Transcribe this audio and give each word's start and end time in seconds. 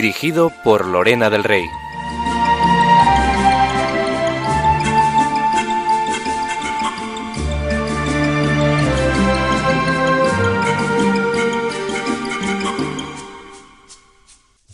Dirigido 0.00 0.52
por 0.62 0.86
Lorena 0.86 1.28
del 1.28 1.42
Rey. 1.42 1.64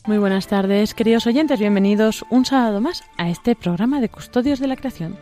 Muy 0.05 0.19
buenas 0.19 0.47
tardes, 0.47 0.93
queridos 0.93 1.27
oyentes, 1.27 1.59
bienvenidos 1.59 2.27
un 2.29 2.45
sábado 2.45 2.83
más 2.83 3.03
a 3.17 3.31
este 3.31 3.57
programa 3.57 4.03
de 4.03 4.11
Custodios 4.11 4.59
de 4.61 4.67
la 4.67 4.77
Creación. 4.77 5.17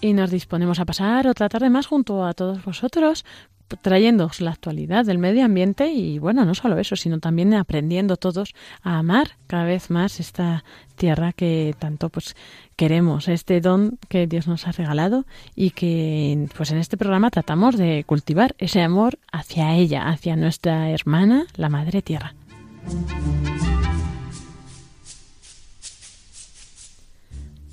Y 0.00 0.12
nos 0.12 0.30
disponemos 0.30 0.80
a 0.80 0.84
pasar 0.84 1.26
otra 1.26 1.48
tarde 1.48 1.70
más 1.70 1.86
junto 1.86 2.24
a 2.24 2.34
todos 2.34 2.64
vosotros 2.64 3.24
trayéndoos 3.76 4.40
la 4.40 4.52
actualidad 4.52 5.04
del 5.04 5.18
medio 5.18 5.44
ambiente 5.44 5.88
y 5.88 6.18
bueno, 6.18 6.44
no 6.44 6.54
solo 6.54 6.78
eso, 6.78 6.96
sino 6.96 7.20
también 7.20 7.52
aprendiendo 7.54 8.16
todos 8.16 8.54
a 8.82 8.98
amar 8.98 9.32
cada 9.46 9.64
vez 9.64 9.90
más 9.90 10.20
esta 10.20 10.64
tierra 10.96 11.32
que 11.32 11.74
tanto 11.78 12.08
pues 12.08 12.34
queremos, 12.76 13.28
este 13.28 13.60
don 13.60 13.98
que 14.08 14.26
Dios 14.26 14.48
nos 14.48 14.66
ha 14.66 14.72
regalado 14.72 15.26
y 15.54 15.70
que 15.70 16.48
pues 16.56 16.70
en 16.70 16.78
este 16.78 16.96
programa 16.96 17.30
tratamos 17.30 17.76
de 17.76 18.04
cultivar 18.06 18.54
ese 18.58 18.80
amor 18.80 19.18
hacia 19.32 19.74
ella, 19.74 20.08
hacia 20.08 20.36
nuestra 20.36 20.90
hermana, 20.90 21.46
la 21.56 21.68
madre 21.68 22.02
tierra. 22.02 22.34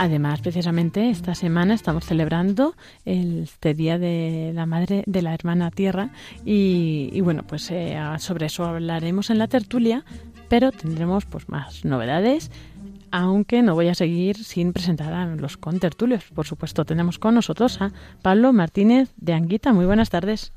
Además, 0.06 0.40
precisamente 0.40 1.10
esta 1.10 1.34
semana 1.34 1.74
estamos 1.74 2.06
celebrando 2.06 2.76
este 3.06 3.74
Día 3.74 3.98
de 3.98 4.52
la 4.54 4.68
Madre 4.68 5.04
de 5.08 5.24
la 5.24 5.34
Hermana 5.34 5.72
Tierra 5.72 6.12
y, 6.46 7.20
bueno, 7.22 7.42
pues 7.48 7.72
eh, 7.72 7.98
sobre 8.20 8.46
eso 8.46 8.66
hablaremos 8.66 9.32
en 9.32 9.40
la 9.40 9.48
tertulia, 9.48 10.06
pero 10.48 10.72
tendremos 10.72 11.26
pues 11.26 11.50
más 11.50 11.86
novedades, 11.86 12.52
aunque 13.10 13.64
no 13.64 13.74
voy 13.74 13.88
a 13.88 13.96
seguir 13.96 14.44
sin 14.44 14.74
presentar 14.74 15.12
a 15.12 15.26
los 15.26 15.58
contertulios. 15.58 16.26
Por 16.36 16.46
supuesto, 16.46 16.86
tenemos 16.86 17.18
con 17.18 17.34
nosotros 17.34 17.82
a 17.82 17.92
Pablo 18.22 18.54
Martínez 18.54 19.12
de 19.18 19.34
Anguita. 19.34 19.74
Muy 19.74 19.88
buenas 19.88 20.12
tardes. 20.12 20.54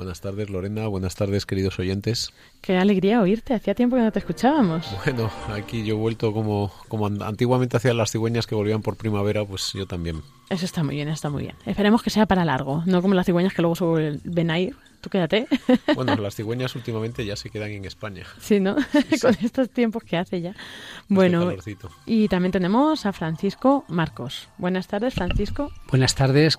Buenas 0.00 0.22
tardes, 0.22 0.48
Lorena. 0.48 0.86
Buenas 0.86 1.14
tardes, 1.14 1.44
queridos 1.44 1.78
oyentes. 1.78 2.32
Qué 2.62 2.74
alegría 2.78 3.20
oírte. 3.20 3.52
Hacía 3.52 3.74
tiempo 3.74 3.96
que 3.96 4.02
no 4.02 4.10
te 4.10 4.20
escuchábamos. 4.20 4.86
Bueno, 5.04 5.30
aquí 5.52 5.84
yo 5.84 5.96
he 5.96 5.98
vuelto 5.98 6.32
como, 6.32 6.72
como 6.88 7.08
antiguamente 7.22 7.76
hacían 7.76 7.98
las 7.98 8.10
cigüeñas 8.10 8.46
que 8.46 8.54
volvían 8.54 8.80
por 8.80 8.96
primavera, 8.96 9.44
pues 9.44 9.74
yo 9.74 9.84
también. 9.84 10.22
Eso 10.48 10.64
está 10.64 10.82
muy 10.82 10.94
bien, 10.94 11.08
está 11.08 11.28
muy 11.28 11.42
bien. 11.42 11.54
Esperemos 11.66 12.02
que 12.02 12.08
sea 12.08 12.24
para 12.24 12.46
largo, 12.46 12.82
no 12.86 13.02
como 13.02 13.12
las 13.12 13.26
cigüeñas 13.26 13.52
que 13.52 13.60
luego 13.60 13.74
se 13.76 14.18
ven 14.24 14.50
a 14.50 14.58
ir. 14.58 14.74
Tú 15.02 15.10
quédate. 15.10 15.46
Bueno, 15.94 16.16
las 16.20 16.34
cigüeñas 16.34 16.74
últimamente 16.76 17.26
ya 17.26 17.36
se 17.36 17.50
quedan 17.50 17.70
en 17.70 17.84
España. 17.84 18.24
Sí, 18.40 18.58
¿no? 18.58 18.76
Con 19.20 19.36
estos 19.42 19.68
tiempos 19.68 20.02
que 20.04 20.16
hace 20.16 20.40
ya. 20.40 20.54
Bueno, 21.08 21.52
y 22.06 22.28
también 22.28 22.52
tenemos 22.52 23.04
a 23.04 23.12
Francisco 23.12 23.84
Marcos. 23.88 24.48
Buenas 24.56 24.88
tardes, 24.88 25.14
Francisco. 25.14 25.70
Buenas 25.90 26.14
tardes, 26.14 26.58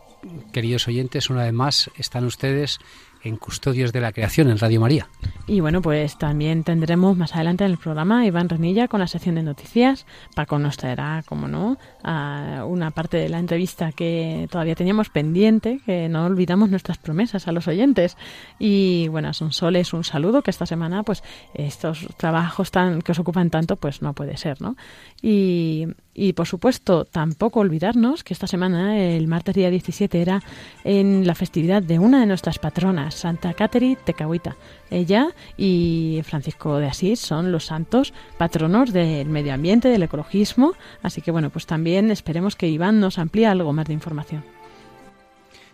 queridos 0.53 0.87
oyentes. 0.87 1.29
Una 1.31 1.43
vez 1.43 1.53
más 1.53 1.89
están 1.97 2.25
ustedes 2.25 2.79
en 3.23 3.37
Custodios 3.37 3.93
de 3.93 4.01
la 4.01 4.11
Creación 4.11 4.49
en 4.49 4.57
Radio 4.57 4.81
María. 4.81 5.07
Y 5.47 5.59
bueno, 5.59 5.81
pues 5.81 6.17
también 6.17 6.63
tendremos 6.63 7.17
más 7.17 7.35
adelante 7.35 7.65
en 7.65 7.71
el 7.71 7.77
programa 7.77 8.25
Iván 8.25 8.49
Renilla 8.49 8.87
con 8.87 8.99
la 8.99 9.07
sección 9.07 9.35
de 9.35 9.43
noticias. 9.43 10.05
Paco 10.35 10.59
nos 10.59 10.77
traerá, 10.77 11.23
como 11.25 11.47
no, 11.47 11.77
a 12.03 12.63
una 12.65 12.91
parte 12.91 13.17
de 13.17 13.29
la 13.29 13.39
entrevista 13.39 13.91
que 13.91 14.47
todavía 14.51 14.75
teníamos 14.75 15.09
pendiente, 15.09 15.81
que 15.85 16.09
no 16.09 16.25
olvidamos 16.25 16.69
nuestras 16.69 16.97
promesas 16.97 17.47
a 17.47 17.51
los 17.51 17.67
oyentes. 17.67 18.17
Y 18.59 19.07
bueno, 19.09 19.33
son 19.33 19.51
soles 19.51 19.93
un 19.93 20.03
saludo 20.03 20.41
que 20.41 20.51
esta 20.51 20.65
semana, 20.65 21.03
pues 21.03 21.23
estos 21.53 22.07
trabajos 22.17 22.71
tan 22.71 23.01
que 23.01 23.11
os 23.11 23.19
ocupan 23.19 23.49
tanto, 23.49 23.75
pues 23.75 24.01
no 24.01 24.13
puede 24.13 24.37
ser, 24.37 24.61
¿no? 24.61 24.75
Y 25.21 25.87
y 26.13 26.33
por 26.33 26.45
supuesto, 26.45 27.05
tampoco 27.05 27.61
olvidarnos 27.61 28.23
que 28.23 28.33
esta 28.33 28.47
semana, 28.47 28.99
el 28.99 29.27
martes 29.27 29.55
día 29.55 29.69
17, 29.69 30.22
era 30.22 30.44
en 30.83 31.25
la 31.25 31.35
festividad 31.35 31.81
de 31.81 31.99
una 31.99 32.19
de 32.19 32.25
nuestras 32.25 32.59
patronas, 32.59 33.16
Santa 33.16 33.53
Catherine 33.53 33.97
Tecahuita. 34.03 34.57
Ella 34.89 35.29
y 35.57 36.22
Francisco 36.25 36.77
de 36.79 36.88
Asís 36.88 37.19
son 37.19 37.53
los 37.53 37.66
santos 37.66 38.13
patronos 38.38 38.91
del 38.91 39.29
medio 39.29 39.53
ambiente, 39.53 39.88
del 39.88 40.03
ecologismo. 40.03 40.73
Así 41.01 41.22
que 41.22 41.31
bueno, 41.31 41.49
pues 41.49 41.66
también 41.66 42.11
esperemos 42.11 42.57
que 42.57 42.67
Iván 42.67 42.99
nos 42.99 43.17
amplíe 43.17 43.47
algo 43.47 43.72
más 43.72 43.88
de 43.88 43.93
información. 43.93 44.43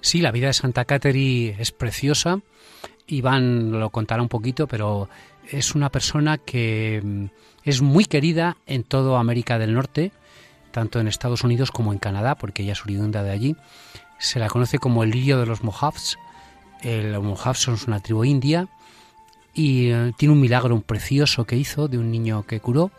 Sí, 0.02 0.22
la 0.22 0.31
vida 0.31 0.48
de 0.48 0.54
Santa 0.54 0.86
Catherine 0.86 1.56
es 1.59 1.72
preciosa. 1.72 2.42
Iván 3.08 3.72
lo 3.72 3.90
contará 3.90 4.22
un 4.22 4.30
poquito, 4.30 4.68
pero 4.68 5.09
es 5.50 5.74
una 5.74 5.90
persona 5.90 6.38
que 6.38 7.02
mm, 7.04 7.25
es 7.64 7.81
muy 7.81 8.06
querida 8.06 8.58
en 8.68 8.84
toda 8.84 9.19
América 9.19 9.58
del 9.58 9.74
Norte 9.74 10.12
tanto 10.78 11.00
en 11.00 11.08
Estados 11.08 11.44
Unidos 11.44 11.72
como 11.72 11.92
en 11.92 11.98
Canadá, 11.98 12.36
porque 12.36 12.62
ella 12.62 12.74
es 12.74 12.84
oriunda 12.84 13.24
de 13.24 13.32
allí. 13.32 13.56
Se 14.20 14.38
la 14.38 14.48
conoce 14.48 14.78
como 14.78 15.02
el 15.02 15.10
lirio 15.10 15.40
de 15.40 15.48
los 15.48 15.64
Mojavs. 15.64 16.20
Los 16.84 17.24
Mojavs 17.24 17.58
son 17.58 17.80
una 17.88 18.00
tribu 18.00 18.24
india 18.26 18.68
y 19.56 19.90
eh, 19.90 20.14
tiene 20.18 20.34
un 20.34 20.40
milagro 20.40 20.80
precioso 20.82 21.46
que 21.46 21.56
hizo 21.56 21.88
de 21.88 21.98
un 21.98 22.12
niño 22.12 22.44
que 22.44 22.60
curó. 22.60 22.92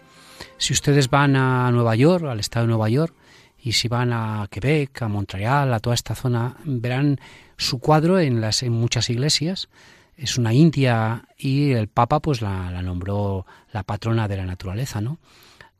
Si 0.56 0.72
ustedes 0.72 1.08
van 1.08 1.36
a 1.36 1.70
Nueva 1.70 1.94
York, 1.94 2.24
al 2.24 2.40
estado 2.40 2.66
de 2.66 2.70
Nueva 2.70 2.88
York, 2.88 3.14
y 3.62 3.70
si 3.70 3.86
van 3.86 4.12
a 4.12 4.48
Quebec, 4.50 5.00
a 5.02 5.06
Montreal, 5.06 5.72
a 5.72 5.78
toda 5.78 5.94
esta 5.94 6.16
zona, 6.16 6.56
verán 6.64 7.20
su 7.56 7.78
cuadro 7.78 8.18
en 8.18 8.42
muchas 8.72 9.08
iglesias. 9.08 9.68
Es 10.16 10.36
una 10.36 10.52
india 10.52 11.28
y 11.38 11.70
el 11.70 11.86
Papa 11.86 12.18
pues 12.18 12.42
la, 12.42 12.72
la 12.72 12.82
nombró 12.82 13.46
la 13.72 13.84
patrona 13.84 14.26
de 14.26 14.36
la 14.36 14.46
naturaleza, 14.46 15.00
¿no? 15.00 15.18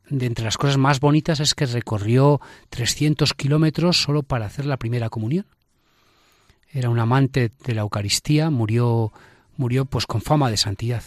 De 0.09 0.25
entre 0.25 0.45
las 0.45 0.57
cosas 0.57 0.77
más 0.77 0.99
bonitas 0.99 1.39
es 1.39 1.53
que 1.53 1.65
recorrió 1.65 2.41
300 2.69 3.33
kilómetros 3.33 4.01
solo 4.01 4.23
para 4.23 4.45
hacer 4.45 4.65
la 4.65 4.77
primera 4.77 5.09
comunión. 5.09 5.45
Era 6.71 6.89
un 6.89 6.99
amante 6.99 7.51
de 7.65 7.73
la 7.73 7.81
Eucaristía, 7.81 8.49
murió, 8.49 9.11
murió 9.57 9.85
pues 9.85 10.05
con 10.05 10.21
fama 10.21 10.51
de 10.51 10.57
santidad. 10.57 11.03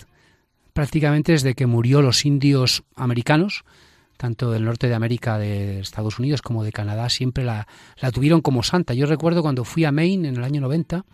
Prácticamente 0.72 1.32
desde 1.32 1.54
que 1.54 1.66
murió 1.66 2.02
los 2.02 2.24
indios 2.24 2.82
americanos, 2.96 3.64
tanto 4.16 4.50
del 4.50 4.64
norte 4.64 4.88
de 4.88 4.94
América, 4.94 5.38
de 5.38 5.80
Estados 5.80 6.19
Unidos 6.19 6.42
como 6.42 6.64
de 6.64 6.72
Canadá, 6.72 7.08
siempre 7.08 7.44
la, 7.44 7.66
la 8.00 8.10
tuvieron 8.10 8.40
como 8.40 8.62
santa. 8.62 8.94
Yo 8.94 9.06
recuerdo 9.06 9.42
cuando 9.42 9.64
fui 9.64 9.84
a 9.84 9.92
Maine 9.92 10.28
en 10.28 10.36
el 10.36 10.44
año 10.44 10.60
90, 10.60 11.04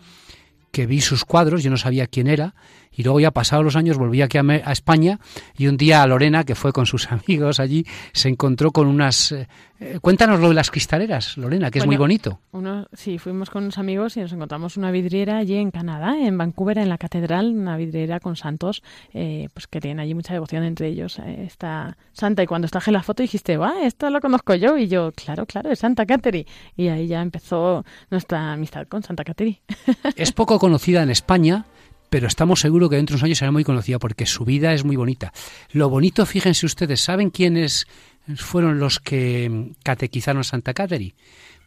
que 0.71 0.85
vi 0.85 1.01
sus 1.01 1.25
cuadros, 1.25 1.63
yo 1.63 1.71
no 1.71 1.77
sabía 1.77 2.07
quién 2.07 2.27
era, 2.27 2.53
y 2.99 3.03
luego 3.03 3.21
ya 3.21 3.31
pasados 3.31 3.63
los 3.63 3.77
años 3.77 3.97
volví 3.97 4.21
aquí 4.21 4.37
a, 4.37 4.71
España 4.73 5.21
y 5.57 5.67
un 5.67 5.77
día 5.77 6.03
a 6.03 6.07
Lorena, 6.07 6.43
que 6.43 6.53
fue 6.53 6.73
con 6.73 6.85
sus 6.85 7.09
amigos 7.13 7.61
allí, 7.61 7.85
se 8.11 8.27
encontró 8.27 8.71
con 8.71 8.87
unas... 8.87 9.31
Eh, 9.31 9.47
eh, 9.79 9.99
cuéntanos 10.01 10.41
lo 10.41 10.49
de 10.49 10.55
las 10.55 10.69
cristaleras, 10.69 11.37
Lorena, 11.37 11.71
que 11.71 11.79
es 11.79 11.85
muy 11.85 11.95
bonito. 11.95 12.41
Uno, 12.51 12.87
sí, 12.91 13.17
fuimos 13.17 13.49
con 13.49 13.63
unos 13.63 13.77
amigos 13.77 14.17
y 14.17 14.19
nos 14.19 14.33
encontramos 14.33 14.75
una 14.75 14.91
vidriera 14.91 15.37
allí 15.37 15.55
en 15.55 15.71
Canadá, 15.71 16.17
en 16.19 16.37
Vancouver, 16.37 16.77
en 16.77 16.89
la 16.89 16.97
catedral, 16.97 17.53
una 17.55 17.77
vidriera 17.77 18.19
con 18.19 18.35
santos, 18.35 18.83
eh, 19.13 19.47
pues 19.53 19.67
que 19.67 19.79
tienen 19.79 20.01
allí 20.01 20.13
mucha 20.13 20.33
devoción 20.33 20.65
entre 20.65 20.89
ellos. 20.89 21.19
esta 21.19 21.95
santa, 22.11 22.43
y 22.43 22.47
cuando 22.47 22.67
traje 22.67 22.91
la 22.91 23.01
foto 23.01 23.23
dijiste, 23.23 23.55
va, 23.55 23.81
esto 23.81 24.09
lo 24.09 24.19
conozco 24.19 24.55
yo, 24.55 24.77
y 24.77 24.89
yo, 24.89 25.13
claro, 25.13 25.45
claro, 25.45 25.71
es 25.71 25.79
Santa 25.79 26.05
Catherine. 26.05 26.45
Y 26.75 26.89
ahí 26.89 27.07
ya 27.07 27.21
empezó 27.21 27.85
nuestra 28.11 28.51
amistad 28.51 28.89
con 28.89 29.03
Santa 29.03 29.23
Catherine. 29.23 29.61
Es 30.17 30.33
poco 30.33 30.59
conocida 30.59 31.01
en 31.01 31.11
España, 31.11 31.65
pero 32.09 32.27
estamos 32.27 32.59
seguros 32.59 32.89
que 32.89 32.95
dentro 32.95 33.13
de 33.13 33.17
unos 33.17 33.23
años 33.23 33.37
será 33.37 33.51
muy 33.51 33.63
conocida 33.63 33.99
porque 33.99 34.25
su 34.25 34.45
vida 34.45 34.73
es 34.73 34.83
muy 34.83 34.95
bonita. 34.95 35.31
Lo 35.71 35.89
bonito, 35.89 36.25
fíjense 36.25 36.65
ustedes, 36.65 37.01
¿saben 37.01 37.29
quiénes 37.29 37.87
fueron 38.35 38.79
los 38.79 38.99
que 38.99 39.71
catequizaron 39.83 40.41
a 40.41 40.43
Santa 40.43 40.73
Catherine? 40.73 41.15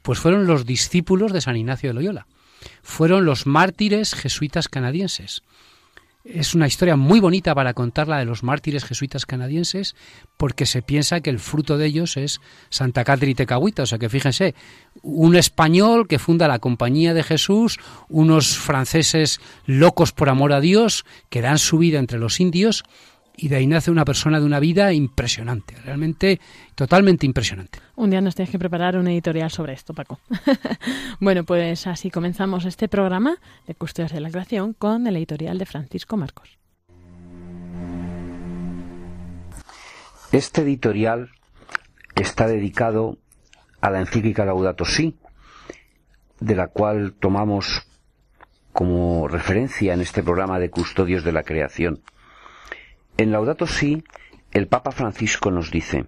Pues 0.03 0.19
fueron 0.19 0.47
los 0.47 0.67
discípulos 0.67 1.33
de 1.33 1.41
San 1.41 1.57
Ignacio 1.57 1.91
de 1.91 1.95
Loyola. 1.95 2.27
Fueron 2.83 3.25
los 3.25 3.47
mártires 3.47 4.15
jesuitas 4.15 4.69
canadienses. 4.69 5.43
Es 6.25 6.55
una 6.55 6.67
historia 6.67 6.97
muy 6.97 7.21
bonita 7.21 7.55
para 7.55 7.75
contarla 7.75 8.19
de 8.19 8.25
los 8.25 8.43
mártires 8.43 8.85
jesuitas 8.85 9.27
canadienses, 9.27 9.97
porque 10.37 10.67
se 10.67 10.83
piensa 10.83 11.21
que 11.21 11.31
el 11.31 11.41
fruto 11.41 11.79
de 11.79 11.87
ellos 11.87 12.17
es 12.17 12.41
Santa 12.71 13.05
Catherine 13.05 13.35
Tecahuita. 13.35 13.83
O 13.83 13.87
sea 13.87 13.99
que 13.99 14.09
fíjense, 14.09 14.55
un 15.03 15.35
español 15.35 16.07
que 16.07 16.19
funda 16.19 16.49
la 16.49 16.61
Compañía 16.61 17.13
de 17.15 17.23
Jesús, 17.25 17.79
unos 18.09 18.57
franceses 18.57 19.41
locos 19.67 20.13
por 20.13 20.29
amor 20.29 20.53
a 20.53 20.61
Dios, 20.61 21.05
que 21.29 21.41
dan 21.43 21.59
su 21.59 21.79
vida 21.79 21.99
entre 21.99 22.19
los 22.19 22.39
indios, 22.41 22.85
y 23.37 23.49
de 23.49 23.57
ahí 23.57 23.67
nace 23.67 23.91
una 23.91 24.05
persona 24.05 24.41
de 24.41 24.47
una 24.47 24.61
vida 24.61 24.93
impresionante, 24.93 25.75
realmente 25.85 26.41
totalmente 26.75 27.27
impresionante. 27.27 27.79
Un 27.97 28.11
día 28.11 28.21
nos 28.21 28.35
tienes 28.35 28.51
que 28.51 28.59
preparar 28.59 28.97
un 28.97 29.09
editorial 29.09 29.51
sobre 29.51 29.73
esto, 29.73 29.95
Paco. 29.95 30.21
bueno, 31.21 31.45
pues 31.45 31.87
así 31.87 32.11
comenzamos 32.11 32.65
este 32.65 32.89
programa 32.89 33.37
de 33.67 33.75
Custodios 33.75 34.13
de 34.13 34.21
la 34.21 34.31
Creación 34.31 34.75
con 34.75 35.07
el 35.07 35.17
editorial 35.17 35.59
de 35.59 35.67
Francisco 35.67 36.17
Marcos. 36.17 36.59
Este 40.33 40.63
editorial 40.63 41.31
está 42.15 42.47
dedicado 42.47 43.19
a 43.81 43.91
la 43.91 44.01
encíclica 44.01 44.45
Laudato 44.45 44.85
Si, 44.85 45.19
de 46.41 46.55
la 46.55 46.69
cual 46.69 47.15
tomamos 47.19 47.87
como 48.73 49.29
referencia 49.29 49.93
en 49.93 50.01
este 50.01 50.23
programa 50.23 50.59
de 50.59 50.71
Custodios 50.71 51.25
de 51.25 51.33
la 51.33 51.43
Creación. 51.43 52.03
En 53.23 53.31
Laudato 53.31 53.69
Si, 53.69 54.03
el 54.51 54.67
Papa 54.67 54.91
Francisco 54.91 55.53
nos 55.53 55.71
dice, 55.71 56.07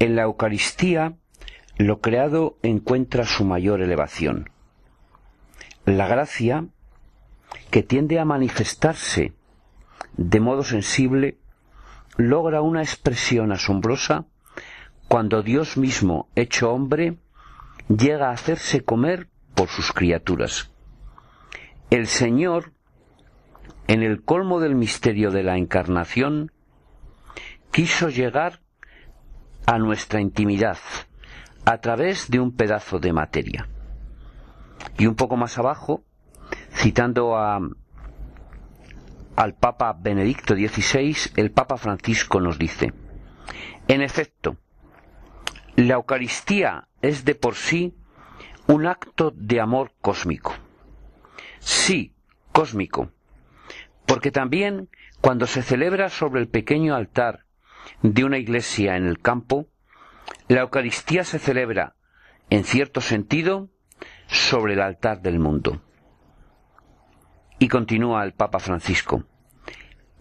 en 0.00 0.16
la 0.16 0.22
Eucaristía 0.22 1.14
lo 1.76 2.00
creado 2.00 2.58
encuentra 2.64 3.24
su 3.24 3.44
mayor 3.44 3.80
elevación. 3.80 4.50
La 5.84 6.08
gracia, 6.08 6.66
que 7.70 7.84
tiende 7.84 8.18
a 8.18 8.24
manifestarse 8.24 9.34
de 10.16 10.40
modo 10.40 10.64
sensible, 10.64 11.38
logra 12.16 12.60
una 12.60 12.82
expresión 12.82 13.52
asombrosa 13.52 14.26
cuando 15.06 15.44
Dios 15.44 15.76
mismo, 15.76 16.28
hecho 16.34 16.72
hombre, 16.72 17.18
llega 17.86 18.30
a 18.30 18.32
hacerse 18.32 18.80
comer 18.80 19.28
por 19.54 19.68
sus 19.68 19.92
criaturas. 19.92 20.72
El 21.90 22.08
Señor 22.08 22.72
en 23.88 24.02
el 24.02 24.22
colmo 24.22 24.60
del 24.60 24.74
misterio 24.74 25.30
de 25.30 25.42
la 25.42 25.56
encarnación, 25.56 26.52
quiso 27.72 28.10
llegar 28.10 28.60
a 29.66 29.78
nuestra 29.78 30.20
intimidad 30.20 30.78
a 31.64 31.78
través 31.78 32.30
de 32.30 32.38
un 32.38 32.54
pedazo 32.54 32.98
de 32.98 33.12
materia. 33.12 33.66
Y 34.98 35.06
un 35.06 35.14
poco 35.14 35.36
más 35.36 35.58
abajo, 35.58 36.04
citando 36.70 37.36
a, 37.36 37.60
al 39.36 39.54
Papa 39.54 39.96
Benedicto 39.98 40.54
XVI, 40.54 41.16
el 41.36 41.50
Papa 41.50 41.78
Francisco 41.78 42.40
nos 42.40 42.58
dice, 42.58 42.92
en 43.88 44.02
efecto, 44.02 44.58
la 45.76 45.94
Eucaristía 45.94 46.88
es 47.00 47.24
de 47.24 47.34
por 47.34 47.54
sí 47.54 47.94
un 48.66 48.86
acto 48.86 49.32
de 49.34 49.60
amor 49.60 49.92
cósmico. 50.02 50.52
Sí, 51.58 52.12
cósmico, 52.52 53.12
porque 54.08 54.32
también 54.32 54.88
cuando 55.20 55.46
se 55.46 55.62
celebra 55.62 56.08
sobre 56.08 56.40
el 56.40 56.48
pequeño 56.48 56.94
altar 56.96 57.44
de 58.02 58.24
una 58.24 58.38
iglesia 58.38 58.96
en 58.96 59.06
el 59.06 59.20
campo, 59.20 59.68
la 60.48 60.62
Eucaristía 60.62 61.24
se 61.24 61.38
celebra, 61.38 61.94
en 62.48 62.64
cierto 62.64 63.02
sentido, 63.02 63.68
sobre 64.26 64.72
el 64.72 64.80
altar 64.80 65.20
del 65.20 65.38
mundo. 65.38 65.82
Y 67.58 67.68
continúa 67.68 68.24
el 68.24 68.32
Papa 68.32 68.60
Francisco. 68.60 69.24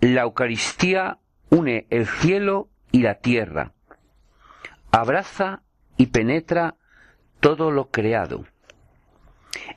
La 0.02 0.24
Eucaristía 0.24 1.20
une 1.50 1.88
el 1.90 2.08
cielo 2.08 2.70
y 2.92 3.04
la 3.04 3.16
tierra, 3.16 3.72
abraza 4.92 5.62
y 5.96 6.08
penetra 6.08 6.76
todo 7.40 7.72
lo 7.72 7.90
creado. 7.90 8.46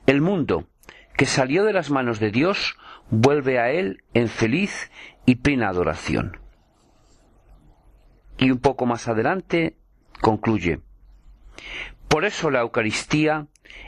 El 0.05 0.19
mundo, 0.19 0.67
que 1.15 1.25
salió 1.25 1.63
de 1.63 1.73
las 1.73 1.89
manos 1.91 2.19
de 2.19 2.31
Dios, 2.31 2.75
vuelve 3.11 3.59
a 3.59 3.69
Él 3.71 4.03
en 4.13 4.27
feliz 4.27 4.91
y 5.25 5.35
plena 5.35 5.69
adoración. 5.69 6.39
Y 8.37 8.49
un 8.49 8.59
poco 8.59 8.85
más 8.85 9.07
adelante 9.07 9.77
concluye, 10.21 10.81
por 12.07 12.25
eso 12.25 12.49
la 12.49 12.61
Eucaristía 12.61 13.47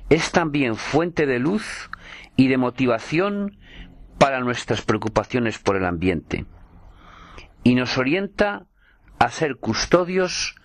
es 0.10 0.32
también 0.32 0.76
fuente 0.76 1.26
de 1.26 1.40
luz 1.40 1.90
y 2.36 2.48
de 2.48 2.58
motivación 2.58 3.58
para 4.20 4.42
nuestras 4.42 4.82
preocupaciones 4.82 5.58
por 5.58 5.76
el 5.76 5.86
ambiente 5.86 6.46
y 7.64 7.76
nos 7.76 7.98
orienta 7.98 8.66
a 9.20 9.30
ser 9.30 9.58
custodios 9.58 10.56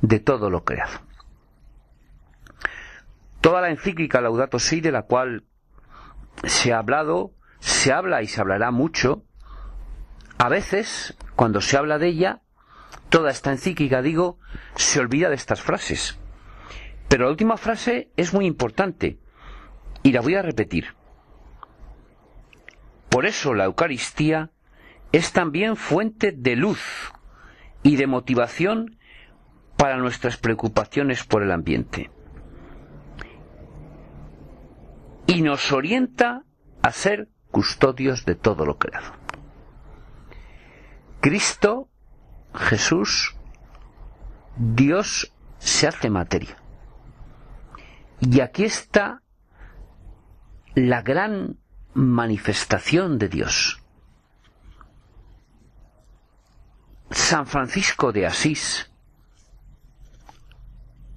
de 0.00 0.20
todo 0.20 0.50
lo 0.50 0.64
creado. 0.64 1.00
Toda 3.40 3.60
la 3.60 3.70
encíclica 3.70 4.20
Laudato 4.20 4.58
Si, 4.58 4.80
de 4.80 4.92
la 4.92 5.02
cual 5.02 5.44
se 6.44 6.72
ha 6.72 6.78
hablado, 6.78 7.32
se 7.62 7.92
habla 7.92 8.22
y 8.22 8.26
se 8.26 8.40
hablará 8.40 8.72
mucho. 8.72 9.22
A 10.36 10.48
veces, 10.48 11.16
cuando 11.36 11.60
se 11.60 11.76
habla 11.76 11.98
de 11.98 12.08
ella, 12.08 12.42
toda 13.08 13.30
esta 13.30 13.52
encíclica, 13.52 14.02
digo, 14.02 14.38
se 14.74 14.98
olvida 14.98 15.28
de 15.28 15.36
estas 15.36 15.62
frases. 15.62 16.18
Pero 17.08 17.24
la 17.24 17.30
última 17.30 17.56
frase 17.56 18.10
es 18.16 18.34
muy 18.34 18.46
importante 18.46 19.20
y 20.02 20.10
la 20.10 20.20
voy 20.20 20.34
a 20.34 20.42
repetir. 20.42 20.96
Por 23.08 23.26
eso 23.26 23.54
la 23.54 23.64
Eucaristía 23.64 24.50
es 25.12 25.32
también 25.32 25.76
fuente 25.76 26.32
de 26.32 26.56
luz 26.56 27.12
y 27.84 27.94
de 27.96 28.08
motivación 28.08 28.98
para 29.76 29.98
nuestras 29.98 30.36
preocupaciones 30.36 31.22
por 31.24 31.44
el 31.44 31.52
ambiente. 31.52 32.10
Y 35.28 35.42
nos 35.42 35.70
orienta 35.70 36.44
a 36.82 36.90
ser 36.90 37.28
custodios 37.52 38.24
de 38.24 38.34
todo 38.34 38.66
lo 38.66 38.78
creado. 38.78 39.12
Cristo, 41.20 41.88
Jesús, 42.52 43.36
Dios 44.56 45.32
se 45.58 45.86
hace 45.86 46.10
materia. 46.10 46.56
Y 48.18 48.40
aquí 48.40 48.64
está 48.64 49.22
la 50.74 51.02
gran 51.02 51.58
manifestación 51.94 53.18
de 53.18 53.28
Dios. 53.28 53.82
San 57.10 57.46
Francisco 57.46 58.12
de 58.12 58.26
Asís 58.26 58.90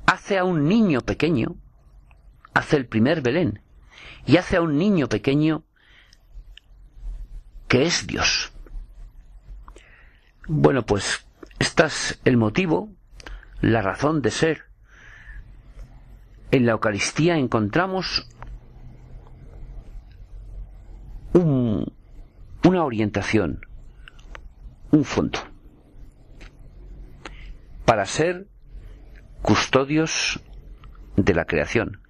hace 0.06 0.38
a 0.38 0.44
un 0.44 0.68
niño 0.68 1.02
pequeño, 1.02 1.56
hace 2.54 2.78
el 2.78 2.88
primer 2.88 3.22
Belén, 3.22 3.62
y 4.26 4.38
hace 4.38 4.58
a 4.58 4.62
un 4.62 4.78
niño 4.78 5.08
pequeño 5.08 5.65
que 7.68 7.86
es 7.86 8.08
Dios. 8.08 8.52
Bueno, 10.48 10.86
pues 10.86 11.26
este 11.60 11.86
es 11.86 12.20
el 12.26 12.38
motivo, 12.38 12.90
la 13.62 13.82
razón 13.82 14.22
de 14.22 14.32
ser. 14.32 14.66
En 16.52 16.66
la 16.66 16.74
Eucaristía 16.74 17.38
encontramos 17.38 18.30
una 21.34 22.84
orientación, 22.84 23.66
un 24.92 25.04
fondo, 25.04 25.40
para 27.84 28.06
ser 28.06 28.48
custodios 29.42 30.40
de 31.18 31.34
la 31.34 31.46
creación, 31.46 32.02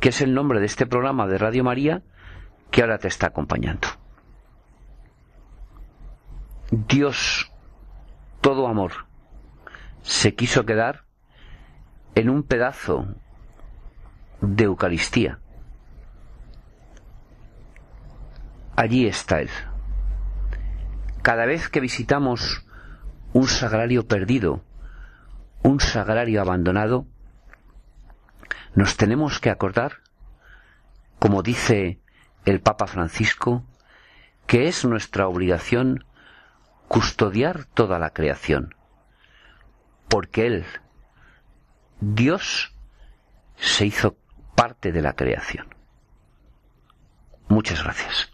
que 0.00 0.08
es 0.08 0.20
el 0.22 0.34
nombre 0.34 0.60
de 0.60 0.66
este 0.66 0.86
programa 0.86 1.26
de 1.26 1.38
Radio 1.38 1.62
María 1.62 2.02
que 2.70 2.82
ahora 2.82 2.98
te 2.98 3.08
está 3.08 3.28
acompañando. 3.28 3.88
Dios, 6.70 7.50
todo 8.42 8.68
amor, 8.68 8.92
se 10.02 10.34
quiso 10.34 10.66
quedar 10.66 11.04
en 12.14 12.28
un 12.28 12.42
pedazo 12.42 13.06
de 14.42 14.64
Eucaristía. 14.64 15.38
Allí 18.76 19.06
está 19.06 19.40
Él. 19.40 19.48
Cada 21.22 21.46
vez 21.46 21.70
que 21.70 21.80
visitamos 21.80 22.66
un 23.32 23.48
sagrario 23.48 24.06
perdido, 24.06 24.62
un 25.62 25.80
sagrario 25.80 26.42
abandonado, 26.42 27.06
nos 28.74 28.98
tenemos 28.98 29.40
que 29.40 29.48
acordar, 29.48 30.02
como 31.18 31.42
dice 31.42 32.00
el 32.44 32.60
Papa 32.60 32.86
Francisco, 32.86 33.64
que 34.46 34.68
es 34.68 34.84
nuestra 34.84 35.28
obligación 35.28 36.04
custodiar 36.88 37.66
toda 37.66 37.98
la 37.98 38.10
creación, 38.10 38.74
porque 40.08 40.46
Él, 40.46 40.64
Dios, 42.00 42.74
se 43.56 43.86
hizo 43.86 44.16
parte 44.54 44.90
de 44.90 45.02
la 45.02 45.12
creación. 45.14 45.66
Muchas 47.48 47.82
gracias. 47.82 48.30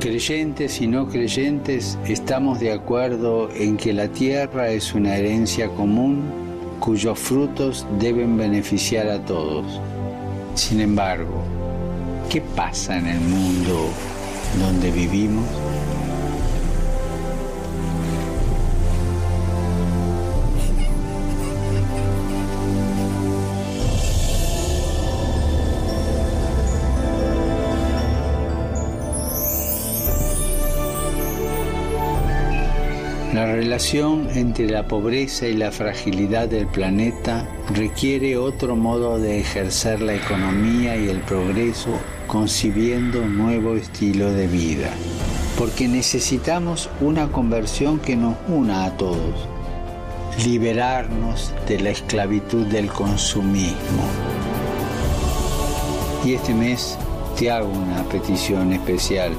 Creyentes 0.00 0.80
y 0.80 0.86
no 0.86 1.08
creyentes 1.08 1.98
estamos 2.06 2.58
de 2.58 2.72
acuerdo 2.72 3.50
en 3.52 3.76
que 3.76 3.92
la 3.92 4.08
tierra 4.08 4.68
es 4.68 4.94
una 4.94 5.16
herencia 5.16 5.68
común 5.68 6.22
cuyos 6.80 7.18
frutos 7.18 7.86
deben 7.98 8.38
beneficiar 8.38 9.08
a 9.08 9.22
todos. 9.24 9.78
Sin 10.54 10.80
embargo, 10.80 11.44
¿qué 12.30 12.40
pasa 12.40 12.96
en 12.96 13.08
el 13.08 13.20
mundo 13.20 13.90
donde 14.58 14.90
vivimos? 14.90 15.44
Relación 33.60 34.30
entre 34.34 34.70
la 34.70 34.88
pobreza 34.88 35.46
y 35.46 35.52
la 35.52 35.70
fragilidad 35.70 36.48
del 36.48 36.66
planeta 36.66 37.46
requiere 37.74 38.38
otro 38.38 38.74
modo 38.74 39.18
de 39.18 39.38
ejercer 39.38 40.00
la 40.00 40.14
economía 40.14 40.96
y 40.96 41.10
el 41.10 41.18
progreso 41.18 41.90
concibiendo 42.26 43.20
un 43.20 43.36
nuevo 43.36 43.76
estilo 43.76 44.32
de 44.32 44.46
vida. 44.46 44.88
Porque 45.58 45.88
necesitamos 45.88 46.88
una 47.02 47.30
conversión 47.30 47.98
que 47.98 48.16
nos 48.16 48.34
una 48.48 48.86
a 48.86 48.96
todos. 48.96 49.46
Liberarnos 50.42 51.52
de 51.68 51.80
la 51.80 51.90
esclavitud 51.90 52.66
del 52.66 52.88
consumismo. 52.88 54.04
Y 56.24 56.32
este 56.32 56.54
mes 56.54 56.96
te 57.38 57.50
hago 57.50 57.68
una 57.68 58.04
petición 58.04 58.72
especial 58.72 59.32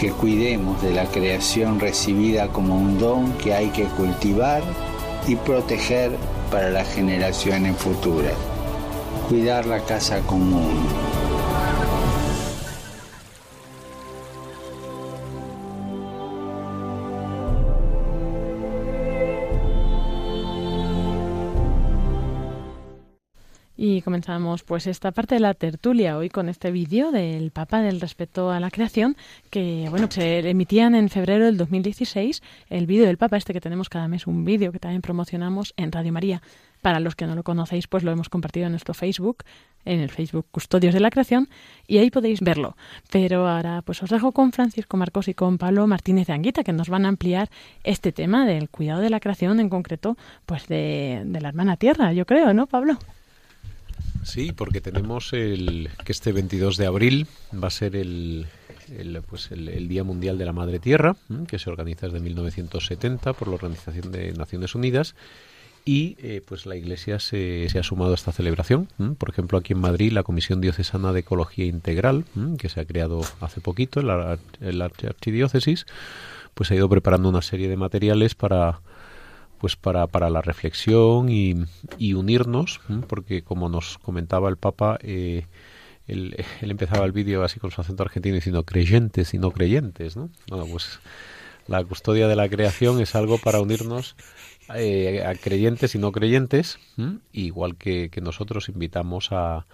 que 0.00 0.10
cuidemos 0.12 0.80
de 0.80 0.92
la 0.92 1.06
creación 1.06 1.80
recibida 1.80 2.48
como 2.48 2.76
un 2.76 2.98
don 2.98 3.32
que 3.32 3.52
hay 3.52 3.70
que 3.70 3.84
cultivar 3.84 4.62
y 5.26 5.34
proteger 5.34 6.16
para 6.52 6.70
las 6.70 6.88
generaciones 6.94 7.76
futuras. 7.76 8.34
Cuidar 9.28 9.66
la 9.66 9.80
casa 9.80 10.20
común. 10.20 11.07
Y 23.98 24.02
comenzamos 24.02 24.62
pues 24.62 24.86
esta 24.86 25.10
parte 25.10 25.34
de 25.34 25.40
la 25.40 25.54
tertulia 25.54 26.16
hoy 26.16 26.28
con 26.28 26.48
este 26.48 26.70
vídeo 26.70 27.10
del 27.10 27.50
Papa 27.50 27.82
del 27.82 28.00
respeto 28.00 28.52
a 28.52 28.60
la 28.60 28.70
creación 28.70 29.16
que 29.50 29.88
bueno 29.90 30.06
se 30.08 30.38
emitían 30.48 30.94
en 30.94 31.08
febrero 31.08 31.46
del 31.46 31.56
2016 31.56 32.40
el 32.70 32.86
vídeo 32.86 33.06
del 33.06 33.16
Papa 33.16 33.38
este 33.38 33.52
que 33.52 33.60
tenemos 33.60 33.88
cada 33.88 34.06
mes 34.06 34.28
un 34.28 34.44
vídeo 34.44 34.70
que 34.70 34.78
también 34.78 35.02
promocionamos 35.02 35.74
en 35.76 35.90
Radio 35.90 36.12
María. 36.12 36.42
Para 36.80 37.00
los 37.00 37.16
que 37.16 37.26
no 37.26 37.34
lo 37.34 37.42
conocéis 37.42 37.88
pues 37.88 38.04
lo 38.04 38.12
hemos 38.12 38.28
compartido 38.28 38.66
en 38.66 38.72
nuestro 38.72 38.94
Facebook 38.94 39.38
en 39.84 39.98
el 39.98 40.10
Facebook 40.10 40.46
Custodios 40.52 40.94
de 40.94 41.00
la 41.00 41.10
Creación 41.10 41.48
y 41.88 41.98
ahí 41.98 42.12
podéis 42.12 42.40
verlo. 42.40 42.76
Pero 43.10 43.48
ahora 43.48 43.82
pues 43.82 44.00
os 44.04 44.10
dejo 44.10 44.30
con 44.30 44.52
Francisco 44.52 44.96
Marcos 44.96 45.26
y 45.26 45.34
con 45.34 45.58
Pablo 45.58 45.88
Martínez 45.88 46.28
de 46.28 46.34
Anguita 46.34 46.62
que 46.62 46.72
nos 46.72 46.88
van 46.88 47.04
a 47.04 47.08
ampliar 47.08 47.50
este 47.82 48.12
tema 48.12 48.46
del 48.46 48.68
cuidado 48.68 49.00
de 49.00 49.10
la 49.10 49.18
creación 49.18 49.58
en 49.58 49.68
concreto 49.68 50.16
pues 50.46 50.68
de, 50.68 51.22
de 51.24 51.40
la 51.40 51.48
hermana 51.48 51.76
tierra, 51.76 52.12
yo 52.12 52.26
creo, 52.26 52.54
¿no, 52.54 52.68
Pablo? 52.68 52.96
Sí, 54.28 54.52
porque 54.52 54.82
tenemos 54.82 55.32
el 55.32 55.88
que 56.04 56.12
este 56.12 56.32
22 56.32 56.76
de 56.76 56.84
abril 56.84 57.26
va 57.52 57.68
a 57.68 57.70
ser 57.70 57.96
el, 57.96 58.46
pues 59.26 59.50
el, 59.50 59.88
Día 59.88 60.04
Mundial 60.04 60.36
de 60.36 60.44
la 60.44 60.52
Madre 60.52 60.78
Tierra, 60.78 61.16
que 61.46 61.58
se 61.58 61.70
organiza 61.70 62.06
desde 62.06 62.20
1970 62.20 63.32
por 63.32 63.48
la 63.48 63.54
Organización 63.54 64.12
de 64.12 64.32
Naciones 64.34 64.74
Unidas. 64.74 65.14
Y 65.86 66.18
eh, 66.18 66.42
pues 66.46 66.66
la 66.66 66.76
Iglesia 66.76 67.18
se, 67.18 67.70
se, 67.70 67.78
ha 67.78 67.82
sumado 67.82 68.10
a 68.10 68.16
esta 68.16 68.30
celebración. 68.30 68.88
Por 69.16 69.30
ejemplo, 69.30 69.56
aquí 69.56 69.72
en 69.72 69.80
Madrid, 69.80 70.12
la 70.12 70.22
Comisión 70.22 70.60
Diocesana 70.60 71.14
de 71.14 71.20
Ecología 71.20 71.64
Integral, 71.64 72.26
que 72.58 72.68
se 72.68 72.80
ha 72.80 72.84
creado 72.84 73.22
hace 73.40 73.62
poquito 73.62 74.00
en 74.00 74.08
la, 74.08 74.38
la 74.60 74.84
archidiócesis, 74.84 75.86
pues 76.52 76.70
ha 76.70 76.74
ido 76.74 76.90
preparando 76.90 77.30
una 77.30 77.40
serie 77.40 77.70
de 77.70 77.78
materiales 77.78 78.34
para, 78.34 78.80
pues 79.58 79.76
para, 79.76 80.06
para 80.06 80.30
la 80.30 80.42
reflexión 80.42 81.28
y, 81.28 81.54
y 81.98 82.14
unirnos, 82.14 82.80
porque 83.06 83.42
como 83.42 83.68
nos 83.68 83.98
comentaba 83.98 84.48
el 84.48 84.56
Papa, 84.56 84.98
eh, 85.02 85.46
él, 86.06 86.34
empezaba 86.60 87.04
el 87.04 87.12
vídeo 87.12 87.44
así 87.44 87.60
con 87.60 87.70
su 87.70 87.80
acento 87.80 88.02
argentino 88.02 88.34
diciendo 88.34 88.64
creyentes 88.64 89.34
y 89.34 89.38
no 89.38 89.50
creyentes, 89.50 90.16
¿no? 90.16 90.30
Bueno, 90.48 90.66
pues 90.70 91.00
la 91.66 91.84
custodia 91.84 92.28
de 92.28 92.36
la 92.36 92.48
creación 92.48 93.00
es 93.00 93.14
algo 93.14 93.38
para 93.38 93.60
unirnos 93.60 94.16
eh, 94.74 95.22
a 95.24 95.34
creyentes 95.34 95.94
y 95.94 95.98
no 95.98 96.12
creyentes, 96.12 96.78
igual 97.32 97.76
que 97.76 98.10
nosotros 98.22 98.68
invitamos 98.68 99.28
a, 99.32 99.66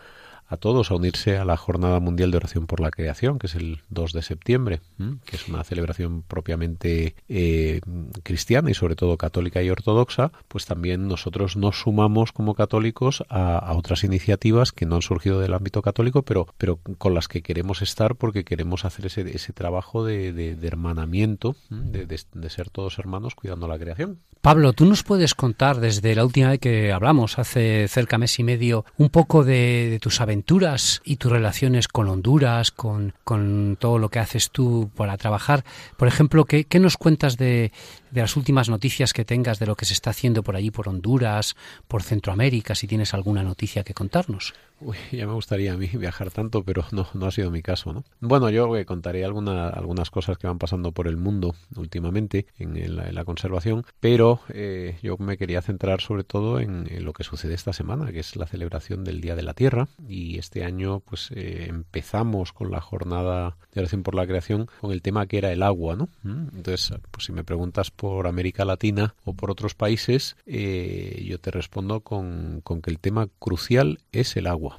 a 0.47 0.57
todos 0.57 0.91
a 0.91 0.95
unirse 0.95 1.37
a 1.37 1.45
la 1.45 1.57
Jornada 1.57 2.01
Mundial 2.01 2.31
de 2.31 2.37
Oración 2.37 2.67
por 2.67 2.81
la 2.81 2.91
Creación, 2.91 3.39
que 3.39 3.47
es 3.47 3.55
el 3.55 3.81
2 3.91 4.13
de 4.13 4.23
septiembre, 4.23 4.81
que 5.25 5.37
es 5.37 5.49
una 5.49 5.65
celebración 5.65 6.23
propiamente 6.23 7.15
eh, 7.29 7.81
cristiana 8.23 8.71
y 8.71 8.75
sobre 8.75 8.97
todo 8.97 9.17
católica 9.17 9.63
y 9.63 9.71
ortodoxa, 9.71 10.33
pues 10.49 10.67
también 10.67 11.09
nosotros 11.09 11.57
nos 11.57 11.81
sumamos 11.81 12.33
como 12.33 12.55
católicos 12.55 13.25
a, 13.29 13.73
otras 13.75 14.05
iniciativas 14.05 14.73
que 14.73 14.87
no 14.87 14.97
han 14.97 15.03
surgido 15.03 15.41
del 15.41 15.55
ámbito 15.55 15.83
católico, 15.83 16.23
pero, 16.23 16.47
pero 16.59 16.79
con 16.99 17.15
las 17.15 17.29
que 17.29 17.43
queremos 17.43 17.83
estar 17.83 18.17
porque 18.17 18.45
queremos 18.45 18.85
hacer 18.85 19.07
ese, 19.07 19.35
ese 19.35 19.53
trabajo 19.53 20.05
de, 20.05 20.33
de, 20.33 20.55
de 20.55 20.67
hermanamiento, 20.67 21.57
de, 21.71 22.07
de, 22.07 22.51
ser 22.51 22.71
todos 22.71 22.99
hermanos 22.99 23.35
cuidando 23.35 23.67
la 23.67 23.79
creación. 23.79 24.21
Pablo, 24.45 24.75
¿tú 24.75 24.85
nos 24.85 25.03
puedes 25.03 25.35
contar 25.35 25.81
desde 25.81 26.15
la 26.15 26.23
última 26.23 26.51
vez 26.51 26.61
que 26.61 26.93
hablamos, 26.93 27.39
hace 27.39 27.89
cerca 27.89 28.19
mes 28.19 28.39
y 28.39 28.45
medio, 28.45 28.85
un 28.99 29.09
poco 29.09 29.43
de, 29.43 29.99
tus 30.03 30.21
aventuras? 30.21 30.34
Aventuras 30.35 31.01
y 31.05 31.17
tus 31.17 31.31
relaciones 31.31 31.87
con 31.87 32.09
Honduras, 32.09 32.73
con, 32.73 33.15
con 33.23 33.77
todo 33.79 33.99
lo 33.99 34.09
que 34.09 34.19
haces 34.19 34.51
tú 34.51 34.91
para 34.97 35.17
trabajar. 35.17 35.65
Por 35.97 36.09
ejemplo, 36.09 36.45
¿qué, 36.45 36.65
qué 36.65 36.81
nos 36.81 36.97
cuentas 36.97 37.37
de, 37.37 37.71
de 38.15 38.21
las 38.21 38.37
últimas 38.37 38.69
noticias 38.69 39.13
que 39.13 39.25
tengas 39.25 39.59
de 39.59 39.67
lo 39.67 39.75
que 39.75 39.85
se 39.85 39.93
está 39.93 40.11
haciendo 40.11 40.45
por 40.45 40.55
allí, 40.55 40.71
por 40.71 40.89
Honduras, 40.89 41.57
por 41.89 42.05
Centroamérica, 42.05 42.77
si 42.77 42.87
tienes 42.87 43.13
alguna 43.13 43.43
noticia 43.43 43.83
que 43.83 43.93
contarnos. 43.93 44.55
Uy, 44.81 44.97
ya 45.11 45.27
me 45.27 45.33
gustaría 45.33 45.73
a 45.73 45.77
mí 45.77 45.89
viajar 45.95 46.31
tanto, 46.31 46.63
pero 46.63 46.85
no, 46.93 47.09
no 47.15 47.27
ha 47.27 47.31
sido 47.33 47.51
mi 47.51 47.63
caso, 47.63 47.93
¿no? 47.93 48.05
Bueno, 48.21 48.51
yo 48.51 48.77
eh, 48.77 48.85
contaré 48.85 49.25
alguna, 49.25 49.69
algunas 49.69 50.11
cosas 50.11 50.39
que 50.39 50.47
van 50.47 50.59
pasando 50.59 50.93
por 50.93 51.09
el 51.09 51.17
mundo 51.17 51.57
últimamente 51.75 52.47
en, 52.59 52.75
la, 53.15 53.25
conservación, 53.25 53.85
pero 53.99 54.41
eh, 54.51 54.99
yo 55.03 55.17
me 55.17 55.37
quería 55.37 55.63
centrar 55.63 56.01
sobre 56.01 56.23
todo 56.23 56.61
en, 56.61 56.87
lo 57.05 57.13
que 57.13 57.25
sucede 57.25 57.55
esta 57.55 57.73
semana, 57.73 58.13
que 58.13 58.21
es 58.21 58.37
la 58.37 58.47
celebración 58.47 59.03
del 59.05 59.21
Día 59.21 59.35
de 59.35 59.43
la 59.43 59.55
Tierra, 59.55 59.89
y 60.07 60.39
este 60.39 60.65
año 60.65 61.01
pues 61.01 61.31
eh, 61.35 61.67
empezamos 61.69 62.53
con 62.53 62.71
la 62.71 62.81
jornada 62.81 63.57
de 63.73 63.81
oración 63.81 64.03
por 64.03 64.15
la 64.15 64.27
creación 64.27 64.69
con 64.81 64.93
el 64.93 65.03
tema 65.03 65.27
que 65.27 65.39
era 65.39 65.51
el 65.51 65.63
agua, 65.63 65.97
¿no? 65.97 66.09
Entonces, 66.25 66.93
pues 67.11 67.25
si 67.25 67.33
me 67.33 67.45
preguntas 67.45 67.91
por 68.05 68.27
América 68.27 68.67
Latina 68.67 69.15
o 69.25 69.33
por 69.33 69.51
otros 69.51 69.75
países, 69.75 70.37
eh, 70.45 71.25
yo 71.27 71.39
te 71.39 71.51
respondo 71.51 72.01
con, 72.01 72.61
con 72.63 72.83
que 72.83 72.91
el 72.91 72.99
tema 72.99 73.31
crucial 73.39 73.99
es 74.13 74.37
el 74.37 74.47
agua. 74.47 74.79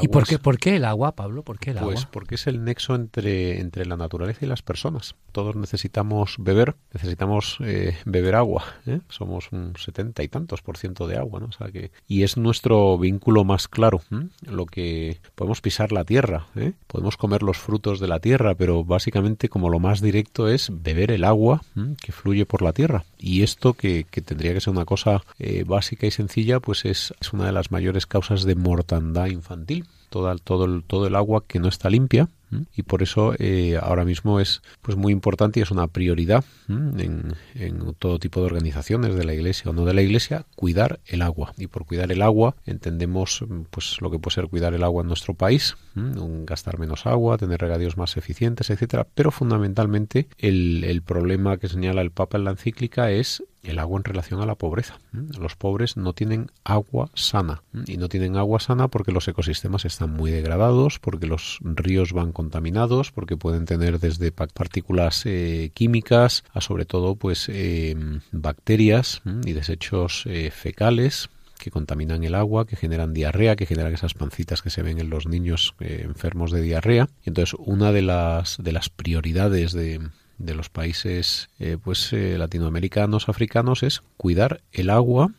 ¿Y 0.00 0.08
por 0.08 0.26
qué, 0.26 0.38
por 0.38 0.58
qué 0.58 0.76
el 0.76 0.84
agua, 0.84 1.12
Pablo? 1.12 1.42
¿Por 1.42 1.58
qué 1.58 1.70
el 1.70 1.78
pues 1.78 2.00
agua? 2.00 2.10
porque 2.12 2.36
es 2.36 2.46
el 2.46 2.64
nexo 2.64 2.94
entre, 2.94 3.60
entre 3.60 3.86
la 3.86 3.96
naturaleza 3.96 4.44
y 4.44 4.48
las 4.48 4.62
personas. 4.62 5.16
Todos 5.32 5.56
necesitamos 5.56 6.36
beber, 6.38 6.76
necesitamos 6.92 7.58
eh, 7.60 7.96
beber 8.04 8.34
agua. 8.36 8.64
¿eh? 8.86 9.00
Somos 9.08 9.50
un 9.52 9.74
setenta 9.76 10.22
y 10.22 10.28
tantos 10.28 10.62
por 10.62 10.76
ciento 10.76 11.06
de 11.06 11.16
agua, 11.16 11.40
¿no? 11.40 11.46
O 11.46 11.52
sea 11.52 11.68
que, 11.70 11.90
y 12.06 12.22
es 12.22 12.36
nuestro 12.36 12.98
vínculo 12.98 13.44
más 13.44 13.68
claro. 13.68 14.02
¿eh? 14.12 14.28
Lo 14.42 14.66
que 14.66 15.20
podemos 15.34 15.60
pisar 15.60 15.92
la 15.92 16.04
tierra, 16.04 16.46
¿eh? 16.54 16.72
podemos 16.86 17.16
comer 17.16 17.42
los 17.42 17.58
frutos 17.58 18.00
de 18.00 18.08
la 18.08 18.20
tierra, 18.20 18.54
pero 18.54 18.84
básicamente 18.84 19.48
como 19.48 19.70
lo 19.70 19.80
más 19.80 20.00
directo 20.00 20.48
es 20.48 20.70
beber 20.72 21.10
el 21.10 21.24
agua 21.24 21.62
que 22.00 22.12
fluye 22.12 22.46
por 22.46 22.62
la 22.62 22.72
tierra. 22.72 23.04
Y 23.18 23.42
esto 23.42 23.74
que, 23.74 24.06
que 24.08 24.22
tendría 24.22 24.54
que 24.54 24.60
ser 24.60 24.72
una 24.72 24.84
cosa 24.84 25.24
eh, 25.38 25.64
básica 25.66 26.06
y 26.06 26.10
sencilla, 26.10 26.60
pues 26.60 26.84
es, 26.84 27.12
es 27.20 27.32
una 27.32 27.46
de 27.46 27.52
las 27.52 27.70
mayores 27.72 28.06
causas 28.06 28.44
de 28.44 28.54
mortandad 28.54 29.26
infantil 29.26 29.47
infantil, 29.48 29.86
todo, 30.10 30.34
todo, 30.38 30.64
el, 30.66 30.84
todo 30.84 31.06
el 31.06 31.16
agua 31.16 31.44
que 31.46 31.58
no 31.58 31.68
está 31.68 31.88
limpia 31.90 32.28
y 32.74 32.82
por 32.82 33.02
eso 33.02 33.34
eh, 33.38 33.78
ahora 33.80 34.06
mismo 34.06 34.40
es 34.40 34.62
pues 34.80 34.96
muy 34.96 35.12
importante 35.12 35.60
y 35.60 35.62
es 35.62 35.70
una 35.70 35.86
prioridad 35.86 36.44
en, 36.68 37.34
en, 37.54 37.94
todo 37.98 38.18
tipo 38.18 38.40
de 38.40 38.46
organizaciones 38.46 39.14
de 39.14 39.24
la 39.24 39.34
iglesia 39.34 39.70
o 39.70 39.74
no 39.74 39.84
de 39.84 39.92
la 39.92 40.00
iglesia 40.00 40.46
cuidar 40.56 41.00
el 41.06 41.20
agua. 41.20 41.52
Y 41.58 41.66
por 41.66 41.84
cuidar 41.84 42.10
el 42.10 42.22
agua 42.22 42.56
entendemos 42.64 43.44
pues 43.70 44.00
lo 44.00 44.10
que 44.10 44.18
puede 44.18 44.36
ser 44.36 44.48
cuidar 44.48 44.72
el 44.72 44.82
agua 44.82 45.02
en 45.02 45.08
nuestro 45.08 45.34
país 45.34 45.76
gastar 45.94 46.78
menos 46.78 47.06
agua 47.06 47.36
tener 47.36 47.60
regadíos 47.60 47.96
más 47.96 48.16
eficientes 48.16 48.70
etcétera. 48.70 49.06
Pero 49.14 49.30
fundamentalmente 49.30 50.28
el, 50.38 50.84
el 50.84 51.02
problema 51.02 51.58
que 51.58 51.68
señala 51.68 52.00
el 52.00 52.12
Papa 52.12 52.38
en 52.38 52.44
la 52.44 52.52
encíclica 52.52 53.10
es 53.10 53.42
el 53.62 53.78
agua 53.78 53.98
en 53.98 54.04
relación 54.04 54.40
a 54.40 54.46
la 54.46 54.54
pobreza. 54.54 54.98
Los 55.12 55.56
pobres 55.56 55.96
no 55.96 56.12
tienen 56.12 56.50
agua 56.64 57.10
sana 57.14 57.62
y 57.86 57.96
no 57.96 58.08
tienen 58.08 58.36
agua 58.36 58.60
sana 58.60 58.88
porque 58.88 59.12
los 59.12 59.26
ecosistemas 59.28 59.84
están 59.84 60.10
muy 60.10 60.30
degradados, 60.30 60.98
porque 60.98 61.26
los 61.26 61.58
ríos 61.62 62.12
van 62.12 62.32
contaminados, 62.32 63.12
porque 63.12 63.36
pueden 63.36 63.64
tener 63.64 63.98
desde 64.00 64.32
partículas 64.32 65.22
eh, 65.26 65.70
químicas 65.74 66.44
a 66.52 66.60
sobre 66.60 66.84
todo 66.84 67.16
pues 67.16 67.48
eh, 67.48 67.96
bacterias 68.32 69.22
y 69.44 69.52
desechos 69.52 70.24
eh, 70.26 70.50
fecales 70.50 71.30
que 71.58 71.72
contaminan 71.72 72.22
el 72.22 72.36
agua, 72.36 72.66
que 72.66 72.76
generan 72.76 73.12
diarrea, 73.12 73.56
que 73.56 73.66
generan 73.66 73.92
esas 73.92 74.14
pancitas 74.14 74.62
que 74.62 74.70
se 74.70 74.82
ven 74.82 75.00
en 75.00 75.10
los 75.10 75.26
niños 75.26 75.74
enfermos 75.80 76.52
de 76.52 76.62
diarrea. 76.62 77.08
Entonces 77.24 77.58
una 77.58 77.90
de 77.90 78.02
las 78.02 78.58
de 78.62 78.70
las 78.70 78.88
prioridades 78.90 79.72
de, 79.72 80.00
de 80.38 80.54
los 80.54 80.68
países 80.68 81.50
eh, 81.58 81.76
pues 81.82 82.12
eh, 82.12 82.38
latinoamericanos 82.38 83.28
africanos 83.28 83.82
es 83.82 84.02
cuidar 84.16 84.60
el 84.72 84.90
agua 84.90 85.32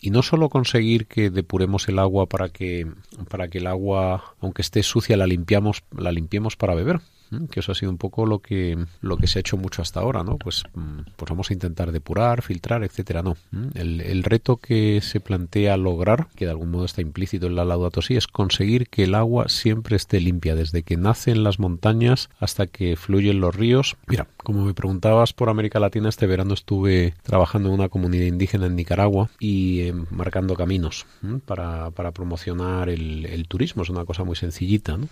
y 0.00 0.10
no 0.10 0.22
solo 0.22 0.48
conseguir 0.48 1.06
que 1.06 1.30
depuremos 1.30 1.88
el 1.88 1.98
agua 1.98 2.26
para 2.26 2.48
que 2.48 2.86
para 3.28 3.48
que 3.48 3.58
el 3.58 3.66
agua 3.66 4.36
aunque 4.40 4.62
esté 4.62 4.82
sucia 4.82 5.16
la 5.16 5.26
limpiamos 5.26 5.82
la 5.96 6.12
limpiemos 6.12 6.56
para 6.56 6.74
beber 6.74 7.00
que 7.50 7.60
eso 7.60 7.72
ha 7.72 7.74
sido 7.74 7.90
un 7.90 7.98
poco 7.98 8.26
lo 8.26 8.38
que 8.38 8.78
lo 9.00 9.16
que 9.16 9.26
se 9.26 9.38
ha 9.38 9.40
hecho 9.40 9.56
mucho 9.56 9.82
hasta 9.82 10.00
ahora, 10.00 10.22
¿no? 10.22 10.36
Pues, 10.36 10.64
mm, 10.74 11.00
pues 11.16 11.28
vamos 11.28 11.50
a 11.50 11.54
intentar 11.54 11.92
depurar, 11.92 12.42
filtrar, 12.42 12.84
etcétera, 12.84 13.22
no. 13.22 13.36
El, 13.74 14.00
el 14.00 14.22
reto 14.22 14.58
que 14.58 15.00
se 15.02 15.20
plantea 15.20 15.76
lograr, 15.76 16.28
que 16.36 16.44
de 16.44 16.50
algún 16.50 16.70
modo 16.70 16.84
está 16.84 17.00
implícito 17.02 17.46
en 17.46 17.56
la 17.56 17.64
Laudato 17.64 18.00
es 18.08 18.26
conseguir 18.26 18.88
que 18.88 19.04
el 19.04 19.14
agua 19.14 19.48
siempre 19.48 19.96
esté 19.96 20.20
limpia, 20.20 20.54
desde 20.54 20.82
que 20.82 20.96
nace 20.96 21.30
en 21.30 21.42
las 21.42 21.58
montañas 21.58 22.28
hasta 22.38 22.66
que 22.66 22.96
fluyen 22.96 23.40
los 23.40 23.54
ríos. 23.54 23.96
Mira, 24.06 24.28
como 24.36 24.64
me 24.64 24.74
preguntabas 24.74 25.32
por 25.32 25.48
América 25.48 25.80
Latina, 25.80 26.08
este 26.08 26.26
verano 26.26 26.54
estuve 26.54 27.14
trabajando 27.22 27.68
en 27.68 27.74
una 27.74 27.88
comunidad 27.88 28.26
indígena 28.26 28.66
en 28.66 28.76
Nicaragua 28.76 29.30
y 29.40 29.80
eh, 29.80 29.94
marcando 30.10 30.54
caminos 30.54 31.06
para, 31.46 31.90
para 31.90 32.12
promocionar 32.12 32.88
el, 32.88 33.46
turismo. 33.48 33.82
Es 33.82 33.90
una 33.90 34.04
cosa 34.04 34.24
muy 34.24 34.36
sencillita, 34.36 34.96
¿no? 34.96 35.08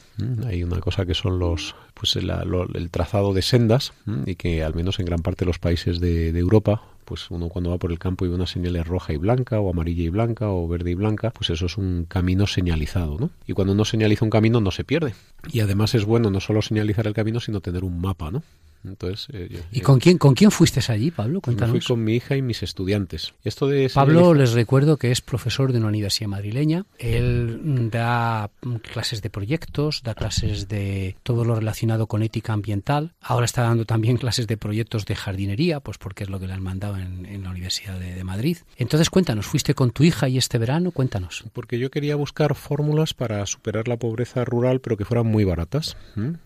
Hay 0.47 0.62
una 0.64 0.80
cosa 0.80 1.06
que 1.06 1.14
son 1.14 1.38
los 1.38 1.75
pues 1.94 2.16
el, 2.16 2.90
trazado 2.90 3.32
de 3.32 3.42
sendas 3.42 3.92
y 4.26 4.34
que 4.34 4.62
al 4.62 4.74
menos 4.74 4.98
en 4.98 5.06
gran 5.06 5.20
parte 5.20 5.44
de 5.44 5.46
los 5.46 5.58
países 5.58 6.00
de, 6.00 6.28
Europa 6.38 6.82
pues 7.04 7.30
uno 7.30 7.48
cuando 7.48 7.70
va 7.70 7.78
por 7.78 7.92
el 7.92 7.98
campo 7.98 8.24
y 8.24 8.28
ve 8.28 8.34
una 8.34 8.46
señal 8.46 8.82
roja 8.84 9.12
y 9.12 9.16
blanca 9.16 9.60
o 9.60 9.70
amarilla 9.70 10.02
y 10.02 10.08
blanca 10.08 10.48
o 10.48 10.66
verde 10.66 10.92
y 10.92 10.94
blanca, 10.94 11.30
pues 11.30 11.50
eso 11.50 11.66
es 11.66 11.76
un 11.76 12.06
camino 12.08 12.46
señalizado, 12.46 13.18
¿no? 13.18 13.30
Y 13.46 13.52
cuando 13.52 13.74
uno 13.74 13.84
señaliza 13.84 14.24
un 14.24 14.30
camino 14.30 14.60
no 14.60 14.70
se 14.70 14.84
pierde. 14.84 15.14
Y 15.52 15.60
además 15.60 15.94
es 15.94 16.06
bueno 16.06 16.30
no 16.30 16.40
solo 16.40 16.62
señalizar 16.62 17.06
el 17.06 17.12
camino, 17.12 17.40
sino 17.40 17.60
tener 17.60 17.84
un 17.84 18.00
mapa, 18.00 18.30
¿no? 18.30 18.42
Entonces, 18.84 19.28
eh, 19.32 19.62
¿Y 19.72 19.80
con 19.80 19.98
quién, 19.98 20.18
con 20.18 20.34
quién 20.34 20.50
fuiste 20.50 20.80
allí, 20.92 21.10
Pablo? 21.10 21.40
Cuéntanos. 21.40 21.70
Fui 21.70 21.80
con 21.80 22.04
mi 22.04 22.16
hija 22.16 22.36
y 22.36 22.42
mis 22.42 22.62
estudiantes. 22.62 23.34
Esto 23.42 23.66
de 23.66 23.90
Pablo, 23.92 24.34
les 24.34 24.52
recuerdo 24.52 24.96
que 24.98 25.10
es 25.10 25.20
profesor 25.20 25.72
de 25.72 25.78
una 25.78 25.88
universidad 25.88 26.28
madrileña. 26.28 26.84
Él 26.98 27.90
da 27.90 28.50
clases 28.92 29.22
de 29.22 29.30
proyectos, 29.30 30.02
da 30.02 30.14
clases 30.14 30.68
de 30.68 31.16
todo 31.22 31.44
lo 31.44 31.54
relacionado 31.54 32.06
con 32.06 32.22
ética 32.22 32.52
ambiental. 32.52 33.12
Ahora 33.20 33.46
está 33.46 33.62
dando 33.62 33.84
también 33.84 34.16
clases 34.18 34.46
de 34.46 34.56
proyectos 34.56 35.06
de 35.06 35.16
jardinería, 35.16 35.80
pues 35.80 35.98
porque 35.98 36.24
es 36.24 36.30
lo 36.30 36.38
que 36.38 36.46
le 36.46 36.52
han 36.52 36.62
mandado 36.62 36.98
en, 36.98 37.42
la 37.44 37.50
Universidad 37.50 37.98
de, 37.98 38.24
Madrid. 38.24 38.58
Entonces, 38.76 39.10
cuéntanos, 39.10 39.46
¿fuiste 39.46 39.74
con 39.74 39.90
tu 39.90 40.02
hija 40.02 40.28
y 40.28 40.38
este 40.38 40.56
verano? 40.56 40.92
Cuéntanos. 40.92 41.44
Porque 41.52 41.78
yo 41.78 41.90
quería 41.90 42.16
buscar 42.16 42.54
fórmulas 42.54 43.12
para 43.12 43.44
superar 43.44 43.86
la 43.86 43.98
pobreza 43.98 44.44
rural, 44.44 44.80
pero 44.80 44.96
que 44.96 45.04
fueran 45.04 45.26
muy 45.26 45.44
baratas, 45.44 45.96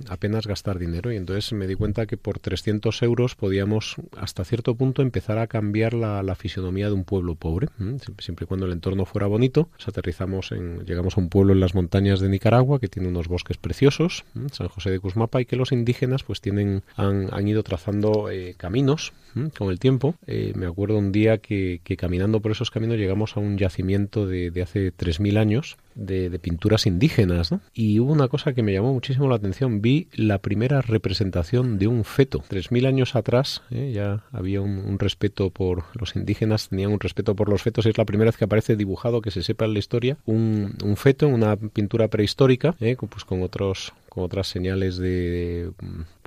apenas 0.08 0.46
gastar 0.46 0.78
dinero. 0.78 1.12
Y 1.12 1.16
entonces 1.16 1.52
me 1.52 1.66
di 1.66 1.76
cuenta 1.76 2.06
que 2.06 2.16
por 2.28 2.40
300 2.40 3.00
euros 3.04 3.34
podíamos 3.36 3.96
hasta 4.14 4.44
cierto 4.44 4.74
punto 4.74 5.00
empezar 5.00 5.38
a 5.38 5.46
cambiar 5.46 5.94
la, 5.94 6.34
fisionomía 6.34 6.88
de 6.88 6.92
un 6.92 7.04
pueblo 7.04 7.36
pobre, 7.36 7.68
siempre 8.18 8.44
y 8.44 8.46
cuando 8.46 8.66
el 8.66 8.72
entorno 8.72 9.06
fuera 9.06 9.26
bonito. 9.26 9.70
aterrizamos 9.86 10.52
en, 10.52 10.84
llegamos 10.84 11.16
a 11.16 11.22
un 11.22 11.30
pueblo 11.30 11.54
en 11.54 11.60
las 11.60 11.74
montañas 11.74 12.20
de 12.20 12.28
Nicaragua 12.28 12.80
que 12.80 12.88
tiene 12.88 13.08
unos 13.08 13.28
bosques 13.28 13.56
preciosos, 13.56 14.26
San 14.52 14.68
José 14.68 14.90
de 14.90 15.00
Cusmapa, 15.00 15.40
y 15.40 15.46
que 15.46 15.56
los 15.56 15.72
indígenas 15.72 16.22
pues 16.22 16.42
tienen, 16.42 16.82
han, 16.96 17.48
ido 17.48 17.62
trazando 17.62 18.28
eh, 18.28 18.54
caminos 18.58 19.14
con 19.56 19.70
el 19.70 19.78
tiempo. 19.78 20.14
Eh, 20.26 20.52
me 20.54 20.66
acuerdo 20.66 20.98
un 20.98 21.12
día 21.12 21.38
que, 21.38 21.80
caminando 21.96 22.40
por 22.40 22.52
esos 22.52 22.70
caminos 22.70 22.98
llegamos 22.98 23.38
a 23.38 23.40
un 23.40 23.56
yacimiento 23.56 24.26
de, 24.26 24.50
de 24.50 24.60
hace 24.60 24.92
3.000 24.92 25.38
años 25.38 25.78
de, 25.98 26.38
pinturas 26.38 26.86
indígenas, 26.86 27.50
¿no? 27.50 27.60
Y 27.74 27.98
hubo 28.00 28.12
una 28.12 28.28
cosa 28.28 28.52
que 28.52 28.62
me 28.62 28.72
llamó 28.72 28.92
muchísimo 28.92 29.28
la 29.28 29.36
atención. 29.36 29.82
Vi 29.82 30.08
la 30.14 30.38
primera 30.38 30.80
representación 30.80 31.78
de 31.78 31.88
un 31.88 32.04
feto. 32.04 32.42
Tres 32.48 32.70
mil 32.70 32.86
años 32.86 33.16
atrás 33.16 33.62
¿eh? 33.70 33.92
ya 33.92 34.24
había 34.32 34.60
un, 34.60 34.98
respeto 34.98 35.50
por 35.50 35.84
los 35.94 36.16
indígenas, 36.16 36.68
tenían 36.68 36.92
un 36.92 37.00
respeto 37.00 37.34
por 37.36 37.48
los 37.48 37.62
fetos. 37.62 37.86
Es 37.86 37.98
la 37.98 38.04
primera 38.04 38.28
vez 38.28 38.36
que 38.36 38.44
aparece 38.44 38.76
dibujado, 38.76 39.20
que 39.20 39.30
se 39.30 39.42
sepa 39.42 39.64
en 39.64 39.74
la 39.74 39.78
historia, 39.78 40.16
un, 40.26 40.74
un 40.84 40.96
feto 40.96 41.26
en 41.26 41.34
una 41.34 41.56
pintura 41.56 42.08
prehistórica, 42.08 42.74
¿eh? 42.80 42.96
pues 42.96 43.24
con 43.24 43.42
otros 43.42 43.92
con 44.18 44.24
otras 44.24 44.48
señales 44.48 44.98
de 44.98 45.70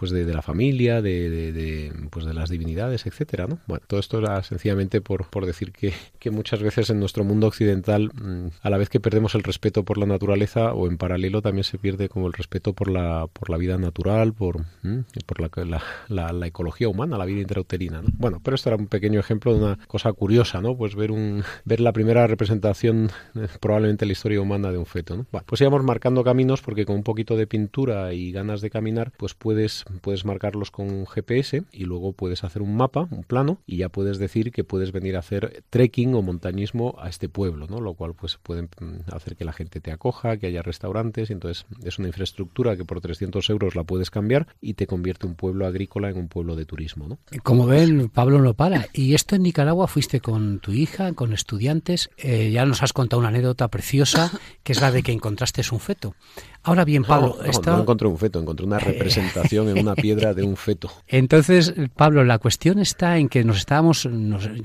pues 0.02 0.10
de, 0.10 0.26
la 0.34 0.42
familia, 0.42 1.00
de, 1.00 1.30
de, 1.30 1.94
pues 2.10 2.26
de 2.26 2.34
las 2.34 2.50
divinidades, 2.50 3.06
etcétera, 3.06 3.46
¿no? 3.46 3.60
Bueno, 3.68 3.84
todo 3.86 4.00
esto 4.00 4.18
era 4.18 4.42
sencillamente 4.42 5.00
por, 5.00 5.30
por 5.30 5.46
decir 5.46 5.72
que, 5.72 5.94
que 6.18 6.32
muchas 6.32 6.64
veces 6.64 6.90
en 6.90 7.00
nuestro 7.00 7.24
mundo 7.24 7.46
occidental, 7.46 8.10
mm, 8.12 8.48
a 8.64 8.70
la 8.72 8.80
vez 8.80 8.90
que 8.90 9.00
perdemos 9.00 9.36
el 9.36 9.44
respeto 9.44 9.84
por 9.84 10.00
la 10.00 10.08
naturaleza, 10.08 10.74
o 10.74 10.88
en 10.88 10.98
paralelo 10.98 11.44
también 11.44 11.66
se 11.66 11.78
pierde 11.78 12.10
como 12.10 12.26
el 12.26 12.34
respeto 12.34 12.74
por 12.74 12.90
la, 12.90 13.28
por 13.32 13.52
la 13.52 13.58
vida 13.58 13.78
natural, 13.78 14.34
por, 14.34 14.62
mm, 14.82 15.02
por 15.28 15.40
la, 15.40 15.84
la, 16.08 16.34
la, 16.34 16.48
ecología 16.48 16.90
humana, 16.90 17.20
la 17.20 17.26
vida 17.26 17.42
intrauterina, 17.42 18.02
¿no? 18.02 18.10
Bueno, 18.14 18.42
pero 18.44 18.56
esto 18.56 18.70
era 18.70 18.78
un 18.78 18.88
pequeño 18.88 19.20
ejemplo 19.20 19.54
de 19.54 19.64
una 19.64 19.78
cosa 19.86 20.12
curiosa, 20.14 20.62
¿no? 20.62 20.76
Pues 20.76 20.96
ver 20.96 21.12
un 21.12 21.44
ver 21.64 21.80
la 21.80 21.94
primera 21.94 22.26
representación 22.26 23.12
eh, 23.36 23.48
probablemente 23.60 24.06
en 24.06 24.10
la 24.10 24.14
historia 24.14 24.42
humana 24.42 24.72
de 24.72 24.80
un 24.80 24.88
feto, 24.88 25.16
¿no? 25.16 25.28
Bueno, 25.32 25.46
pues 25.46 25.62
íbamos 25.62 25.84
marcando 25.84 26.24
caminos 26.24 26.64
porque 26.64 26.86
con 26.86 26.96
un 26.96 27.04
poquito 27.04 27.38
de 27.38 27.46
pintura 27.46 27.81
y 27.90 28.32
ganas 28.32 28.62
de 28.62 28.70
caminar, 28.70 29.12
pues 29.18 29.34
puedes, 29.34 29.86
puedes 30.02 30.26
marcarlos 30.26 30.72
con 30.72 30.92
un 30.92 31.08
GPS 31.08 31.64
y 31.72 31.86
luego 31.86 32.14
puedes 32.14 32.44
hacer 32.44 32.62
un 32.62 32.76
mapa, 32.76 33.08
un 33.10 33.24
plano, 33.24 33.60
y 33.66 33.78
ya 33.78 33.90
puedes 33.90 34.20
decir 34.20 34.52
que 34.52 34.64
puedes 34.64 34.92
venir 34.92 35.16
a 35.16 35.20
hacer 35.20 35.64
trekking 35.70 36.14
o 36.16 36.22
montañismo 36.22 36.96
a 37.00 37.10
este 37.10 37.30
pueblo, 37.30 37.68
¿no? 37.68 37.80
Lo 37.80 37.94
cual 37.94 38.14
pues 38.14 38.38
puede 38.42 38.64
mm, 38.64 39.12
hacer 39.14 39.36
que 39.36 39.46
la 39.46 39.54
gente 39.54 39.80
te 39.80 39.92
acoja, 39.92 40.38
que 40.38 40.48
haya 40.48 40.62
restaurantes, 40.62 41.30
y 41.30 41.34
entonces 41.34 41.66
es 41.84 41.98
una 41.98 42.10
infraestructura 42.10 42.76
que 42.76 42.86
por 42.86 43.02
300 43.02 43.50
euros 43.50 43.76
la 43.76 43.84
puedes 43.84 44.12
cambiar 44.12 44.48
y 44.60 44.74
te 44.74 44.88
convierte 44.88 45.26
un 45.26 45.36
pueblo 45.36 45.66
agrícola 45.66 46.10
en 46.10 46.18
un 46.18 46.28
pueblo 46.28 46.56
de 46.56 46.66
turismo, 46.66 47.08
¿no? 47.08 47.20
Como 47.44 47.66
ven, 47.66 48.10
Pablo 48.10 48.42
no 48.42 48.54
para. 48.54 48.88
Y 48.94 49.14
esto 49.14 49.36
en 49.36 49.44
Nicaragua 49.44 49.88
fuiste 49.88 50.20
con 50.20 50.60
tu 50.60 50.72
hija, 50.72 51.14
con 51.14 51.34
estudiantes, 51.34 52.10
eh, 52.18 52.52
ya 52.52 52.66
nos 52.66 52.84
has 52.84 52.94
contado 52.94 53.20
una 53.20 53.30
anécdota 53.30 53.70
preciosa, 53.70 54.32
que 54.64 54.74
es 54.74 54.82
la 54.82 54.92
de 54.92 55.02
que 55.02 55.12
encontraste 55.12 55.62
un 55.72 55.80
feto. 55.80 56.16
Ahora 56.64 56.86
bien, 56.86 57.04
Pablo, 57.04 57.38
no, 57.40 57.44
no, 57.44 57.71
encontré 57.80 58.08
un 58.08 58.18
feto, 58.18 58.40
encontré 58.40 58.66
una 58.66 58.80
representación 58.80 59.70
en 59.70 59.80
una 59.80 59.96
piedra 59.96 60.34
de 60.34 60.44
un 60.44 60.58
feto. 60.58 60.92
Entonces, 61.08 61.74
Pablo, 61.96 62.24
la 62.24 62.40
cuestión 62.40 62.80
está 62.80 63.18
en 63.18 63.30
que 63.30 63.44
nos 63.44 63.58
estábamos, 63.58 64.08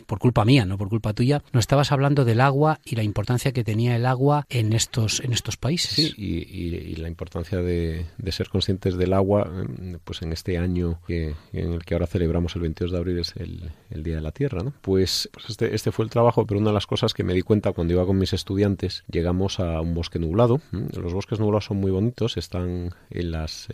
por 0.06 0.18
culpa 0.18 0.44
mía, 0.44 0.64
no 0.64 0.78
por 0.78 0.88
culpa 0.88 1.12
tuya, 1.12 1.42
nos 1.52 1.62
estabas 1.62 1.92
hablando 1.92 2.24
del 2.24 2.40
agua 2.40 2.80
y 2.84 2.96
la 2.96 3.02
importancia 3.02 3.52
que 3.52 3.64
tenía 3.64 3.96
el 3.96 4.06
agua 4.06 4.46
en 4.48 4.72
estos 4.72 5.20
en 5.20 5.32
estos 5.32 5.56
países. 5.56 5.90
Sí, 5.90 6.14
y, 6.16 6.96
la 6.96 7.08
importancia 7.08 7.58
de, 7.58 8.06
ser 8.30 8.48
conscientes 8.48 8.96
del 8.96 9.12
agua, 9.12 9.50
pues 10.04 10.22
en 10.22 10.32
este 10.32 10.58
año 10.58 11.00
que, 11.06 11.34
en 11.52 11.72
el 11.72 11.84
que 11.84 11.94
ahora 11.94 12.06
celebramos 12.06 12.54
el 12.56 12.62
22 12.62 12.92
de 12.92 12.98
abril 12.98 13.18
es 13.18 13.34
el, 13.36 13.70
Día 14.02 14.16
de 14.16 14.20
la 14.20 14.30
Tierra, 14.30 14.62
¿no? 14.62 14.72
Pues, 14.82 15.28
pues, 15.32 15.50
este, 15.50 15.74
este 15.74 15.90
fue 15.90 16.04
el 16.04 16.10
trabajo, 16.10 16.46
pero 16.46 16.60
una 16.60 16.70
de 16.70 16.74
las 16.74 16.86
cosas 16.86 17.14
que 17.14 17.24
me 17.24 17.34
di 17.34 17.42
cuenta 17.42 17.72
cuando 17.72 17.94
iba 17.94 18.06
con 18.06 18.18
mis 18.18 18.32
estudiantes, 18.32 19.04
llegamos 19.10 19.58
a 19.58 19.80
un 19.80 19.94
bosque 19.94 20.18
nublado. 20.18 20.60
Los 20.70 21.12
bosques 21.12 21.40
nublados 21.40 21.64
son 21.66 21.78
muy 21.78 21.90
bonitos, 21.90 22.36
están 22.36 22.85
en 23.10 23.30
las, 23.30 23.68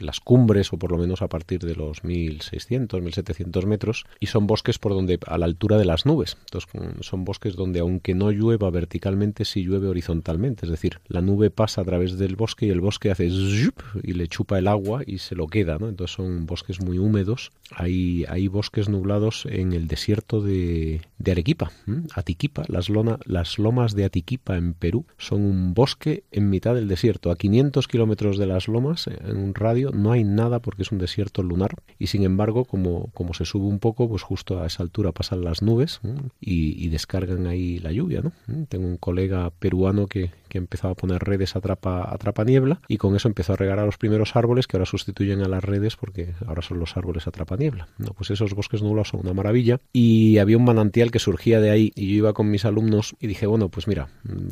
las, 0.00 0.20
cumbres 0.20 0.72
o 0.72 0.78
por 0.78 0.92
lo 0.92 0.98
menos 0.98 1.22
a 1.22 1.28
partir 1.28 1.60
de 1.60 1.74
los 1.74 2.04
1600, 2.04 3.02
1700 3.02 3.66
metros 3.66 4.06
y 4.20 4.26
son 4.26 4.46
bosques 4.46 4.78
por 4.78 4.92
donde 4.92 5.18
a 5.26 5.38
la 5.38 5.46
altura 5.46 5.76
de 5.78 5.84
las 5.84 6.06
nubes. 6.06 6.36
Entonces 6.40 6.70
son 7.00 7.24
bosques 7.24 7.56
donde 7.56 7.80
aunque 7.80 8.14
no 8.14 8.30
llueva 8.30 8.70
verticalmente, 8.70 9.44
sí 9.44 9.64
llueve 9.64 9.88
horizontalmente, 9.88 10.66
es 10.66 10.70
decir, 10.70 11.00
la 11.08 11.20
nube 11.20 11.50
pasa 11.50 11.80
a 11.80 11.84
través 11.84 12.18
del 12.18 12.36
bosque 12.36 12.66
y 12.66 12.70
el 12.70 12.80
bosque 12.80 13.10
hace 13.10 13.28
y 13.28 14.12
le 14.12 14.28
chupa 14.28 14.58
el 14.58 14.68
agua 14.68 15.02
y 15.06 15.18
se 15.18 15.34
lo 15.34 15.46
queda. 15.46 15.74
Entonces 15.80 16.14
son 16.14 16.46
bosques 16.46 16.80
muy 16.80 16.98
húmedos. 16.98 17.50
Hay, 17.70 18.24
hay 18.28 18.48
bosques 18.48 18.88
nublados 18.88 19.46
en 19.46 19.72
el 19.72 19.88
desierto 19.88 20.40
de, 20.40 21.02
Arequipa, 21.26 21.70
Atiquipa, 22.14 22.64
las, 22.68 22.88
lona, 22.88 23.18
las 23.26 23.58
lomas 23.58 23.94
de 23.94 24.04
Atiquipa 24.04 24.56
en 24.56 24.72
Perú 24.72 25.04
son 25.18 25.42
un 25.42 25.74
bosque 25.74 26.24
en 26.32 26.48
mitad 26.48 26.74
del 26.74 26.88
desierto. 26.88 27.30
Aquí 27.30 27.48
500 27.48 27.88
kilómetros 27.88 28.38
de 28.38 28.46
las 28.48 28.68
lomas, 28.68 29.06
eh, 29.06 29.18
en 29.26 29.36
un 29.36 29.54
radio, 29.54 29.90
no 29.92 30.12
hay 30.12 30.24
nada 30.24 30.60
porque 30.60 30.82
es 30.82 30.92
un 30.92 30.98
desierto 30.98 31.42
lunar 31.42 31.76
y 31.98 32.08
sin 32.08 32.24
embargo, 32.24 32.64
como, 32.64 33.10
como 33.12 33.34
se 33.34 33.44
sube 33.44 33.66
un 33.66 33.78
poco, 33.78 34.08
pues 34.08 34.22
justo 34.22 34.60
a 34.60 34.66
esa 34.66 34.82
altura 34.82 35.12
pasan 35.12 35.44
las 35.44 35.62
nubes 35.62 36.00
y, 36.40 36.88
descargan 36.88 37.46
ahí 37.46 37.78
la 37.80 37.92
lluvia. 37.92 38.22
¿no? 38.22 38.32
Tengo 38.68 38.86
un 38.86 38.96
colega 38.96 39.50
peruano 39.50 40.06
que, 40.06 40.30
que 40.48 40.58
empezó 40.58 40.88
a 40.88 40.94
poner 40.94 41.22
redes 41.22 41.54
atrapa, 41.54 42.12
atrapa 42.12 42.44
niebla 42.44 42.80
y 42.88 42.96
con 42.96 43.14
eso 43.14 43.28
empezó 43.28 43.52
a 43.52 43.56
regar 43.56 43.78
a 43.78 43.84
los 43.84 43.98
primeros 43.98 44.34
árboles 44.36 44.66
que 44.66 44.76
ahora 44.76 44.86
sustituyen 44.86 45.42
a 45.42 45.48
las 45.48 45.62
redes 45.62 45.96
porque 45.96 46.34
ahora 46.46 46.62
son 46.62 46.78
los 46.78 46.96
árboles 46.96 47.26
atrapa 47.26 47.56
niebla. 47.56 47.88
No, 47.98 48.08
pues 48.08 48.30
esos 48.30 48.54
bosques 48.54 48.82
nublados 48.82 49.08
son 49.08 49.20
una 49.20 49.34
maravilla 49.34 49.80
y 49.92 50.38
había 50.38 50.56
un 50.56 50.64
manantial 50.64 51.10
que 51.10 51.18
surgía 51.18 51.60
de 51.60 51.70
ahí 51.70 51.92
y 51.94 52.08
yo 52.08 52.14
iba 52.14 52.32
con 52.32 52.50
mis 52.50 52.64
alumnos 52.64 53.14
y 53.20 53.26
dije, 53.26 53.46
bueno, 53.46 53.68
pues 53.68 53.86
mira, 53.86 54.08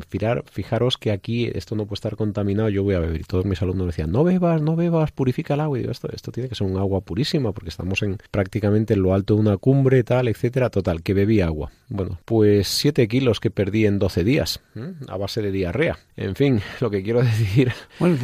fijar, 0.09 0.43
fijaros 0.49 0.97
que 0.97 1.11
aquí 1.11 1.49
esto 1.53 1.75
no 1.75 1.85
puede 1.85 1.95
estar 1.95 2.15
contaminado, 2.15 2.69
yo 2.69 2.83
voy 2.83 2.95
a 2.95 2.99
beber. 2.99 3.21
Y 3.21 3.23
todos 3.23 3.45
mis 3.45 3.61
alumnos 3.61 3.86
me 3.87 3.91
decían, 3.91 4.11
no 4.11 4.23
bebas, 4.23 4.61
no 4.61 4.75
bebas, 4.75 5.11
purifica 5.11 5.55
el 5.55 5.61
agua. 5.61 5.77
Y 5.77 5.81
digo, 5.81 5.91
esto, 5.91 6.09
esto 6.13 6.31
tiene 6.31 6.49
que 6.49 6.55
ser 6.55 6.67
un 6.67 6.77
agua 6.77 7.01
purísima 7.01 7.51
porque 7.51 7.69
estamos 7.69 8.03
en 8.03 8.17
prácticamente 8.31 8.93
en 8.93 9.01
lo 9.01 9.13
alto 9.13 9.35
de 9.35 9.41
una 9.41 9.57
cumbre, 9.57 10.03
tal, 10.03 10.27
etcétera. 10.27 10.69
Total, 10.69 11.01
que 11.01 11.13
bebí 11.13 11.41
agua. 11.41 11.71
Bueno, 11.89 12.19
pues 12.25 12.67
7 12.67 13.07
kilos 13.07 13.39
que 13.39 13.51
perdí 13.51 13.85
en 13.85 13.99
12 13.99 14.23
días, 14.23 14.61
a 15.07 15.17
base 15.17 15.41
de 15.41 15.51
diarrea. 15.51 15.97
En 16.15 16.35
fin, 16.35 16.61
lo 16.81 16.89
que 16.89 17.03
quiero 17.03 17.21
decir... 17.23 17.71
Bueno, 17.99 18.17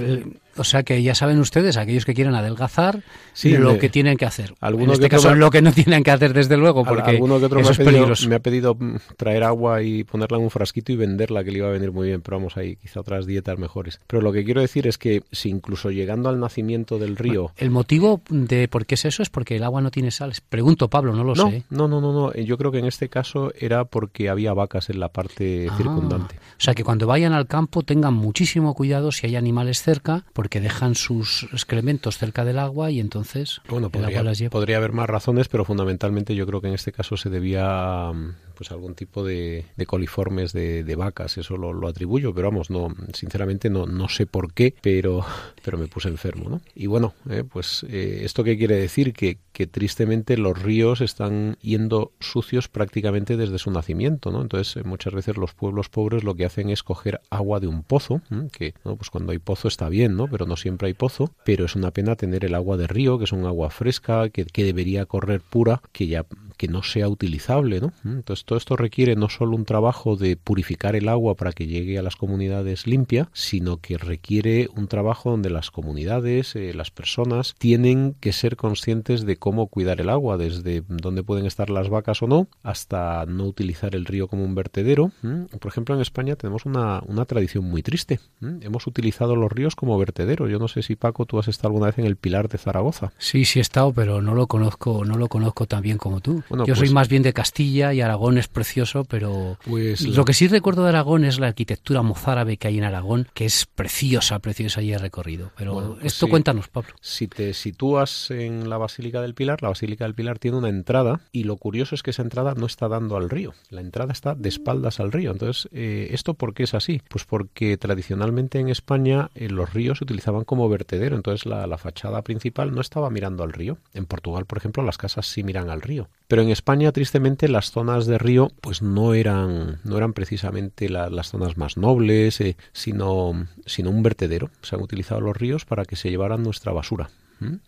o 0.58 0.63
sea 0.63 0.84
que 0.84 1.02
ya 1.02 1.16
saben 1.16 1.39
ustedes, 1.39 1.78
aquellos 1.78 2.06
que 2.06 2.13
quieren 2.13 2.36
adelgazar, 2.36 3.04
lo 3.44 3.78
que 3.78 3.89
tienen 3.89 4.18
que 4.18 4.26
hacer. 4.26 4.54
En 4.62 4.89
este 4.89 5.10
caso, 5.10 5.34
lo 5.36 5.50
que 5.50 5.62
no 5.62 5.72
tienen 5.72 6.04
que 6.04 6.12
hacer, 6.12 6.34
desde 6.34 6.58
luego, 6.58 6.84
porque 6.84 7.12
alguno 7.12 7.39
que 7.39 7.46
otro 7.46 7.60
eso 7.60 7.70
me, 7.70 7.74
es 7.74 7.80
ha 7.80 7.84
pedido, 7.84 7.92
peligroso. 7.92 8.30
me 8.30 8.36
ha 8.36 8.39
pedido 8.39 8.76
mm, 8.76 8.96
traer 9.18 9.44
agua 9.44 9.82
y 9.82 10.04
ponerla 10.04 10.38
en 10.38 10.44
un 10.44 10.50
frasquito 10.50 10.92
y 10.92 10.96
venderla, 10.96 11.44
que 11.44 11.52
le 11.52 11.58
iba 11.60 11.68
a 11.68 11.72
venir 11.72 11.92
muy 11.92 12.08
bien, 12.08 12.22
pero 12.22 12.38
vamos 12.38 12.58
ahí, 12.58 12.76
quizá 12.76 13.00
otras 13.00 13.26
dietas 13.26 13.58
mejores. 13.58 14.00
Pero 14.08 14.22
lo 14.22 14.32
que 14.32 14.44
quiero 14.44 14.62
decir 14.62 14.88
es 14.88 14.98
que 14.98 15.24
si 15.32 15.50
incluso 15.50 15.92
llegando 15.92 16.30
al 16.30 16.39
nacimiento 16.39 17.00
del 17.00 17.16
río... 17.18 17.52
El 17.58 17.72
motivo 17.72 18.22
de 18.30 18.68
por 18.68 18.86
qué 18.86 18.96
es 18.96 19.06
eso 19.06 19.24
es 19.24 19.30
porque 19.30 19.56
el 19.56 19.63
agua 19.63 19.82
no 19.82 19.92
tiene 19.92 20.12
sales. 20.12 20.42
Pregunto, 20.42 20.89
Pablo, 20.89 21.13
no 21.13 21.24
lo 21.24 21.36
no, 21.36 21.50
sé. 21.50 21.63
No, 21.70 21.88
no, 21.88 22.02
no, 22.02 22.13
no. 22.13 22.34
Yo 22.34 22.58
creo 22.58 22.72
que 22.72 22.80
en 22.80 22.86
este 22.86 23.10
caso 23.10 23.52
era 23.58 23.86
porque 23.86 24.30
había 24.30 24.54
vacas 24.54 24.89
en 24.89 25.00
la 25.00 25.10
parte 25.10 25.63
Ah, 25.70 25.78
circundante. 25.78 26.36
O 26.36 26.63
sea 26.63 26.74
que 26.74 26.84
cuando 26.84 27.08
vayan 27.08 27.34
al 27.34 27.48
campo 27.48 27.84
tengan 27.84 28.13
muchísimo 28.13 28.74
cuidado 28.74 29.12
si 29.12 29.28
hay 29.28 29.36
animales 29.36 29.82
cerca, 29.82 30.26
porque 30.34 30.42
dejan 30.62 30.95
sus 30.95 31.43
excrementos 31.51 32.17
cerca 32.17 32.43
del 32.45 32.60
agua 32.60 32.91
y 32.91 32.99
entonces 32.99 33.62
Bueno, 33.69 33.88
el 33.88 33.91
podría, 33.91 34.17
agua 34.19 34.23
las 34.29 34.39
lleva. 34.39 34.49
podría 34.51 34.77
haber 34.77 34.91
más 34.91 35.10
razones, 35.10 35.47
pero 35.47 35.65
fundamentalmente 35.65 36.36
yo 36.36 36.45
creo 36.45 36.62
que 36.62 36.67
en 36.67 36.73
este 36.73 36.91
caso 36.91 37.17
se 37.17 37.29
debía 37.29 38.12
mm, 38.13 38.36
pues 38.54 38.72
algún 38.72 38.96
tipo 38.96 39.24
de, 39.24 39.66
de 39.76 39.86
coliformes 39.86 40.54
de, 40.54 40.96
vacas, 40.96 41.38
eso 41.38 41.58
lo, 41.58 41.88
atribuyo, 41.88 42.34
pero 42.34 42.50
vamos, 42.50 42.70
no, 42.70 42.94
sinceramente 43.13 43.70
no, 43.70 43.86
no 43.86 44.10
sé 44.10 44.26
por 44.26 44.54
qué, 44.54 44.74
pero, 44.82 45.26
pero 45.63 45.78
me 45.78 45.88
puse 45.88 46.10
enfermo, 46.10 46.50
¿no? 46.50 46.62
Y 46.76 46.88
bueno, 46.88 47.13
eh, 47.30 47.44
pues 47.44 47.86
eh, 47.89 48.22
esto 48.24 48.44
qué 48.44 48.58
quiere 48.58 48.76
decir 48.78 49.13
que, 49.13 49.38
tristemente 49.72 50.36
los 50.36 50.62
ríos 50.62 51.00
están 51.00 51.58
yendo 51.62 52.12
sucios 52.20 52.68
prácticamente 52.68 53.38
desde 53.38 53.60
su 53.60 53.72
nacimiento, 53.72 54.32
¿no? 54.32 54.42
Entonces 54.42 54.78
eh, 54.78 54.84
muchas 54.84 55.13
veces 55.13 55.38
los 55.38 55.54
pueblos 55.54 55.89
pobres 55.89 56.24
lo 56.24 56.36
que 56.36 56.46
hacen 56.46 56.70
es 56.70 56.84
coger 56.84 57.22
agua 57.30 57.60
de 57.60 57.68
un 57.68 57.84
pozo, 57.84 58.22
que 58.52 58.74
¿no? 58.84 58.96
pues 58.96 59.10
cuando 59.10 59.32
hay 59.32 59.39
pozo 59.39 59.68
está 59.68 59.89
bien, 59.89 60.18
¿no? 60.18 60.28
Pero 60.28 60.46
no 60.48 60.58
siempre 60.58 60.88
hay 60.88 60.94
pozo, 60.94 61.32
pero 61.46 61.66
es 61.66 61.76
una 61.76 61.92
pena 61.92 62.16
tener 62.16 62.46
el 62.46 62.56
agua 62.56 62.78
de 62.78 62.88
río, 62.88 63.18
que 63.18 63.26
es 63.26 63.32
un 63.32 63.46
agua 63.46 63.70
fresca, 63.70 64.30
que, 64.30 64.46
que 64.46 64.63
debería 64.63 65.06
correr 65.06 65.42
pura, 65.42 65.82
que 65.92 66.08
ya 66.08 66.26
que 66.58 66.68
no 66.68 66.84
sea 66.84 67.08
utilizable, 67.10 67.82
¿no? 67.82 67.94
Entonces 68.04 68.46
todo 68.46 68.58
esto 68.58 68.76
requiere 68.76 69.16
no 69.16 69.30
solo 69.30 69.56
un 69.56 69.66
trabajo 69.66 70.16
de 70.16 70.36
purificar 70.38 70.96
el 70.96 71.10
agua 71.10 71.36
para 71.36 71.52
que 71.52 71.68
llegue 71.68 71.98
a 71.98 72.02
las 72.02 72.16
comunidades 72.16 72.88
limpia, 72.88 73.30
sino 73.34 73.78
que 73.78 73.98
requiere 73.98 74.70
un 74.76 74.88
trabajo 74.88 75.32
donde 75.32 75.50
las 75.50 75.72
comunidades, 75.72 76.56
eh, 76.56 76.74
las 76.74 76.92
personas 76.92 77.56
tienen 77.58 78.16
que 78.20 78.34
ser 78.34 78.56
conscientes 78.56 79.26
de 79.26 79.38
cómo 79.38 79.68
cuidar 79.68 80.02
el 80.02 80.10
agua, 80.10 80.38
desde 80.38 80.84
dónde 80.88 81.24
pueden 81.24 81.46
estar 81.46 81.70
las 81.70 81.89
vacas 81.89 82.22
o 82.22 82.28
no, 82.28 82.48
hasta 82.62 83.26
no 83.26 83.46
utilizar 83.46 83.96
el 83.96 84.06
río 84.06 84.28
como 84.28 84.44
un 84.44 84.56
vertedero. 84.56 85.12
¿m? 85.24 85.48
Por 85.60 85.72
ejemplo, 85.72 85.96
en 85.96 86.02
España 86.02 86.36
tenemos 86.36 86.66
una, 86.66 87.02
una 87.06 87.26
tradición 87.26 87.66
muy 87.66 87.84
triste. 87.84 88.20
¿m? 88.42 88.60
Hemos 88.62 88.88
utilizado 88.88 89.36
los 89.36 89.52
ríos 89.52 89.76
como 89.76 89.98
vertedero. 89.98 90.48
Yo 90.48 90.60
no 90.60 90.68
sé 90.68 90.84
si 90.84 90.96
Paco, 90.96 91.26
tú 91.26 91.39
has 91.39 91.48
estado 91.48 91.70
alguna 91.70 91.88
vez 91.88 92.00
en 92.00 92.06
el 92.06 92.16
Pilar 92.16 92.50
de 92.50 92.58
Zaragoza. 92.58 93.12
Sí, 93.18 93.46
sí 93.46 93.60
he 93.60 93.62
estado, 93.62 93.94
pero 93.94 94.22
no 94.22 94.36
lo 94.36 94.48
conozco, 94.48 95.06
no 95.06 95.18
lo 95.18 95.28
conozco 95.28 95.66
tan 95.66 95.82
bien 95.82 95.98
como 95.98 96.20
tú. 96.20 96.42
Bueno, 96.49 96.65
Yo 96.65 96.75
soy 96.75 96.84
pues- 96.88 96.93
más 96.93 97.10
bien 97.10 97.23
de 97.23 97.34
Castilla 97.34 97.93
y 97.93 98.01
Aragón 98.01 98.38
es 98.38 98.47
precioso, 98.47 99.03
pero 99.06 99.58
Pues 99.65 100.01
lo 100.08 100.25
que 100.25 100.34
sí 100.34 100.47
recuerdo 100.47 100.84
de 100.84 100.89
Aragón 100.89 101.23
es 101.25 101.39
la 101.39 101.47
arquitectura 101.47 102.01
mozárabe 102.01 102.58
que 102.58 102.67
hay 102.67 102.77
en 102.77 102.84
Aragón, 102.84 103.27
que 103.34 103.45
es 103.45 103.65
preciosa, 103.65 104.39
preciosa 104.39 104.82
y 104.82 104.93
he 104.93 104.97
recorrido. 104.97 105.51
Pero 105.58 105.73
Bueno, 105.73 105.89
pues 105.93 106.06
esto 106.13 106.25
sí. 106.25 106.29
cuéntanos, 106.29 106.67
Pablo. 106.69 106.93
Si 107.01 107.27
te 107.27 107.53
sitúas 107.53 108.32
en 108.32 108.69
la 108.69 108.77
Basílica 108.77 109.21
del 109.21 109.34
Pilar, 109.34 109.62
la 109.62 109.69
Basílica 109.69 110.06
del 110.06 110.15
Pilar 110.15 110.39
tiene 110.39 110.58
una 110.58 110.69
entrada 110.69 111.21
y 111.32 111.43
lo 111.43 111.58
curioso 111.58 111.95
es 111.95 112.03
que 112.03 112.12
esa 112.12 112.21
entrada 112.21 112.53
no 112.56 112.65
está 112.65 112.88
dando 112.88 113.17
al 113.17 113.29
río. 113.29 113.53
La 113.69 113.82
entrada 113.82 114.12
está 114.12 114.36
de 114.36 114.49
espaldas 114.49 114.99
al 114.99 115.12
río. 115.12 115.32
Entonces, 115.32 115.69
eh, 115.71 116.10
¿esto 116.12 116.34
por 116.34 116.53
qué 116.53 116.63
es 116.63 116.73
así? 116.73 117.01
Pues 117.10 117.25
porque 117.25 117.77
tradicionalmente 117.77 118.60
en 118.60 118.69
España 118.69 119.29
eh, 119.36 119.49
los 119.49 119.73
ríos 119.73 119.99
se 119.99 120.03
utilizaban 120.03 120.43
como 120.43 120.67
vertedero. 120.69 121.15
Entonces 121.15 121.45
la, 121.45 121.65
la 121.67 121.77
fachada 121.77 122.21
principal 122.21 122.73
no 122.73 122.82
estaba 122.82 123.10
mirando 123.10 123.43
al 123.43 123.53
río. 123.53 123.77
En 123.93 124.06
Portugal, 124.06 124.45
por 124.45 124.58
ejemplo, 124.58 124.84
las 124.84 124.97
casas 124.97 125.25
sí 125.27 125.43
miran 125.43 125.69
al 125.69 125.82
río. 125.82 126.10
Pero 126.34 126.41
en 126.41 126.50
España, 126.50 126.91
tristemente, 126.91 127.48
las 127.48 127.69
zonas 127.69 128.08
de 128.08 128.17
río 128.17 128.50
pues 128.60 128.82
no 128.82 129.13
eran, 129.13 129.78
no 129.84 129.98
eran 129.98 130.13
precisamente 130.13 130.89
la- 130.89 131.12
las 131.12 131.28
zonas 131.30 131.58
más 131.58 131.78
nobles, 131.78 132.41
eh, 132.41 132.58
sino, 132.72 133.46
sino 133.67 133.91
un 133.91 134.02
vertedero. 134.02 134.50
Se 134.63 134.76
han 134.76 134.82
utilizado 134.82 135.22
los 135.22 135.38
ríos 135.38 135.63
para 135.65 135.86
que 135.86 135.96
se 135.96 136.10
llevaran 136.10 136.41
nuestra 136.41 136.72
basura. 136.72 137.12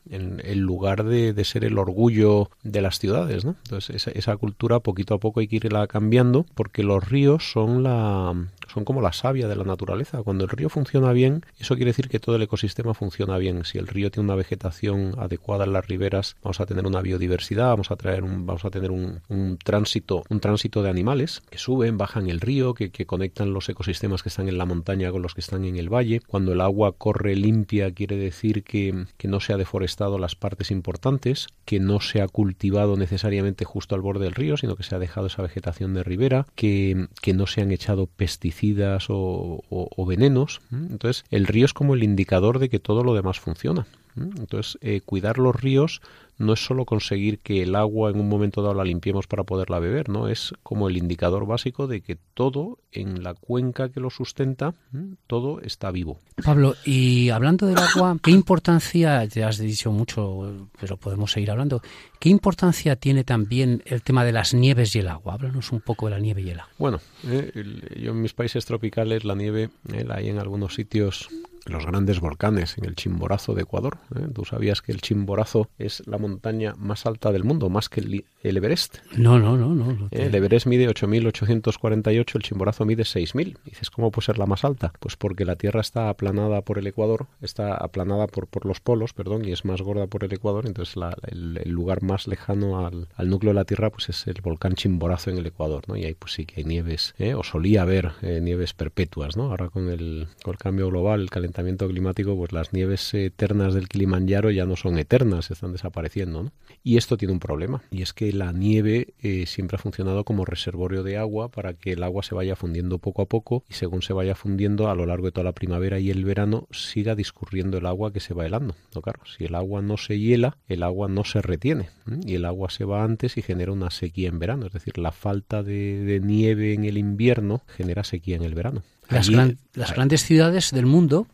en 0.09 0.59
lugar 0.61 1.03
de, 1.03 1.33
de 1.33 1.43
ser 1.43 1.63
el 1.65 1.77
orgullo 1.77 2.49
de 2.63 2.81
las 2.81 2.97
ciudades, 2.97 3.43
¿no? 3.45 3.55
Entonces 3.65 3.95
esa, 3.97 4.11
esa 4.11 4.37
cultura 4.37 4.79
poquito 4.79 5.13
a 5.13 5.19
poco 5.19 5.41
hay 5.41 5.47
que 5.49 5.57
irla 5.57 5.85
cambiando 5.87 6.45
porque 6.55 6.81
los 6.81 7.07
ríos 7.07 7.51
son 7.51 7.83
la 7.83 8.33
son 8.75 8.83
como 8.83 9.01
la 9.01 9.13
savia 9.13 9.47
de 9.47 9.55
la 9.55 9.63
naturaleza. 9.63 10.21
Cuando 10.21 10.43
el 10.43 10.49
río 10.49 10.67
funciona 10.67 11.13
bien, 11.13 11.45
eso 11.57 11.75
quiere 11.75 11.91
decir 11.91 12.09
que 12.09 12.19
todo 12.19 12.35
el 12.35 12.41
ecosistema 12.41 12.93
funciona 12.93 13.37
bien. 13.37 13.63
Si 13.63 13.77
el 13.77 13.87
río 13.87 14.11
tiene 14.11 14.25
una 14.25 14.35
vegetación 14.35 15.15
adecuada 15.17 15.63
en 15.63 15.71
las 15.71 15.87
riberas, 15.87 16.35
vamos 16.43 16.59
a 16.59 16.65
tener 16.65 16.85
una 16.85 16.99
biodiversidad, 16.99 17.69
vamos 17.69 17.89
a 17.89 17.95
traer 17.95 18.25
un, 18.25 18.45
vamos 18.45 18.65
a 18.65 18.69
tener 18.69 18.91
un, 18.91 19.21
tránsito, 19.63 20.23
un 20.29 20.41
tránsito 20.41 20.83
de 20.83 20.89
animales 20.89 21.41
que 21.49 21.57
suben, 21.57 21.97
bajan 21.97 22.29
el 22.29 22.41
río, 22.41 22.73
que, 22.73 22.91
que 22.91 23.05
conectan 23.05 23.53
los 23.53 23.69
ecosistemas 23.69 24.23
que 24.23 24.29
están 24.29 24.49
en 24.49 24.57
la 24.57 24.65
montaña 24.65 25.09
con 25.09 25.21
los 25.21 25.33
que 25.33 25.41
están 25.41 25.63
en 25.63 25.77
el 25.77 25.87
valle. 25.87 26.19
Cuando 26.27 26.51
el 26.51 26.59
agua 26.59 26.91
corre 26.97 27.37
limpia, 27.37 27.93
quiere 27.93 28.17
decir 28.17 28.65
que, 28.65 29.05
que 29.17 29.29
no 29.29 29.39
se 29.39 29.53
ha 29.53 29.57
deforestado 29.57 30.17
las 30.19 30.35
partes 30.35 30.69
importantes, 30.69 31.47
que 31.63 31.79
no 31.79 32.01
se 32.01 32.21
ha 32.21 32.27
cultivado 32.27 32.97
necesariamente 32.97 33.63
justo 33.63 33.95
al 33.95 34.01
borde 34.01 34.25
del 34.25 34.35
río, 34.35 34.57
sino 34.57 34.75
que 34.75 34.83
se 34.83 34.95
ha 34.95 34.99
dejado 34.99 35.27
esa 35.27 35.43
vegetación 35.43 35.93
de 35.93 36.03
ribera, 36.03 36.45
que, 36.55 37.07
que 37.21 37.33
no 37.33 37.47
se 37.47 37.61
han 37.61 37.71
echado 37.71 38.07
pesticidas 38.07 38.64
o, 39.09 39.63
o- 39.69 40.05
venenos. 40.05 40.61
Entonces, 40.71 41.23
el 41.29 41.45
río 41.47 41.65
es 41.65 41.73
como 41.73 41.93
el 41.93 42.03
indicador 42.03 42.59
de 42.59 42.69
que 42.69 42.79
todo 42.79 43.03
lo 43.03 43.13
demás 43.13 43.39
funciona. 43.39 43.85
¿M? 44.15 44.29
Entonces, 44.37 44.77
eh, 44.81 45.01
cuidar 45.05 45.37
los 45.37 45.55
ríos 45.55 46.01
no 46.37 46.51
es 46.51 46.65
solo 46.65 46.83
conseguir 46.83 47.39
que 47.39 47.63
el 47.63 47.75
agua 47.75 48.09
en 48.09 48.19
un 48.19 48.27
momento 48.27 48.61
dado 48.61 48.73
la 48.73 48.83
limpiemos 48.83 49.25
para 49.25 49.45
poderla 49.45 49.79
beber, 49.79 50.09
¿no? 50.09 50.27
Es 50.27 50.53
como 50.63 50.89
el 50.89 50.97
indicador 50.97 51.45
básico 51.45 51.87
de 51.87 52.01
que 52.01 52.17
todo 52.33 52.77
en 52.91 53.23
la 53.23 53.33
cuenca 53.35 53.87
que 53.87 54.01
lo 54.01 54.09
sustenta, 54.09 54.73
¿m? 54.93 55.15
todo 55.27 55.61
está 55.61 55.91
vivo. 55.91 56.19
Pablo, 56.43 56.75
y 56.85 57.29
hablando 57.29 57.67
del 57.67 57.77
agua, 57.77 58.17
¿qué 58.21 58.31
importancia, 58.31 59.23
ya 59.25 59.47
has 59.47 59.59
dicho 59.59 59.91
mucho, 59.93 60.67
pero 60.79 60.97
podemos 60.97 61.31
seguir 61.31 61.51
hablando, 61.51 61.81
qué 62.19 62.27
importancia 62.29 62.97
tiene 62.97 63.23
también 63.23 63.81
el 63.85 64.01
tema 64.01 64.25
de 64.25 64.33
las 64.33 64.53
nieves 64.53 64.93
y 64.95 64.99
el 64.99 65.07
agua? 65.07 65.35
Háblanos 65.35 65.71
un 65.71 65.79
poco 65.79 66.07
de 66.07 66.11
la 66.15 66.19
nieve 66.19 66.41
y 66.41 66.49
el 66.49 66.59
agua. 66.59 66.73
Bueno, 66.77 66.99
eh, 67.27 67.51
el- 67.55 67.81
yo 68.01 68.11
en 68.11 68.21
mis 68.21 68.33
países 68.33 68.65
tropicales 68.65 69.23
la 69.23 69.35
nieve 69.35 69.69
eh, 69.93 70.03
la 70.03 70.15
hay 70.15 70.27
en 70.29 70.39
algunos 70.39 70.75
sitios 70.75 71.29
los 71.65 71.85
grandes 71.85 72.19
volcanes, 72.19 72.77
en 72.77 72.85
el 72.85 72.95
Chimborazo 72.95 73.53
de 73.53 73.63
Ecuador. 73.63 73.97
¿eh? 74.15 74.27
Tú 74.33 74.45
sabías 74.45 74.81
que 74.81 74.91
el 74.91 75.01
Chimborazo 75.01 75.69
es 75.79 76.03
la 76.07 76.17
montaña 76.17 76.73
más 76.77 77.05
alta 77.05 77.31
del 77.31 77.43
mundo, 77.43 77.69
más 77.69 77.89
que 77.89 78.01
el, 78.01 78.25
Everest. 78.43 78.97
No, 79.17 79.39
no, 79.39 79.57
no, 79.57 79.73
no. 79.73 79.93
no 79.93 80.05
¿eh? 80.11 80.27
El 80.27 80.35
Everest 80.35 80.67
mide 80.67 80.87
8.848, 80.87 82.35
el 82.35 82.41
Chimborazo 82.43 82.85
mide 82.85 83.03
6.000. 83.03 83.57
Dices, 83.65 83.89
¿cómo 83.89 84.11
puede 84.11 84.25
ser 84.27 84.37
la 84.37 84.45
más 84.45 84.63
alta? 84.63 84.93
Pues 84.99 85.15
porque 85.15 85.45
la 85.45 85.55
Tierra 85.55 85.81
está 85.81 86.09
aplanada 86.09 86.61
por 86.61 86.77
el 86.77 86.87
Ecuador, 86.87 87.27
está 87.41 87.73
aplanada 87.75 88.27
por, 88.27 88.47
por 88.47 88.65
los 88.65 88.79
polos, 88.79 89.13
perdón, 89.13 89.45
y 89.45 89.51
es 89.51 89.65
más 89.65 89.81
gorda 89.81 90.07
por 90.07 90.23
el 90.23 90.33
Ecuador. 90.33 90.65
Entonces 90.67 90.95
la- 90.95 91.15
el, 91.27 91.59
el 91.63 91.71
lugar 91.71 92.03
más 92.03 92.27
lejano 92.27 92.85
al, 92.85 93.07
al 93.15 93.29
núcleo 93.29 93.51
de 93.51 93.55
la 93.55 93.65
Tierra 93.65 93.89
pues 93.89 94.09
es 94.09 94.27
el 94.27 94.41
volcán 94.41 94.75
Chimborazo 94.75 95.31
en 95.31 95.37
el 95.37 95.45
Ecuador, 95.47 95.83
¿no? 95.87 95.95
Y 95.97 96.05
ahí 96.05 96.13
pues 96.13 96.33
sí 96.33 96.45
que 96.45 96.61
hay 96.61 96.65
nieves, 96.65 97.15
¿eh? 97.17 97.33
o 97.33 97.43
solía 97.43 97.81
haber 97.81 98.11
eh, 98.21 98.39
nieves 98.41 98.73
perpetuas, 98.73 99.35
¿no? 99.37 99.45
Ahora 99.49 99.69
con 99.69 99.89
el, 99.89 100.27
con 100.43 100.53
el 100.53 100.57
cambio 100.59 100.89
global, 100.89 101.21
el 101.21 101.29
calentamiento 101.29 101.54
climático, 101.63 102.35
pues 102.35 102.51
las 102.51 102.73
nieves 102.73 103.13
eternas 103.13 103.73
del 103.73 103.87
Kilimanjaro 103.87 104.51
ya 104.51 104.65
no 104.65 104.75
son 104.75 104.97
eternas, 104.97 105.51
están 105.51 105.71
desapareciendo, 105.71 106.43
¿no? 106.43 106.51
Y 106.83 106.97
esto 106.97 107.17
tiene 107.17 107.33
un 107.33 107.39
problema, 107.39 107.83
y 107.91 108.01
es 108.01 108.13
que 108.13 108.31
la 108.33 108.51
nieve 108.51 109.13
eh, 109.19 109.45
siempre 109.45 109.75
ha 109.75 109.79
funcionado 109.79 110.23
como 110.23 110.45
reservorio 110.45 111.03
de 111.03 111.17
agua 111.17 111.49
para 111.49 111.73
que 111.73 111.93
el 111.93 112.03
agua 112.03 112.23
se 112.23 112.35
vaya 112.35 112.55
fundiendo 112.55 112.99
poco 112.99 113.21
a 113.21 113.25
poco 113.25 113.63
y 113.69 113.73
según 113.73 114.01
se 114.01 114.13
vaya 114.13 114.35
fundiendo 114.35 114.89
a 114.89 114.95
lo 114.95 115.05
largo 115.05 115.27
de 115.27 115.31
toda 115.31 115.45
la 115.45 115.53
primavera 115.53 115.99
y 115.99 116.11
el 116.11 116.25
verano 116.25 116.67
siga 116.71 117.15
discurriendo 117.15 117.77
el 117.77 117.85
agua 117.85 118.11
que 118.11 118.19
se 118.19 118.33
va 118.33 118.45
helando. 118.45 118.75
No, 118.93 119.01
claro, 119.01 119.21
si 119.25 119.45
el 119.45 119.55
agua 119.55 119.81
no 119.81 119.97
se 119.97 120.19
hiela, 120.19 120.57
el 120.67 120.83
agua 120.83 121.07
no 121.07 121.23
se 121.23 121.41
retiene 121.41 121.89
y 122.25 122.35
el 122.35 122.45
agua 122.45 122.69
se 122.69 122.85
va 122.85 123.03
antes 123.03 123.37
y 123.37 123.41
genera 123.41 123.71
una 123.71 123.89
sequía 123.89 124.29
en 124.29 124.39
verano, 124.39 124.67
es 124.67 124.73
decir, 124.73 124.97
la 124.97 125.11
falta 125.11 125.63
de 125.63 126.19
nieve 126.23 126.73
en 126.73 126.85
el 126.85 126.97
invierno 126.97 127.63
genera 127.67 128.03
sequía 128.03 128.35
en 128.35 128.43
el 128.43 128.55
verano. 128.55 128.83
Las, 129.09 129.29
las 129.29 129.93
grandes 129.93 130.23
ciudades 130.23 130.71
del 130.71 130.85
mundo 130.85 131.27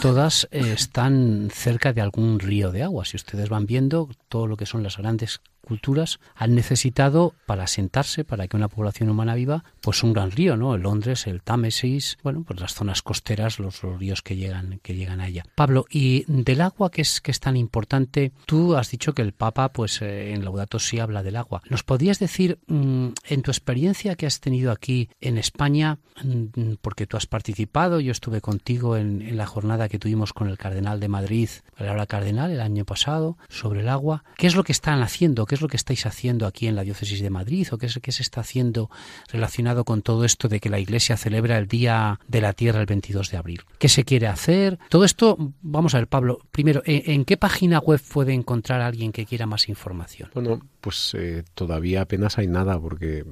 todas 0.00 0.48
eh, 0.50 0.72
están 0.74 1.48
cerca 1.52 1.92
de 1.92 2.00
algún 2.00 2.38
río 2.38 2.70
de 2.70 2.82
agua. 2.82 3.04
Si 3.04 3.16
ustedes 3.16 3.48
van 3.48 3.66
viendo 3.66 4.08
todo 4.28 4.46
lo 4.46 4.56
que 4.56 4.66
son 4.66 4.82
las 4.82 4.96
grandes 4.96 5.40
culturas 5.68 6.18
han 6.34 6.54
necesitado 6.54 7.34
para 7.46 7.64
asentarse, 7.64 8.24
para 8.24 8.48
que 8.48 8.56
una 8.56 8.68
población 8.68 9.10
humana 9.10 9.34
viva, 9.34 9.64
pues 9.82 10.02
un 10.02 10.14
gran 10.14 10.30
río, 10.30 10.56
¿no? 10.56 10.74
El 10.74 10.82
Londres, 10.82 11.26
el 11.26 11.42
Támesis, 11.42 12.16
bueno, 12.22 12.42
pues 12.46 12.58
las 12.60 12.74
zonas 12.74 13.02
costeras, 13.02 13.58
los, 13.58 13.82
ríos 13.82 14.22
que 14.22 14.36
llegan, 14.36 14.80
que 14.82 14.94
llegan 14.94 15.20
allá. 15.20 15.44
Pablo, 15.54 15.84
y 15.90 16.24
del 16.26 16.62
agua 16.62 16.90
que 16.90 17.02
es 17.02 17.20
que 17.20 17.30
es 17.30 17.40
tan 17.40 17.56
importante, 17.56 18.32
tú 18.46 18.76
has 18.76 18.90
dicho 18.90 19.12
que 19.12 19.22
el 19.22 19.32
Papa, 19.32 19.68
pues 19.72 20.00
eh, 20.00 20.32
en 20.32 20.44
Laudato 20.44 20.78
sí 20.78 20.98
habla 20.98 21.22
del 21.22 21.36
agua. 21.36 21.62
¿Nos 21.68 21.82
podrías 21.82 22.18
decir, 22.18 22.58
mm, 22.66 23.08
en 23.28 23.42
tu 23.42 23.50
experiencia 23.50 24.16
que 24.16 24.26
has 24.26 24.40
tenido 24.40 24.72
aquí 24.72 25.10
en 25.20 25.36
España, 25.36 25.98
mm, 26.22 26.74
porque 26.80 27.06
tú 27.06 27.16
has 27.16 27.26
participado, 27.26 28.00
yo 28.00 28.12
estuve 28.12 28.40
contigo 28.40 28.96
en, 28.96 29.20
en 29.20 29.36
la 29.36 29.46
jornada 29.46 29.88
que 29.88 29.98
tuvimos 29.98 30.32
con 30.32 30.48
el 30.48 30.56
Cardenal 30.56 31.00
de 31.00 31.08
Madrid, 31.08 31.50
el 31.76 31.88
ahora 31.88 32.06
Cardenal, 32.06 32.50
el 32.50 32.60
año 32.60 32.84
pasado, 32.84 33.36
sobre 33.48 33.80
el 33.80 33.88
agua, 33.88 34.24
¿qué 34.36 34.46
es 34.46 34.54
lo 34.54 34.64
que 34.64 34.72
están 34.72 35.02
haciendo? 35.02 35.44
¿Qué 35.44 35.57
lo 35.60 35.68
que 35.68 35.76
estáis 35.76 36.06
haciendo 36.06 36.46
aquí 36.46 36.66
en 36.66 36.76
la 36.76 36.82
diócesis 36.82 37.20
de 37.20 37.30
Madrid 37.30 37.66
o 37.72 37.78
qué, 37.78 37.86
es, 37.86 37.98
qué 38.02 38.12
se 38.12 38.22
está 38.22 38.40
haciendo 38.40 38.90
relacionado 39.32 39.84
con 39.84 40.02
todo 40.02 40.24
esto 40.24 40.48
de 40.48 40.60
que 40.60 40.68
la 40.68 40.78
Iglesia 40.78 41.16
celebra 41.16 41.58
el 41.58 41.68
Día 41.68 42.20
de 42.28 42.40
la 42.40 42.52
Tierra 42.52 42.80
el 42.80 42.86
22 42.86 43.30
de 43.30 43.36
abril? 43.36 43.62
¿Qué 43.78 43.88
se 43.88 44.04
quiere 44.04 44.26
hacer? 44.26 44.78
Todo 44.88 45.04
esto, 45.04 45.36
vamos 45.62 45.94
a 45.94 45.98
ver, 45.98 46.08
Pablo, 46.08 46.40
primero, 46.50 46.82
¿en, 46.84 47.24
qué 47.24 47.36
página 47.36 47.78
web 47.78 48.00
puede 48.12 48.32
encontrar 48.32 48.80
alguien 48.80 49.12
que 49.12 49.26
quiera 49.26 49.46
más 49.46 49.68
información? 49.68 50.30
Bueno, 50.34 50.60
pues 50.80 51.14
eh, 51.18 51.44
todavía 51.54 52.02
apenas 52.02 52.38
hay 52.38 52.46
nada 52.46 52.78
porque 52.80 53.24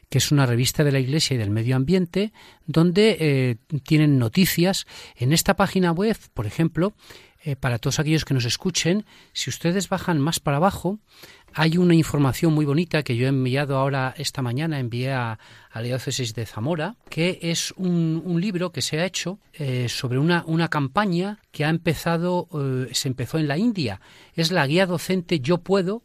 que 0.10 0.18
es 0.18 0.32
una 0.32 0.46
revista 0.46 0.84
de 0.84 0.92
la 0.92 1.00
Iglesia 1.00 1.36
y 1.36 1.38
del 1.38 1.50
Medio 1.50 1.76
Ambiente, 1.76 2.34
donde 2.66 3.18
eh, 3.20 3.56
tienen 3.84 4.18
noticias. 4.18 4.86
En 5.16 5.34
esta 5.34 5.56
página 5.56 5.92
web, 5.92 6.18
por 6.34 6.46
ejemplo, 6.46 6.94
eh, 7.44 7.56
para 7.56 7.78
todos 7.78 8.00
aquellos 8.00 8.26
que 8.26 8.34
nos 8.34 8.46
escuchen, 8.46 9.06
si 9.34 9.50
ustedes 9.50 9.88
bajan 9.90 10.20
más 10.20 10.40
para 10.40 10.58
abajo, 10.58 11.00
hay 11.54 11.78
una 11.78 11.94
información 11.96 12.54
muy 12.54 12.66
bonita 12.66 13.04
que 13.04 13.16
yo 13.16 13.28
he 13.28 13.30
enviado 13.30 13.78
ahora 13.78 14.14
esta 14.18 14.42
mañana, 14.42 14.80
envié 14.80 15.14
a, 15.14 15.40
la 15.74 15.82
diócesis 15.82 16.34
de 16.34 16.46
Zamora, 16.46 16.96
que 17.10 17.40
es 17.42 17.74
un, 17.78 18.38
libro 18.42 18.72
que 18.72 18.82
se 18.82 19.00
ha 19.00 19.06
hecho 19.06 19.40
eh, 19.54 19.88
sobre 19.90 20.18
una, 20.18 20.44
una, 20.48 20.70
campaña 20.70 21.40
que 21.52 21.66
ha 21.66 21.70
empezado, 21.70 22.50
se 22.92 23.08
empezó 23.08 23.38
en 23.38 23.48
la 23.48 23.58
India. 23.58 24.02
Es 24.34 24.52
la 24.52 24.66
guía 24.68 24.86
docente 24.86 25.40
Yo 25.40 25.60
Puedo 25.60 26.04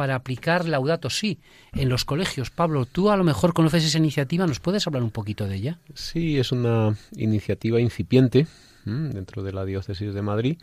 para 0.00 0.14
aplicar 0.14 0.66
Laudato 0.66 1.10
Si 1.10 1.40
en 1.74 1.90
los 1.90 2.06
colegios. 2.06 2.48
Pablo, 2.48 2.86
tú 2.86 3.10
a 3.10 3.18
lo 3.18 3.22
mejor 3.22 3.52
conoces 3.52 3.84
esa 3.84 3.98
iniciativa, 3.98 4.46
¿nos 4.46 4.58
puedes 4.58 4.86
hablar 4.86 5.02
un 5.02 5.10
poquito 5.10 5.46
de 5.46 5.56
ella? 5.56 5.78
Sí, 5.92 6.38
es 6.38 6.52
una 6.52 6.96
iniciativa 7.16 7.78
incipiente 7.78 8.46
dentro 8.86 9.42
de 9.42 9.52
la 9.52 9.66
diócesis 9.66 10.14
de 10.14 10.22
Madrid. 10.22 10.56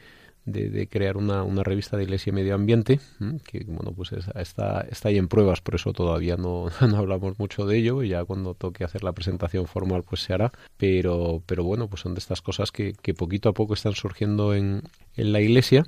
De, 0.48 0.88
crear 0.88 1.18
una, 1.18 1.44
una, 1.44 1.62
revista 1.62 1.98
de 1.98 2.04
Iglesia 2.04 2.32
y 2.32 2.34
Medio 2.34 2.56
Ambiente, 2.56 3.02
que 3.44 3.66
bueno, 3.66 3.92
pues 3.92 4.14
está, 4.14 4.88
está 4.90 5.10
ahí 5.10 5.18
en 5.18 5.28
pruebas, 5.28 5.60
por 5.60 5.76
eso 5.76 5.92
todavía 5.92 6.38
no, 6.38 6.70
no, 6.82 6.98
hablamos 6.98 7.38
mucho 7.38 7.66
de 7.66 7.78
ello, 7.78 8.02
ya 8.02 8.24
cuando 8.24 8.54
toque 8.54 8.86
hacer 8.86 9.04
la 9.04 9.12
presentación 9.12 9.68
formal 9.68 10.04
pues 10.04 10.22
se 10.22 10.34
hará, 10.34 10.54
pero, 10.78 11.44
pero 11.46 11.66
bueno, 11.66 11.90
pues 11.90 12.02
son 12.02 12.14
de 12.14 12.20
estas 12.20 12.42
cosas 12.42 12.72
que, 12.72 12.94
que 12.94 13.14
poquito 13.14 13.50
a 13.50 13.54
poco 13.54 13.74
están 13.74 13.94
surgiendo 13.94 14.56
en, 14.56 14.84
en 15.18 15.34
la 15.34 15.42
Iglesia 15.42 15.84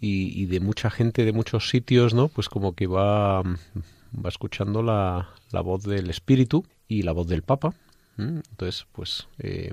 y, 0.00 0.46
de 0.46 0.60
mucha 0.60 0.90
gente 0.90 1.24
de 1.24 1.32
muchos 1.32 1.68
sitios, 1.68 2.14
¿no? 2.14 2.28
Pues 2.28 2.48
como 2.48 2.74
que 2.74 2.86
va, 2.86 3.42
va 3.42 4.28
escuchando 4.28 4.82
la, 4.82 5.28
la 5.52 5.60
voz 5.60 5.84
del 5.84 6.10
Espíritu 6.10 6.64
y 6.88 7.02
la 7.02 7.12
voz 7.12 7.26
del 7.28 7.42
Papa. 7.42 7.74
Entonces, 8.18 8.86
pues 8.92 9.28
eh, 9.38 9.72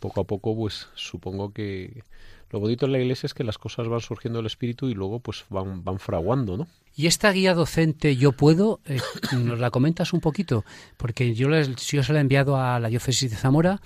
poco 0.00 0.20
a 0.20 0.24
poco, 0.24 0.56
pues 0.56 0.88
supongo 0.94 1.52
que 1.52 2.02
lo 2.50 2.60
bonito 2.60 2.86
en 2.86 2.92
la 2.92 2.98
iglesia 2.98 3.26
es 3.26 3.34
que 3.34 3.44
las 3.44 3.58
cosas 3.58 3.88
van 3.88 4.00
surgiendo 4.00 4.38
del 4.38 4.46
espíritu 4.46 4.88
y 4.88 4.94
luego 4.94 5.20
pues 5.20 5.44
van, 5.50 5.84
van 5.84 5.98
fraguando, 5.98 6.56
¿no? 6.56 6.66
Y 6.96 7.06
esta 7.06 7.30
guía 7.30 7.54
docente 7.54 8.16
Yo 8.16 8.32
Puedo, 8.32 8.80
eh, 8.86 8.98
¿nos 9.32 9.58
la 9.60 9.70
comentas 9.70 10.12
un 10.12 10.20
poquito? 10.20 10.64
Porque 10.96 11.34
yo, 11.34 11.48
les, 11.48 11.76
yo 11.76 12.02
se 12.02 12.12
la 12.12 12.18
he 12.18 12.22
enviado 12.22 12.56
a 12.56 12.80
la 12.80 12.88
diócesis 12.88 13.30
de 13.30 13.36
Zamora, 13.36 13.80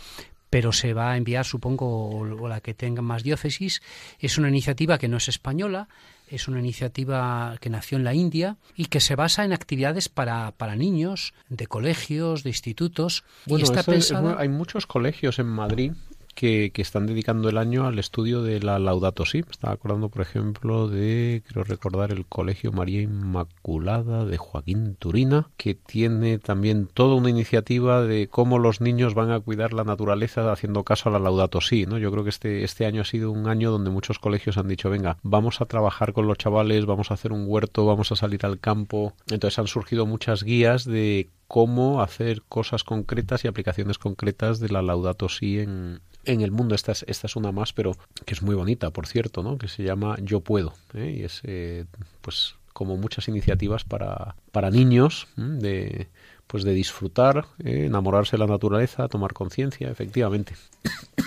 pero 0.48 0.72
se 0.72 0.92
va 0.94 1.12
a 1.12 1.16
enviar, 1.16 1.44
supongo, 1.44 2.10
o 2.10 2.48
la 2.48 2.60
que 2.60 2.74
tenga 2.74 3.02
más 3.02 3.22
diócesis. 3.22 3.82
Es 4.18 4.38
una 4.38 4.48
iniciativa 4.48 4.98
que 4.98 5.08
no 5.08 5.16
es 5.16 5.28
española, 5.28 5.88
es 6.28 6.48
una 6.48 6.60
iniciativa 6.60 7.56
que 7.60 7.68
nació 7.68 7.98
en 7.98 8.04
la 8.04 8.14
India 8.14 8.56
y 8.76 8.86
que 8.86 9.00
se 9.00 9.16
basa 9.16 9.44
en 9.44 9.52
actividades 9.52 10.08
para, 10.08 10.52
para 10.52 10.76
niños, 10.76 11.34
de 11.48 11.66
colegios, 11.66 12.42
de 12.42 12.50
institutos. 12.50 13.24
Bueno, 13.46 14.36
hay 14.38 14.48
muchos 14.48 14.86
colegios 14.86 15.38
en 15.38 15.46
Madrid 15.46 15.92
que, 16.34 16.72
están 16.76 17.06
dedicando 17.06 17.48
el 17.48 17.58
año 17.58 17.86
al 17.86 17.98
estudio 17.98 18.42
de 18.42 18.60
la 18.60 18.78
Laudato 18.78 19.24
Si. 19.24 19.42
Me 19.42 19.50
estaba 19.50 19.74
acordando, 19.74 20.08
por 20.08 20.22
ejemplo, 20.22 20.88
de, 20.88 21.42
creo 21.46 21.64
recordar, 21.64 22.10
el 22.10 22.26
Colegio 22.26 22.72
María 22.72 23.02
Inmaculada 23.02 24.24
de 24.24 24.38
Joaquín 24.38 24.96
Turina, 24.96 25.50
que 25.56 25.74
tiene 25.74 26.38
también 26.38 26.88
toda 26.92 27.14
una 27.14 27.30
iniciativa 27.30 28.02
de 28.02 28.28
cómo 28.28 28.58
los 28.58 28.80
niños 28.80 29.14
van 29.14 29.30
a 29.30 29.40
cuidar 29.40 29.72
la 29.72 29.84
naturaleza 29.84 30.50
haciendo 30.50 30.84
caso 30.84 31.08
a 31.08 31.12
la 31.12 31.18
Laudato 31.18 31.60
Si. 31.60 31.86
¿no? 31.86 31.98
Yo 31.98 32.10
creo 32.10 32.24
que 32.24 32.30
este, 32.30 32.64
este 32.64 32.86
año 32.86 33.02
ha 33.02 33.06
sido 33.06 33.30
un 33.30 33.48
año 33.48 33.70
donde 33.70 33.90
muchos 33.90 34.18
colegios 34.18 34.58
han 34.58 34.68
dicho, 34.68 34.90
venga, 34.90 35.18
vamos 35.22 35.60
a 35.60 35.66
trabajar 35.66 36.12
con 36.12 36.26
los 36.26 36.38
chavales, 36.38 36.86
vamos 36.86 37.10
a 37.10 37.14
hacer 37.14 37.32
un 37.32 37.44
huerto, 37.46 37.86
vamos 37.86 38.12
a 38.12 38.16
salir 38.16 38.44
al 38.44 38.58
campo. 38.58 39.14
Entonces 39.30 39.58
han 39.58 39.66
surgido 39.66 40.06
muchas 40.06 40.42
guías 40.42 40.84
de 40.84 41.30
cómo 41.46 42.00
hacer 42.00 42.42
cosas 42.48 42.82
concretas 42.82 43.44
y 43.44 43.48
aplicaciones 43.48 43.98
concretas 43.98 44.58
de 44.58 44.70
la 44.70 44.80
Laudato 44.80 45.28
Si 45.28 45.60
en, 45.60 46.00
en 46.24 46.40
el 46.40 46.50
mundo. 46.50 46.74
Esta 46.74 46.92
es, 46.92 47.04
esta 47.08 47.26
es 47.26 47.36
una 47.36 47.52
más, 47.52 47.72
pero 47.72 47.96
que 48.24 48.34
es 48.34 48.42
muy 48.42 48.54
bonita, 48.54 48.90
por 48.90 49.06
cierto, 49.06 49.42
¿no? 49.42 49.58
Que 49.58 49.68
se 49.68 49.82
llama 49.82 50.16
Yo 50.22 50.40
Puedo. 50.40 50.74
¿eh? 50.94 51.16
Y 51.18 51.24
es, 51.24 51.40
eh, 51.44 51.84
pues, 52.20 52.54
como 52.72 52.96
muchas 52.96 53.28
iniciativas 53.28 53.84
para, 53.84 54.34
para 54.50 54.70
niños 54.70 55.28
de 55.36 56.08
pues 56.46 56.64
de 56.64 56.74
disfrutar, 56.74 57.46
¿eh? 57.64 57.86
enamorarse 57.86 58.32
de 58.32 58.40
la 58.40 58.46
naturaleza, 58.46 59.08
tomar 59.08 59.32
conciencia, 59.32 59.90
efectivamente. 59.90 60.54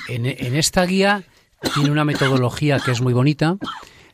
En, 0.08 0.28
en 0.28 0.56
esta 0.56 0.86
guía 0.86 1.24
tiene 1.74 1.90
una 1.90 2.06
metodología 2.06 2.80
que 2.80 2.92
es 2.92 3.02
muy 3.02 3.12
bonita. 3.12 3.58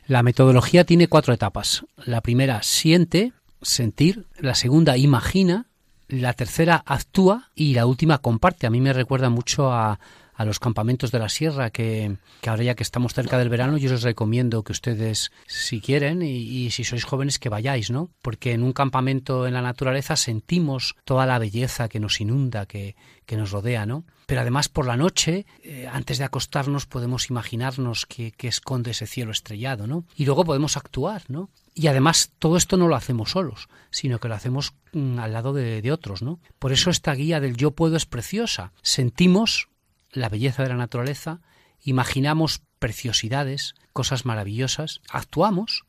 La 0.06 0.22
metodología 0.22 0.84
tiene 0.84 1.08
cuatro 1.08 1.34
etapas. 1.34 1.84
La 1.96 2.22
primera, 2.22 2.62
siente, 2.62 3.32
sentir. 3.60 4.26
La 4.38 4.54
segunda, 4.54 4.96
imagina. 4.96 5.66
La 6.08 6.32
tercera, 6.32 6.82
actúa. 6.86 7.50
Y 7.54 7.74
la 7.74 7.84
última, 7.84 8.18
comparte. 8.18 8.66
A 8.66 8.70
mí 8.70 8.80
me 8.80 8.94
recuerda 8.94 9.28
mucho 9.28 9.70
a, 9.70 10.00
a 10.42 10.44
los 10.44 10.58
campamentos 10.58 11.10
de 11.10 11.18
la 11.18 11.28
sierra, 11.28 11.70
que, 11.70 12.16
que, 12.40 12.50
ahora 12.50 12.64
ya 12.64 12.74
que 12.74 12.82
estamos 12.82 13.14
cerca 13.14 13.38
del 13.38 13.48
verano, 13.48 13.78
yo 13.78 13.94
os 13.94 14.02
recomiendo 14.02 14.62
que 14.62 14.72
ustedes, 14.72 15.30
si 15.46 15.80
quieren, 15.80 16.22
y, 16.22 16.70
si 16.70 16.84
sois 16.84 17.04
jóvenes, 17.04 17.38
que 17.38 17.48
vayáis, 17.48 17.90
¿no? 17.90 18.10
Porque 18.22 18.52
en 18.52 18.62
un 18.62 18.72
campamento 18.72 19.46
en 19.46 19.54
la 19.54 19.62
naturaleza 19.62 20.16
sentimos 20.16 20.96
toda 21.04 21.26
la 21.26 21.38
belleza 21.38 21.88
que 21.88 22.00
nos 22.00 22.20
inunda, 22.20 22.66
que, 22.66 22.96
que 23.24 23.36
nos 23.36 23.52
rodea, 23.52 23.86
¿no? 23.86 24.04
Pero 24.26 24.40
además 24.40 24.68
por 24.68 24.86
la 24.86 24.96
noche, 24.96 25.46
eh, 25.62 25.88
antes 25.90 26.18
de 26.18 26.24
acostarnos, 26.24 26.86
podemos 26.86 27.30
imaginarnos 27.30 28.06
que, 28.06 28.32
que, 28.32 28.48
esconde 28.48 28.92
ese 28.92 29.06
cielo 29.06 29.30
estrellado, 29.30 29.86
¿no? 29.86 30.04
Y 30.16 30.24
luego 30.24 30.44
podemos 30.44 30.76
actuar, 30.76 31.22
¿no? 31.28 31.50
Y 31.74 31.86
además 31.86 32.32
todo 32.38 32.56
esto 32.56 32.76
no 32.76 32.88
lo 32.88 32.96
hacemos 32.96 33.30
solos, 33.30 33.68
sino 33.90 34.18
que 34.18 34.28
lo 34.28 34.34
hacemos 34.34 34.74
mm, 34.92 35.18
al 35.18 35.32
lado 35.32 35.52
de, 35.52 35.82
de 35.82 35.92
otros, 35.92 36.22
¿no? 36.22 36.40
Por 36.58 36.72
eso 36.72 36.90
esta 36.90 37.14
guía 37.14 37.40
del 37.40 37.56
yo 37.56 37.72
puedo 37.72 37.96
es 37.96 38.06
preciosa. 38.06 38.72
Sentimos 38.82 39.68
la 40.12 40.28
belleza 40.28 40.62
de 40.62 40.68
la 40.68 40.76
naturaleza, 40.76 41.40
imaginamos 41.82 42.62
preciosidades, 42.78 43.74
cosas 43.92 44.24
maravillosas, 44.24 45.00
actuamos 45.10 45.84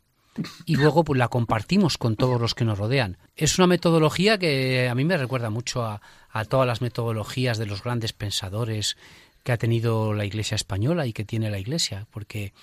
y 0.65 0.77
luego 0.77 1.03
pues 1.03 1.17
la 1.19 1.27
compartimos 1.27 1.97
con 1.97 2.15
todos 2.15 2.41
los 2.41 2.55
que 2.55 2.65
nos 2.65 2.79
rodean. 2.79 3.17
Es 3.35 3.57
una 3.59 3.67
metodología 3.67 4.37
que 4.37 4.89
a 4.89 4.95
mí 4.95 5.03
me 5.05 5.17
recuerda 5.17 5.49
mucho 5.49 5.83
a, 5.83 6.01
a 6.29 6.45
todas 6.45 6.67
las 6.67 6.81
metodologías 6.81 7.57
de 7.57 7.67
los 7.67 7.83
grandes 7.83 8.13
pensadores 8.13 8.97
que 9.43 9.51
ha 9.51 9.57
tenido 9.57 10.13
la 10.13 10.25
Iglesia 10.25 10.55
española 10.55 11.05
y 11.05 11.13
que 11.13 11.25
tiene 11.25 11.51
la 11.51 11.59
Iglesia, 11.59 12.07
porque 12.11 12.53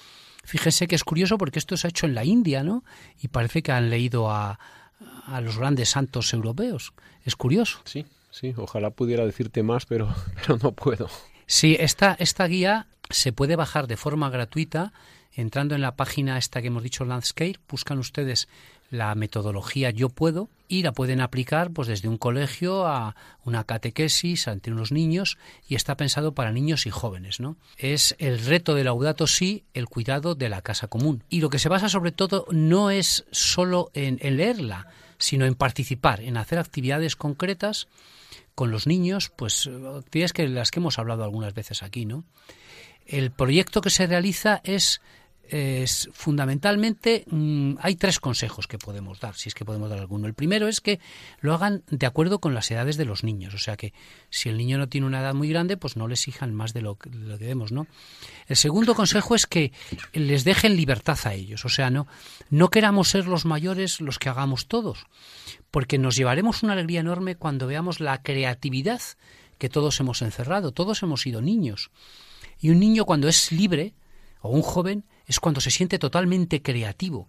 fíjese 0.45 0.89
que 0.89 0.97
es 0.97 1.05
curioso 1.05 1.39
porque 1.39 1.59
esto 1.59 1.77
se 1.77 1.87
ha 1.87 1.91
hecho 1.91 2.07
en 2.07 2.15
la 2.15 2.25
India, 2.25 2.65
¿no? 2.65 2.83
Y 3.21 3.29
parece 3.29 3.63
que 3.63 3.73
han 3.73 3.91
leído 3.91 4.31
a, 4.31 4.59
a 5.27 5.41
los 5.41 5.59
grandes 5.59 5.91
santos 5.91 6.33
europeos. 6.33 6.93
Es 7.25 7.37
curioso. 7.37 7.81
Sí, 7.85 8.07
sí, 8.31 8.55
ojalá 8.57 8.91
pudiera 8.91 9.25
decirte 9.25 9.63
más, 9.63 9.87
pero, 9.87 10.15
pero 10.35 10.59
no 10.63 10.73
puedo. 10.73 11.09
Sí, 11.53 11.77
esta, 11.81 12.15
esta 12.21 12.47
guía 12.47 12.87
se 13.11 13.33
puede 13.33 13.57
bajar 13.57 13.89
de 13.89 13.97
forma 13.97 14.31
gratuita 14.31 14.93
entrando 15.33 15.75
en 15.75 15.81
la 15.81 15.97
página 15.97 16.39
esta 16.39 16.61
que 16.61 16.69
hemos 16.69 16.85
dicho 16.85 17.05
Landscape, 17.05 17.59
buscan 17.69 17.99
ustedes 17.99 18.47
la 18.89 19.13
metodología 19.17 19.91
Yo 19.91 20.11
Puedo 20.11 20.49
y 20.69 20.85
la 20.85 20.93
pueden 20.93 21.21
aplicar 21.21 21.73
pues 21.73 21.89
desde 21.89 22.07
un 22.07 22.19
colegio 22.19 22.87
a 22.87 23.17
una 23.45 23.65
catequesis 23.65 24.47
ante 24.47 24.71
unos 24.71 24.93
niños 24.93 25.39
y 25.67 25.75
está 25.75 25.97
pensado 25.97 26.35
para 26.35 26.53
niños 26.53 26.87
y 26.87 26.91
jóvenes, 26.91 27.41
¿no? 27.41 27.57
Es 27.79 28.15
el 28.21 28.39
reto 28.45 28.77
de 28.77 28.85
Laudato 28.85 29.27
Si, 29.27 29.65
el 29.75 29.89
cuidado 29.89 30.37
de 30.37 30.51
la 30.51 30.63
casa 30.63 30.87
común. 30.87 31.25
Y 31.29 31.41
lo 31.41 31.51
que 31.51 31.59
se 31.59 31.69
basa 31.69 31.89
sobre 31.89 32.13
todo 32.13 32.47
no 32.53 32.91
es 32.91 33.25
solo 33.33 33.91
en 33.93 34.19
leerla, 34.37 34.87
sino 35.21 35.47
en 35.47 35.55
participar, 35.55 36.21
en 36.21 36.37
hacer 36.37 36.59
actividades 36.59 37.15
concretas 37.15 37.87
con 38.57 38.71
los 38.71 38.87
niños, 38.87 39.31
pues 39.37 39.69
actividades 39.99 40.33
que 40.33 40.49
las 40.49 40.71
que 40.71 40.81
hemos 40.81 40.99
hablado 40.99 41.23
algunas 41.23 41.55
veces 41.55 41.83
aquí, 41.83 42.05
¿no? 42.05 42.25
El 43.07 43.31
proyecto 43.31 43.81
que 43.81 43.91
se 43.91 44.07
realiza 44.07 44.61
es 44.65 45.01
es 45.51 46.09
fundamentalmente 46.13 47.25
mm, 47.29 47.75
hay 47.81 47.97
tres 47.97 48.21
consejos 48.21 48.67
que 48.69 48.79
podemos 48.79 49.19
dar, 49.19 49.35
si 49.35 49.49
es 49.49 49.55
que 49.55 49.65
podemos 49.65 49.91
dar 49.91 49.99
alguno. 49.99 50.27
El 50.27 50.35
primero 50.35 50.69
es 50.69 50.81
que 50.81 51.01
lo 51.41 51.55
hagan 51.55 51.83
de 51.91 52.07
acuerdo 52.07 52.41
con 52.41 52.55
las 52.55 52.71
edades 52.71 52.97
de 52.97 53.05
los 53.05 53.25
niños, 53.25 53.55
o 53.55 53.59
sea 53.59 53.77
que 53.77 53.93
si 54.31 54.49
el 54.49 54.57
niño 54.57 54.79
no 54.79 54.89
tiene 54.89 55.07
una 55.07 55.21
edad 55.21 55.35
muy 55.35 55.49
grande, 55.49 55.77
pues 55.77 55.97
no 55.97 56.07
le 56.07 56.15
exijan 56.15 56.55
más 56.55 56.73
de 56.73 56.83
lo, 56.83 56.97
que 56.97 57.11
debemos, 57.11 57.73
¿no? 57.73 57.89
El 58.47 58.57
segundo 58.57 58.95
consejo 58.95 59.35
es 59.35 59.47
que 59.47 59.73
les 60.13 60.45
dejen 60.45 60.77
libertad 60.77 61.19
a 61.25 61.35
ellos, 61.35 61.65
o 61.65 61.69
sea, 61.69 61.91
no 61.91 62.07
no 62.49 62.69
queramos 62.69 63.09
ser 63.09 63.27
los 63.27 63.45
mayores 63.45 64.01
los 64.01 64.19
que 64.19 64.29
hagamos 64.29 64.67
todos, 64.67 65.07
porque 65.71 65.99
nos 65.99 66.17
llevaremos 66.17 66.63
una 66.63 66.75
alegría 66.75 67.01
enorme 67.01 67.37
cuando 67.37 67.67
veamos 67.67 67.99
la 68.01 68.23
creatividad 68.23 69.01
que 69.59 69.69
todos 69.69 69.99
hemos 70.01 70.23
encerrado, 70.23 70.73
todos 70.73 71.03
hemos 71.03 71.23
sido 71.23 71.43
niños. 71.43 71.91
Y 72.61 72.71
un 72.71 72.81
niño 72.81 73.05
cuando 73.05 73.29
es 73.29 73.53
libre 73.53 73.95
o 74.41 74.51
un 74.51 74.63
joven 74.63 75.05
es 75.27 75.41
cuando 75.41 75.61
se 75.61 75.71
siente 75.71 75.99
totalmente 75.99 76.63
creativo. 76.63 77.29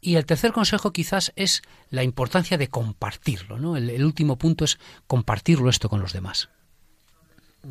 Y 0.00 0.16
el 0.16 0.24
tercer 0.24 0.52
consejo 0.52 0.92
quizás 0.92 1.32
es 1.36 1.62
la 1.90 2.02
importancia 2.02 2.56
de 2.56 2.68
compartirlo. 2.68 3.58
¿no? 3.58 3.76
El, 3.76 4.04
último 4.04 4.36
punto 4.36 4.64
es 4.64 4.78
compartirlo 5.06 5.68
esto 5.68 5.88
con 5.88 6.00
los 6.00 6.12
demás. 6.12 6.48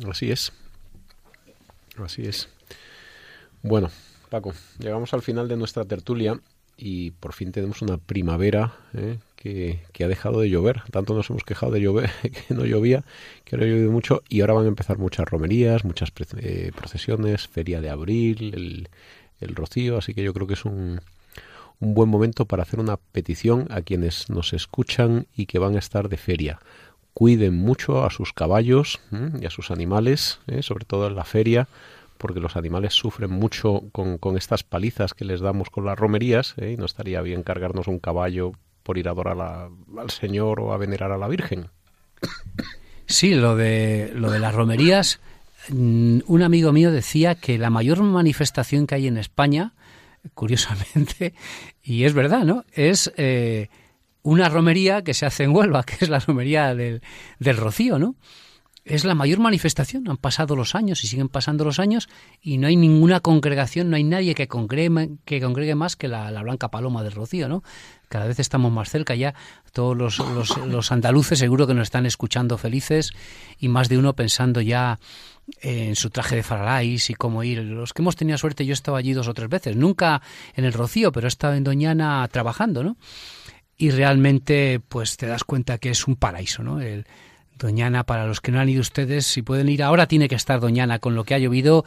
Así 0.08 0.30
es. 0.30 0.52
Así 1.96 2.22
es. 2.22 2.48
Bueno, 3.62 3.90
Paco, 4.30 4.54
llegamos 4.78 5.12
al 5.12 5.22
final 5.22 5.48
de 5.48 5.56
nuestra 5.56 5.84
tertulia 5.84 6.40
y 6.76 7.10
por 7.10 7.32
fin 7.32 7.52
tenemos 7.52 7.82
una 7.82 7.98
primavera 7.98 8.74
¿eh? 8.94 9.18
Que, 9.40 10.04
ha 10.04 10.08
dejado 10.08 10.40
de 10.40 10.50
llover. 10.50 10.82
Tanto 10.90 11.14
nos 11.14 11.30
hemos 11.30 11.44
quejado 11.44 11.72
de 11.72 11.80
llover, 11.80 12.10
que 12.22 12.54
no 12.54 12.64
llovía, 12.64 13.04
que 13.44 13.56
ahora 13.56 13.66
ha 13.66 13.70
llovido 13.70 13.90
mucho 13.90 14.22
y 14.28 14.42
ahora 14.42 14.54
van 14.54 14.66
a 14.66 14.68
empezar 14.68 14.98
muchas 14.98 15.26
romerías, 15.26 15.84
muchas 15.84 16.12
eh, 16.36 16.70
procesiones, 16.76 17.48
feria 17.48 17.80
de 17.80 17.90
abril, 17.90 18.52
el, 18.54 18.88
el 19.40 19.54
rocío, 19.56 19.96
así 19.96 20.14
que 20.14 20.22
yo 20.22 20.34
creo 20.34 20.46
que 20.46 20.54
es 20.54 20.64
un, 20.64 21.00
un 21.80 21.94
buen 21.94 22.10
momento 22.10 22.44
para 22.44 22.62
hacer 22.62 22.78
una 22.80 22.98
petición 22.98 23.66
a 23.70 23.80
quienes 23.80 24.28
nos 24.28 24.52
escuchan 24.52 25.26
y 25.34 25.46
que 25.46 25.58
van 25.58 25.74
a 25.74 25.78
estar 25.78 26.10
de 26.10 26.18
feria. 26.18 26.60
Cuiden 27.14 27.56
mucho 27.56 28.04
a 28.04 28.10
sus 28.10 28.32
caballos 28.32 29.00
y 29.40 29.44
a 29.44 29.50
sus 29.50 29.70
animales, 29.70 30.38
¿eh? 30.46 30.62
sobre 30.62 30.84
todo 30.84 31.08
en 31.08 31.16
la 31.16 31.24
feria, 31.24 31.66
porque 32.18 32.40
los 32.40 32.56
animales 32.56 32.92
sufren 32.92 33.30
mucho 33.30 33.84
con, 33.92 34.18
con 34.18 34.36
estas 34.36 34.62
palizas 34.62 35.14
que 35.14 35.24
les 35.24 35.40
damos 35.40 35.70
con 35.70 35.86
las 35.86 35.98
romerías 35.98 36.54
¿eh? 36.58 36.72
y 36.72 36.76
no 36.76 36.84
estaría 36.84 37.22
bien 37.22 37.42
cargarnos 37.42 37.88
un 37.88 37.98
caballo 37.98 38.52
por 38.82 38.98
ir 38.98 39.08
a 39.08 39.12
adorar 39.12 39.38
al 39.40 40.10
Señor 40.10 40.60
o 40.60 40.72
a 40.72 40.76
venerar 40.76 41.12
a 41.12 41.18
la 41.18 41.28
Virgen. 41.28 41.68
Sí, 43.06 43.34
lo 43.34 43.56
de, 43.56 44.12
lo 44.14 44.30
de 44.30 44.38
las 44.38 44.54
romerías 44.54 45.20
Mm, 45.68 46.20
un 46.26 46.42
amigo 46.42 46.72
mío 46.72 46.90
decía 46.90 47.34
que 47.34 47.58
la 47.58 47.70
mayor 47.70 48.02
manifestación 48.02 48.86
que 48.86 48.94
hay 48.94 49.06
en 49.06 49.18
España, 49.18 49.74
curiosamente, 50.34 51.34
y 51.82 52.04
es 52.04 52.14
verdad, 52.14 52.44
¿no? 52.44 52.64
Es 52.72 53.12
eh, 53.16 53.68
una 54.22 54.48
romería 54.48 55.02
que 55.02 55.14
se 55.14 55.26
hace 55.26 55.44
en 55.44 55.54
Huelva, 55.54 55.82
que 55.84 55.96
es 56.00 56.08
la 56.08 56.20
romería 56.20 56.74
del, 56.74 57.02
del 57.38 57.56
Rocío, 57.56 57.98
¿no? 57.98 58.16
Es 58.84 59.04
la 59.04 59.14
mayor 59.14 59.38
manifestación. 59.40 60.08
Han 60.08 60.16
pasado 60.16 60.56
los 60.56 60.74
años 60.74 61.04
y 61.04 61.06
siguen 61.06 61.28
pasando 61.28 61.64
los 61.64 61.78
años 61.78 62.08
y 62.40 62.58
no 62.58 62.66
hay 62.66 62.76
ninguna 62.76 63.20
congregación, 63.20 63.90
no 63.90 63.96
hay 63.96 64.04
nadie 64.04 64.34
que 64.34 64.48
congregue, 64.48 65.10
que 65.24 65.40
congregue 65.40 65.74
más 65.74 65.96
que 65.96 66.08
la, 66.08 66.30
Blanca 66.42 66.70
Paloma 66.70 67.02
del 67.02 67.12
Rocío, 67.12 67.48
¿no? 67.48 67.62
Cada 68.08 68.26
vez 68.26 68.40
estamos 68.40 68.72
más 68.72 68.90
cerca 68.90 69.14
ya. 69.14 69.34
Todos 69.72 69.96
los, 69.96 70.92
andaluces 70.92 71.38
seguro 71.38 71.66
que 71.66 71.74
nos 71.74 71.84
están 71.84 72.06
escuchando 72.06 72.58
felices 72.58 73.12
y 73.58 73.68
más 73.68 73.88
de 73.88 73.98
uno 73.98 74.14
pensando 74.14 74.60
ya 74.60 74.98
en 75.60 75.96
su 75.96 76.10
traje 76.10 76.36
de 76.36 76.42
faralais 76.42 77.10
y 77.10 77.14
cómo 77.14 77.44
ir. 77.44 77.58
Los 77.58 77.92
que 77.92 78.02
hemos 78.02 78.16
tenido 78.16 78.38
suerte, 78.38 78.64
yo 78.64 78.72
he 78.72 78.74
estado 78.74 78.96
allí 78.96 79.12
dos 79.12 79.28
o 79.28 79.34
tres 79.34 79.48
veces, 79.48 79.76
nunca 79.76 80.22
en 80.54 80.64
el 80.64 80.72
Rocío, 80.72 81.12
pero 81.12 81.26
he 81.26 81.28
estado 81.28 81.54
en 81.54 81.64
Doñana 81.64 82.26
trabajando, 82.28 82.82
¿no? 82.82 82.96
Y 83.76 83.90
realmente, 83.90 84.80
pues 84.88 85.16
te 85.16 85.26
das 85.26 85.44
cuenta 85.44 85.78
que 85.78 85.90
es 85.90 86.06
un 86.06 86.16
paraíso, 86.16 86.62
¿no? 86.62 86.80
El, 86.80 87.06
Doñana, 87.60 88.04
para 88.04 88.26
los 88.26 88.40
que 88.40 88.50
no 88.50 88.58
han 88.58 88.68
ido 88.68 88.80
ustedes, 88.80 89.26
si 89.26 89.42
pueden 89.42 89.68
ir 89.68 89.82
ahora, 89.82 90.06
tiene 90.06 90.28
que 90.28 90.34
estar 90.34 90.58
Doñana 90.58 90.98
con 90.98 91.14
lo 91.14 91.24
que 91.24 91.34
ha 91.34 91.38
llovido. 91.38 91.84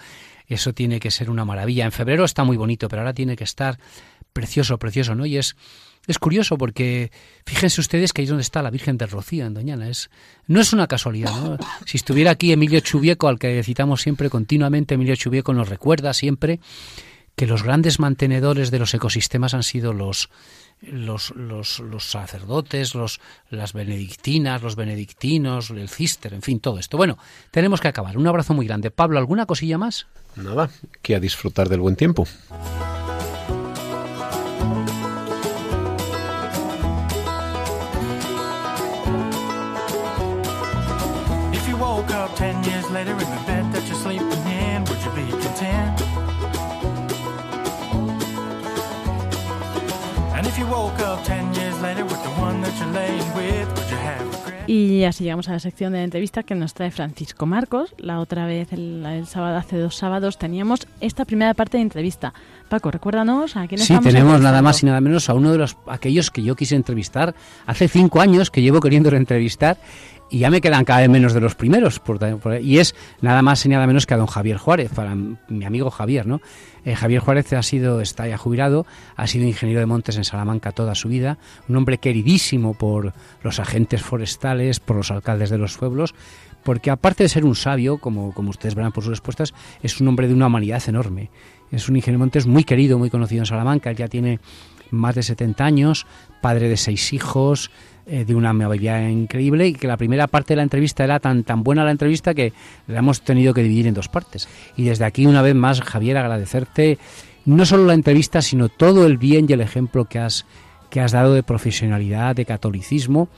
Eso 0.47 0.73
tiene 0.73 0.99
que 0.99 1.12
ser 1.12 1.29
una 1.29 1.45
maravilla. 1.45 1.86
En 1.86 1.91
febrero 1.91 2.23
está 2.23 2.43
muy 2.43 2.57
bonito, 2.57 2.88
pero 2.88 3.01
ahora 3.01 3.13
tiene 3.13 3.36
que 3.36 3.43
estar 3.43 3.79
precioso, 4.33 4.77
precioso, 4.77 5.15
¿no? 5.15 5.25
Y 5.25 5.38
es, 5.38 5.55
es 6.07 6.19
curioso 6.19 6.57
porque 6.57 7.12
fíjense 7.45 7.81
ustedes 7.81 8.13
que 8.13 8.21
ahí 8.21 8.23
es 8.23 8.29
donde 8.29 8.43
está 8.43 8.62
la 8.62 8.69
Virgen 8.69 8.97
del 8.97 9.09
Rocío, 9.09 9.45
en 9.45 9.53
Doñana. 9.53 9.89
Es, 9.89 10.09
no 10.47 10.62
es 10.62 10.73
una 10.73 10.88
casualidad, 10.88 11.36
¿no? 11.41 11.57
Si 11.86 11.97
estuviera 11.97 12.31
aquí 12.31 12.51
Emilio 12.51 12.79
Chubieco, 12.79 13.27
al 13.27 13.39
que 13.39 13.63
citamos 13.63 14.01
siempre 14.01 14.29
continuamente, 14.29 14.95
Emilio 14.95 15.15
Chubieco 15.15 15.53
nos 15.53 15.69
recuerda 15.69 16.13
siempre 16.13 16.59
que 17.36 17.47
los 17.47 17.63
grandes 17.63 17.99
mantenedores 17.99 18.69
de 18.69 18.79
los 18.79 18.93
ecosistemas 18.93 19.53
han 19.53 19.63
sido 19.63 19.93
los 19.93 20.29
los, 20.91 21.32
los, 21.36 21.80
los, 21.80 22.10
sacerdotes, 22.10 22.96
los, 22.96 23.19
las 23.50 23.74
benedictinas, 23.74 24.62
los 24.62 24.76
benedictinos, 24.76 25.69
el 25.69 25.89
cister, 25.89 26.34
en 26.34 26.41
fin, 26.41 26.60
todo 26.60 26.80
esto. 26.80 26.98
Bueno, 26.98 27.17
tenemos 27.52 27.82
que 27.82 27.88
acabar. 27.88 28.17
Un 28.17 28.28
abrazo 28.28 28.54
muy 28.54 28.67
grande. 28.67 28.91
Pablo, 28.91 29.19
¿alguna 29.19 29.46
cosilla 29.46 29.78
más? 29.78 30.08
Nada, 30.36 30.69
que 31.02 31.15
a 31.15 31.19
disfrutar 31.19 31.69
del 31.69 31.80
buen 31.80 31.96
tiempo. 31.96 32.28
Y 54.65 55.04
así 55.04 55.26
llegamos 55.26 55.49
a 55.49 55.52
la 55.52 55.60
sección 55.60 55.93
de 55.93 56.04
entrevista 56.04 56.43
que 56.43 56.56
nos 56.56 56.73
trae 56.73 56.89
Francisco 56.89 57.45
Marcos. 57.45 57.93
La 57.97 58.19
otra 58.19 58.45
vez, 58.45 58.71
el, 58.71 59.26
sábado, 59.28 59.58
hace 59.58 59.78
dos 59.78 59.95
sábados, 59.95 60.38
teníamos 60.38 60.88
esta 61.02 61.26
primera 61.26 61.54
parte 61.54 61.78
de 61.78 61.84
entrevista. 61.84 62.34
Paco, 62.69 62.89
recuérdanos 62.89 63.58
a 63.58 63.67
quiénes 63.67 63.86
Sí, 63.86 63.97
tenemos 64.02 64.39
nada 64.39 64.62
más 64.62 64.82
y 64.82 64.86
nada 64.86 65.02
menos 65.02 65.30
a 65.30 65.34
uno 65.34 65.52
de 65.52 65.58
los 65.58 65.76
aquellos 65.88 66.32
que 66.32 66.43
yo 66.43 66.56
quise 66.56 66.76
entrevistar 66.76 67.36
hace 67.65 67.88
cinco 67.89 68.21
años, 68.21 68.49
que 68.49 68.62
llevo 68.62 68.80
queriendo 68.80 69.10
entrevistar 69.10 69.78
y 70.34 70.39
ya 70.39 70.50
me 70.50 70.62
quedan 70.62 70.84
cada 70.84 71.02
vez 71.02 71.10
menos 71.12 71.34
de 71.34 71.41
los 71.41 71.54
primeros. 71.54 72.02
y 72.60 72.80
es 72.80 72.96
nada 73.22 73.43
más 73.43 73.63
y 73.67 73.69
nada 73.69 73.86
menos 73.86 74.08
que 74.08 74.15
a 74.15 74.17
don 74.17 74.26
Javier 74.26 74.58
Juárez, 74.58 74.89
para 74.89 75.13
mi 75.13 75.63
amigo 75.63 75.91
Javier, 75.91 76.26
¿no? 76.26 76.41
Eh, 76.86 76.96
Javier 76.96 77.22
Juárez 77.22 77.54
ha 77.54 77.62
sido, 77.62 78.02
está 78.02 78.28
ya 78.28 78.36
jubilado, 78.36 78.88
ha 79.15 79.28
sido 79.28 79.46
ingeniero 79.46 79.80
de 79.80 79.86
montes 79.86 80.18
en 80.18 80.24
Salamanca 80.24 80.72
toda 80.72 80.95
su 80.95 81.07
vida, 81.07 81.38
un 81.70 81.76
hombre 81.76 81.99
queridísimo 81.99 82.74
por 82.74 83.14
los 83.43 83.60
agentes 83.60 84.01
forestales, 84.01 84.80
por 84.80 84.95
los 84.95 85.12
alcaldes 85.12 85.51
de 85.51 85.60
los 85.60 85.78
pueblos, 85.78 86.16
porque 86.64 86.89
aparte 86.89 87.22
de 87.22 87.30
ser 87.30 87.45
un 87.45 87.55
sabio, 87.55 87.99
como, 87.99 88.34
como 88.34 88.49
ustedes 88.49 88.74
verán 88.74 88.91
por 88.91 89.03
sus 89.03 89.12
respuestas, 89.12 89.53
es 89.84 90.01
un 90.01 90.07
hombre 90.07 90.28
de 90.28 90.34
una 90.34 90.47
humanidad 90.47 90.82
enorme. 90.88 91.30
Es 91.72 91.89
un 91.89 91.95
ingeniero 91.95 92.18
de 92.18 92.24
montes 92.26 92.47
muy 92.47 92.64
querido, 92.64 92.97
muy 92.97 93.12
conocido 93.12 93.43
en 93.43 93.45
Salamanca, 93.45 93.91
él 93.91 93.97
ya 93.97 94.07
tiene 94.07 94.39
más 94.89 95.14
de 95.14 95.24
70 95.24 95.64
años, 95.64 96.07
padre 96.44 96.68
de 96.68 96.76
seis 96.76 97.14
hijos, 97.14 97.72
eh, 98.06 98.26
de 98.26 98.36
una 98.36 98.50
amabilidad 98.50 99.08
increíble 99.08 99.66
y 99.70 99.74
que 99.74 99.88
la 99.88 99.96
primera 99.96 100.28
parte 100.28 100.52
de 100.52 100.58
la 100.58 100.64
entrevista 100.64 101.06
era 101.06 101.22
tan, 101.22 101.46
tan 101.46 101.64
buena 101.64 101.86
la 101.86 101.91
entrevista 101.91 102.34
que 102.34 102.52
la 102.86 103.00
hemos 103.00 103.22
tenido 103.22 103.54
que 103.54 103.64
dividir 103.64 103.88
en 103.88 103.94
dos 103.94 104.10
partes. 104.10 104.50
Y 104.76 104.84
desde 104.84 105.06
aquí, 105.06 105.26
una 105.26 105.41
vez 105.41 105.56
más, 105.56 105.80
Javier, 105.80 106.18
agradecerte 106.18 106.98
no 107.46 107.66
solo 107.66 107.86
la 107.86 107.94
entrevista, 107.94 108.41
sino 108.41 108.68
todo 108.68 109.06
el 109.06 109.18
bien 109.18 109.46
y 109.48 109.54
el 109.54 109.62
ejemplo 109.62 110.04
que 110.04 110.20
has, 110.20 110.46
que 110.89 111.00
has 111.00 111.14
dado 111.14 111.34
de 111.34 111.44
profesionalidad, 111.44 112.36
de 112.36 112.44
catolicismo. 112.44 113.30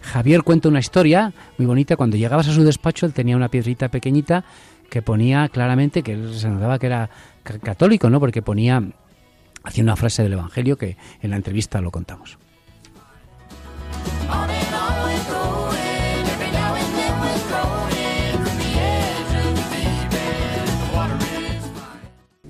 Javier 0.00 0.44
cuenta 0.44 0.68
una 0.68 0.78
historia 0.78 1.32
muy 1.58 1.66
bonita. 1.66 1.96
Cuando 1.96 2.16
llegabas 2.16 2.46
a 2.46 2.52
su 2.52 2.62
despacho, 2.62 3.06
él 3.06 3.14
tenía 3.14 3.36
una 3.36 3.48
piedrita 3.48 3.88
pequeñita 3.88 4.44
que 4.90 5.02
ponía 5.02 5.48
claramente 5.48 6.04
que 6.04 6.12
él 6.12 6.34
se 6.34 6.48
notaba 6.48 6.78
que 6.78 6.86
era 6.86 7.10
católico, 7.64 8.08
¿no? 8.10 8.20
Porque 8.20 8.42
ponía, 8.42 8.80
hacía 9.64 9.82
una 9.82 9.96
frase 9.96 10.22
del 10.22 10.34
Evangelio 10.34 10.78
que 10.78 10.96
en 11.20 11.30
la 11.30 11.36
entrevista 11.36 11.80
lo 11.80 11.90
contamos. 11.90 12.38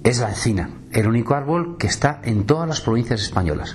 Es 0.05 0.21
la 0.21 0.29
encina, 0.29 0.71
el 0.93 1.09
único 1.09 1.35
árbol 1.35 1.77
que 1.79 1.87
está 1.87 2.21
en 2.23 2.45
todas 2.45 2.69
las 2.69 2.83
provincias 2.83 3.23
españolas, 3.23 3.75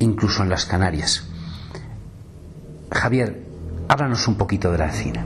incluso 0.00 0.42
en 0.42 0.50
las 0.50 0.66
Canarias. 0.66 1.26
Javier, 2.90 3.46
háblanos 3.88 4.28
un 4.28 4.34
poquito 4.34 4.72
de 4.72 4.78
la 4.78 4.88
encina. 4.88 5.24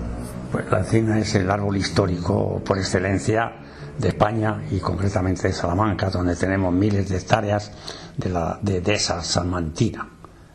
Pues 0.53 0.71
la 0.71 0.81
encina 0.81 1.19
es 1.19 1.35
el 1.35 1.51
árbol 1.51 1.79
histórico 1.79 2.62
por 2.65 2.79
excelencia 2.79 3.53
de 3.99 4.09
España 4.09 4.62
y 4.71 4.79
concretamente 4.81 5.49
de 5.49 5.55
Salamanca, 5.55 6.11
donde 6.11 6.37
tenemos 6.37 6.73
miles 6.73 7.09
de 7.09 7.17
hectáreas 7.17 7.73
de 8.17 8.29
la 8.29 8.59
de 8.61 8.81
dehesa 8.81 9.23
salmantina. 9.23 10.07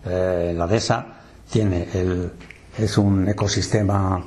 Eh, 0.05 0.53
la 0.55 0.67
dehesa 0.67 1.18
tiene 1.51 1.87
el, 1.93 2.31
es 2.77 2.97
un 2.97 3.27
ecosistema 3.27 4.23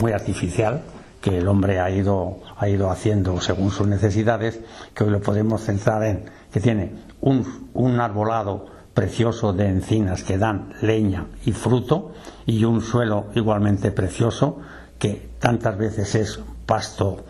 muy 0.00 0.12
artificial 0.12 0.82
que 1.20 1.38
el 1.38 1.48
hombre 1.48 1.80
ha 1.80 1.90
ido, 1.90 2.40
ha 2.58 2.68
ido 2.68 2.90
haciendo 2.90 3.40
según 3.40 3.70
sus 3.70 3.86
necesidades, 3.86 4.60
que 4.94 5.04
hoy 5.04 5.10
lo 5.10 5.20
podemos 5.20 5.62
centrar 5.62 6.02
en 6.04 6.24
que 6.52 6.60
tiene 6.60 6.92
un, 7.20 7.70
un 7.72 8.00
arbolado 8.00 8.66
precioso 8.92 9.52
de 9.52 9.68
encinas 9.68 10.22
que 10.22 10.38
dan 10.38 10.74
leña 10.82 11.26
y 11.44 11.52
fruto 11.52 12.12
y 12.46 12.64
un 12.64 12.80
suelo 12.80 13.26
igualmente 13.34 13.90
precioso 13.90 14.60
que 14.98 15.30
tantas 15.38 15.76
veces 15.76 16.14
es 16.14 16.40
pasto 16.66 17.24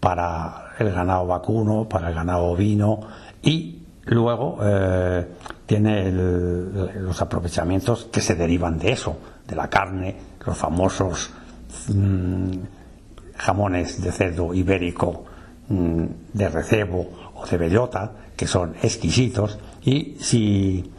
para 0.00 0.74
el 0.78 0.92
ganado 0.92 1.26
vacuno, 1.26 1.88
para 1.88 2.08
el 2.08 2.14
ganado 2.14 2.44
ovino 2.44 3.00
y 3.42 3.83
luego 4.06 4.58
eh, 4.62 5.26
tiene 5.66 6.10
los 6.10 7.20
aprovechamientos 7.20 8.08
que 8.12 8.20
se 8.20 8.34
derivan 8.34 8.78
de 8.78 8.92
eso, 8.92 9.16
de 9.46 9.56
la 9.56 9.68
carne, 9.68 10.16
los 10.44 10.56
famosos 10.56 11.30
mm, 11.88 12.52
jamones 13.36 14.02
de 14.02 14.12
cerdo 14.12 14.54
ibérico 14.54 15.24
mm, 15.68 16.04
de 16.32 16.48
recebo 16.48 17.10
o 17.34 17.46
de 17.46 17.56
bellota, 17.56 18.12
que 18.36 18.46
son 18.46 18.74
exquisitos, 18.82 19.58
y 19.84 20.16
si, 20.20 20.92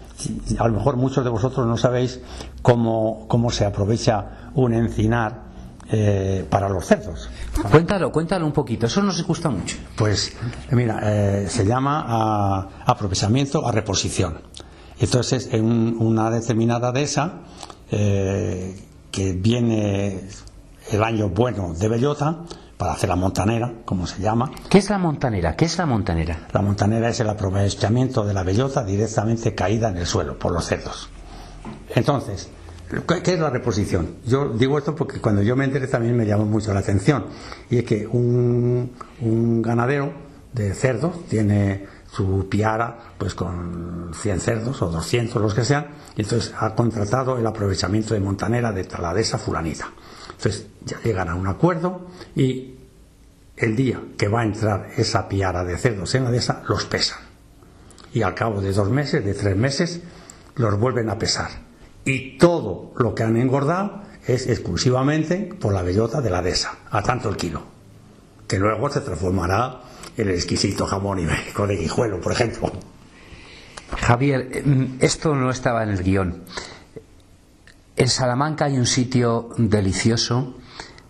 a 0.57 0.67
lo 0.67 0.75
mejor 0.75 0.95
muchos 0.95 1.23
de 1.23 1.29
vosotros 1.29 1.67
no 1.67 1.77
sabéis 1.77 2.21
cómo, 2.61 3.25
cómo 3.27 3.51
se 3.51 3.65
aprovecha 3.65 4.51
un 4.55 4.73
encinar 4.73 5.44
eh, 5.91 6.45
para 6.49 6.67
los 6.69 6.85
cerdos. 6.85 7.29
Cuéntalo, 7.69 8.11
cuéntalo 8.11 8.45
un 8.45 8.51
poquito, 8.51 8.87
eso 8.87 9.01
nos 9.03 9.21
gusta 9.23 9.49
mucho. 9.49 9.77
Pues 9.95 10.35
mira, 10.71 10.99
eh, 11.03 11.47
se 11.47 11.65
llama 11.65 12.67
aprovechamiento 12.85 13.65
a 13.67 13.71
reposición. 13.71 14.41
Entonces, 14.99 15.49
en 15.51 15.97
una 15.99 16.29
determinada 16.29 16.91
dehesa, 16.91 17.41
eh, 17.91 18.83
que 19.11 19.33
viene 19.33 20.21
el 20.91 21.03
año 21.03 21.29
bueno 21.29 21.73
de 21.73 21.87
bellota, 21.87 22.39
para 22.77 22.93
hacer 22.93 23.09
la 23.09 23.15
montanera, 23.15 23.71
como 23.85 24.05
se 24.05 24.21
llama. 24.21 24.51
¿Qué 24.69 24.79
es 24.79 24.89
la 24.89 24.97
montanera? 24.97 25.55
¿Qué 25.55 25.65
es 25.65 25.77
la 25.77 25.85
montanera? 25.85 26.47
La 26.51 26.61
montanera 26.61 27.09
es 27.09 27.19
el 27.19 27.29
aprovechamiento 27.29 28.25
de 28.25 28.33
la 28.33 28.43
bellota 28.43 28.83
directamente 28.83 29.55
caída 29.55 29.89
en 29.89 29.97
el 29.97 30.05
suelo 30.05 30.37
por 30.37 30.51
los 30.51 30.65
cerdos. 30.65 31.09
Entonces, 31.95 32.49
¿qué 33.23 33.33
es 33.33 33.39
la 33.39 33.49
reposición? 33.49 34.17
Yo 34.25 34.49
digo 34.49 34.77
esto 34.77 34.95
porque 34.95 35.19
cuando 35.19 35.41
yo 35.41 35.55
me 35.55 35.65
enteré 35.65 35.87
también 35.87 36.15
me 36.15 36.25
llamó 36.25 36.45
mucho 36.45 36.73
la 36.73 36.79
atención. 36.79 37.25
Y 37.69 37.79
es 37.79 37.83
que 37.83 38.07
un, 38.07 38.91
un 39.21 39.61
ganadero 39.61 40.13
de 40.53 40.73
cerdos 40.73 41.25
tiene 41.27 41.85
su 42.15 42.47
piara 42.49 42.97
pues 43.17 43.35
con 43.35 44.11
100 44.13 44.39
cerdos 44.39 44.81
o 44.81 44.89
200 44.89 45.41
los 45.41 45.53
que 45.53 45.65
sean 45.65 45.87
y 46.15 46.21
entonces 46.21 46.53
ha 46.57 46.73
contratado 46.73 47.37
el 47.37 47.45
aprovechamiento 47.45 48.13
de 48.13 48.21
montanera 48.21 48.71
de 48.71 48.85
taladesa 48.85 49.37
fulanita 49.37 49.89
entonces 50.29 50.67
ya 50.85 51.01
llegan 51.01 51.27
a 51.27 51.35
un 51.35 51.47
acuerdo 51.47 52.07
y 52.35 52.75
el 53.57 53.75
día 53.75 54.01
que 54.17 54.29
va 54.29 54.41
a 54.41 54.45
entrar 54.45 54.91
esa 54.95 55.27
piara 55.27 55.65
de 55.65 55.77
cerdos 55.77 56.15
en 56.15 56.23
la 56.23 56.31
dehesa 56.31 56.63
los 56.69 56.85
pesan 56.85 57.19
y 58.13 58.21
al 58.21 58.33
cabo 58.33 58.61
de 58.61 58.71
dos 58.71 58.89
meses 58.89 59.25
de 59.25 59.33
tres 59.33 59.57
meses 59.57 59.99
los 60.55 60.79
vuelven 60.79 61.09
a 61.09 61.19
pesar 61.19 61.64
y 62.05 62.37
todo 62.37 62.93
lo 62.97 63.15
que 63.15 63.23
han 63.23 63.35
engordado 63.35 64.03
es 64.25 64.47
exclusivamente 64.47 65.49
por 65.59 65.73
la 65.73 65.81
bellota 65.81 66.21
de 66.21 66.29
la 66.29 66.41
dehesa 66.41 66.77
a 66.89 67.01
tanto 67.03 67.29
el 67.29 67.37
kilo 67.37 67.75
que 68.47 68.59
luego 68.59 68.89
se 68.89 69.01
transformará 69.01 69.81
el 70.17 70.29
exquisito 70.29 70.85
jamón 70.85 71.19
ibérico 71.19 71.67
de 71.67 71.75
Guijuelo, 71.75 72.21
por 72.21 72.31
ejemplo. 72.31 72.71
Javier, 73.97 74.63
mm, 74.65 74.97
esto 74.99 75.35
no 75.35 75.49
estaba 75.49 75.83
en 75.83 75.89
el 75.89 76.03
guion. 76.03 76.43
En 77.95 78.09
Salamanca 78.09 78.65
hay 78.65 78.77
un 78.77 78.85
sitio 78.85 79.49
delicioso 79.57 80.57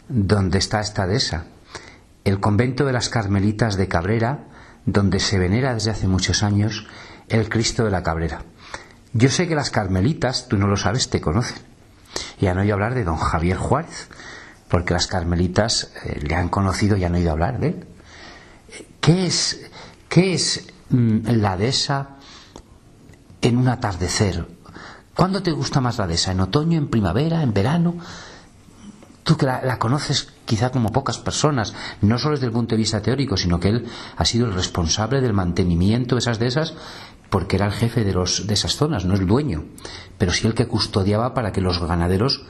donde 0.07 0.59
está 0.59 0.81
esta 0.81 1.07
dehesa, 1.07 1.47
el 2.23 2.39
convento 2.39 2.85
de 2.85 2.93
las 2.93 3.09
Carmelitas 3.09 3.75
de 3.75 3.87
Cabrera, 3.87 4.45
donde 4.85 5.19
se 5.19 5.39
venera 5.39 5.73
desde 5.73 5.91
hace 5.91 6.07
muchos 6.07 6.43
años 6.43 6.87
el 7.27 7.49
Cristo 7.49 7.83
de 7.83 7.91
la 7.91 8.03
Cabrera. 8.03 8.43
Yo 9.17 9.29
sé 9.29 9.47
que 9.47 9.55
las 9.55 9.71
Carmelitas, 9.71 10.49
tú 10.49 10.57
no 10.57 10.67
lo 10.67 10.75
sabes, 10.75 11.09
te 11.09 11.21
conocen. 11.21 11.55
Y 12.37 12.47
han 12.47 12.57
oído 12.57 12.73
hablar 12.73 12.95
de 12.95 13.05
don 13.05 13.15
Javier 13.15 13.55
Juárez, 13.55 14.09
porque 14.67 14.93
las 14.93 15.07
Carmelitas 15.07 15.89
eh, 16.03 16.19
le 16.21 16.35
han 16.35 16.49
conocido 16.49 16.97
y 16.97 17.05
han 17.05 17.15
oído 17.15 17.31
hablar 17.31 17.61
de 17.61 17.67
él. 17.69 17.87
¿Qué 18.99 19.25
es, 19.25 19.71
qué 20.09 20.33
es 20.33 20.67
mm, 20.89 21.29
la 21.29 21.55
dehesa 21.55 22.17
en 23.41 23.57
un 23.57 23.69
atardecer? 23.69 24.45
¿Cuándo 25.15 25.41
te 25.41 25.51
gusta 25.51 25.79
más 25.79 25.97
la 25.97 26.07
dehesa? 26.07 26.33
¿En 26.33 26.41
otoño, 26.41 26.77
en 26.77 26.89
primavera, 26.89 27.41
en 27.41 27.53
verano? 27.53 27.95
Tú 29.23 29.37
que 29.37 29.45
la, 29.45 29.79
conoces 29.79 30.27
quizá 30.43 30.71
como 30.71 30.91
pocas 30.91 31.19
personas, 31.19 31.73
no 32.01 32.19
solo 32.19 32.35
desde 32.35 32.47
el 32.47 32.51
punto 32.51 32.75
de 32.75 32.79
vista 32.79 33.01
teórico, 33.01 33.37
sino 33.37 33.61
que 33.61 33.69
él 33.69 33.87
ha 34.17 34.25
sido 34.25 34.45
el 34.45 34.53
responsable 34.53 35.21
del 35.21 35.31
mantenimiento 35.31 36.15
de 36.15 36.19
esas 36.19 36.37
dehesas 36.37 36.73
porque 37.29 37.55
era 37.55 37.65
el 37.65 37.71
jefe 37.71 38.03
de, 38.03 38.13
los, 38.13 38.47
de 38.47 38.53
esas 38.53 38.75
zonas, 38.75 39.05
no 39.05 39.15
el 39.15 39.27
dueño, 39.27 39.65
pero 40.17 40.31
sí 40.31 40.47
el 40.47 40.53
que 40.53 40.67
custodiaba 40.67 41.33
para 41.33 41.51
que 41.51 41.61
los 41.61 41.85
ganaderos 41.85 42.45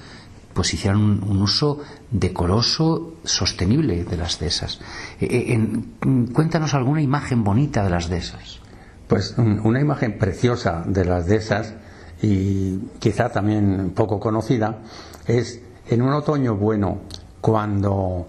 pues 0.54 0.74
hicieran 0.74 1.02
un, 1.02 1.42
uso 1.42 1.80
decoroso, 2.12 3.16
sostenible 3.26 4.06
de 4.06 4.16
las 4.16 4.40
dehesas. 4.40 4.80
Eh, 5.20 5.28
eh, 5.30 6.32
cuéntanos 6.34 6.74
alguna 6.74 7.02
imagen 7.02 7.44
bonita 7.44 7.84
de 7.84 7.90
las 7.90 8.08
dehesas. 8.08 8.60
Pues 9.08 9.36
una 9.38 9.82
imagen 9.82 10.18
preciosa 10.18 10.84
de 10.86 11.04
las 11.04 11.28
dehesas 11.28 11.76
y 12.22 12.78
quizá 13.00 13.30
también 13.30 13.92
poco 13.94 14.20
conocida 14.20 14.80
es 15.28 15.62
en 15.90 16.02
un 16.02 16.14
otoño 16.14 16.56
bueno 16.56 17.02
cuando 17.42 18.28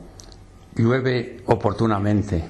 llueve 0.74 1.42
oportunamente, 1.46 2.44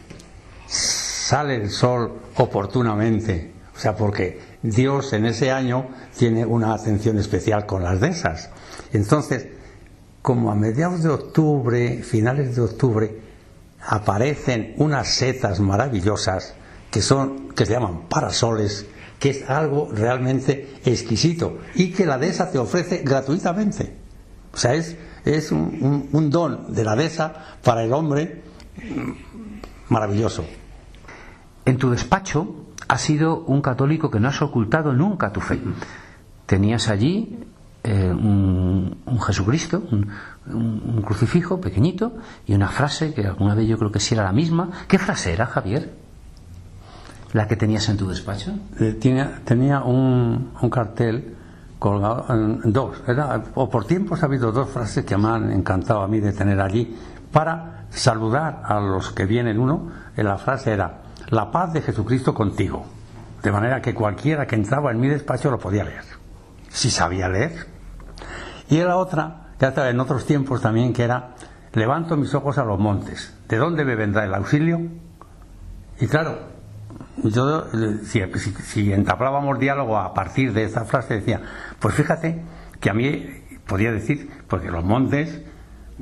sale 0.66 1.56
el 1.56 1.70
sol 1.70 2.12
oportunamente, 2.36 3.52
o 3.76 3.78
sea, 3.78 3.94
porque 3.94 4.40
Dios 4.62 5.12
en 5.12 5.26
ese 5.26 5.50
año 5.50 5.88
tiene 6.16 6.46
una 6.46 6.72
atención 6.72 7.18
especial 7.18 7.66
con 7.66 7.82
las 7.82 8.00
dehesas. 8.00 8.50
Entonces, 8.92 9.48
como 10.22 10.50
a 10.50 10.54
mediados 10.54 11.02
de 11.02 11.10
octubre, 11.10 12.02
finales 12.02 12.56
de 12.56 12.62
octubre, 12.62 13.20
aparecen 13.86 14.74
unas 14.78 15.08
setas 15.08 15.60
maravillosas 15.60 16.54
que 16.90 17.02
son, 17.02 17.50
que 17.50 17.66
se 17.66 17.72
llaman 17.72 18.08
parasoles, 18.08 18.86
que 19.18 19.30
es 19.30 19.48
algo 19.48 19.90
realmente 19.92 20.78
exquisito 20.84 21.58
y 21.74 21.92
que 21.92 22.06
la 22.06 22.18
dehesa 22.18 22.50
te 22.50 22.58
ofrece 22.58 23.02
gratuitamente. 23.04 23.94
O 24.52 24.56
sea, 24.56 24.74
es, 24.74 24.96
es 25.24 25.52
un, 25.52 26.30
don 26.30 26.74
de 26.74 26.82
la 26.82 26.96
dehesa 26.96 27.56
para 27.62 27.84
el 27.84 27.92
hombre 27.92 28.42
maravilloso. 29.90 30.44
En 31.64 31.76
tu 31.76 31.90
despacho 31.90 32.65
has 32.88 33.00
sido 33.00 33.40
un 33.40 33.60
católico 33.62 34.10
que 34.10 34.20
no 34.20 34.28
has 34.28 34.40
ocultado 34.42 34.92
nunca 34.92 35.32
tu 35.32 35.40
fe. 35.40 35.60
Tenías 36.46 36.88
allí 36.88 37.38
eh, 37.82 38.10
un, 38.10 39.20
Jesucristo, 39.24 39.82
un, 39.90 41.02
crucifijo 41.02 41.60
pequeñito 41.60 42.14
y 42.46 42.54
una 42.54 42.68
frase 42.68 43.14
que 43.14 43.26
alguna 43.26 43.54
vez 43.54 43.68
yo 43.68 43.78
creo 43.78 43.92
que 43.92 44.00
sí 44.00 44.14
era 44.14 44.24
la 44.24 44.32
misma. 44.32 44.70
¿Qué 44.88 44.98
frase 44.98 45.32
era, 45.32 45.46
Javier? 45.46 45.94
¿La 47.32 47.46
que 47.46 47.56
tenías 47.56 47.88
en 47.88 47.96
tu 47.96 48.08
despacho? 48.08 48.52
Eh, 48.80 48.98
tenía, 49.00 49.40
tenía 49.44 49.82
un, 49.82 50.52
cartel 50.70 51.36
colgado 51.78 52.26
dos. 52.64 53.02
O 53.54 53.68
por 53.68 53.84
tiempos 53.84 54.22
ha 54.22 54.26
habido 54.26 54.50
dos 54.50 54.68
frases 54.70 55.04
que 55.04 55.16
me 55.16 55.28
han 55.28 55.52
encantado 55.52 56.02
a 56.02 56.08
mí 56.08 56.18
de 56.20 56.32
tener 56.32 56.60
allí 56.60 56.96
para 57.30 57.86
saludar 57.90 58.62
a 58.64 58.80
los 58.80 59.10
que 59.10 59.26
vienen. 59.26 59.58
Uno, 59.58 59.90
en 60.16 60.24
la 60.24 60.38
frase 60.38 60.72
era, 60.72 61.02
la 61.28 61.50
paz 61.50 61.72
de 61.72 61.82
Jesucristo 61.82 62.34
contigo. 62.34 62.86
De 63.42 63.52
manera 63.52 63.80
que 63.80 63.94
cualquiera 63.94 64.46
que 64.46 64.56
entraba 64.56 64.90
en 64.90 65.00
mi 65.00 65.08
despacho 65.08 65.50
lo 65.50 65.58
podía 65.58 65.84
leer, 65.84 66.04
si 66.68 66.90
sabía 66.90 67.28
leer. 67.28 67.66
Y 68.68 68.78
la 68.78 68.96
otra, 68.96 69.52
que 69.58 69.66
estaba 69.66 69.88
en 69.88 70.00
otros 70.00 70.26
tiempos 70.26 70.60
también, 70.60 70.92
que 70.92 71.04
era, 71.04 71.34
levanto 71.72 72.16
mis 72.16 72.34
ojos 72.34 72.58
a 72.58 72.64
los 72.64 72.78
montes. 72.78 73.36
¿De 73.48 73.56
dónde 73.56 73.84
me 73.84 73.94
vendrá 73.94 74.24
el 74.24 74.34
auxilio? 74.34 74.80
Y 76.00 76.06
claro, 76.08 76.38
yo, 77.22 77.66
si, 78.04 78.20
si, 78.64 78.92
entablábamos 78.92 79.58
diálogo 79.58 79.96
a 79.96 80.12
partir 80.12 80.52
de 80.52 80.64
esa 80.64 80.84
frase, 80.84 81.14
decía, 81.14 81.40
pues 81.78 81.94
fíjate 81.94 82.42
que 82.80 82.90
a 82.90 82.94
mí 82.94 83.26
podía 83.66 83.92
decir, 83.92 84.30
porque 84.48 84.70
los 84.70 84.84
montes, 84.84 85.42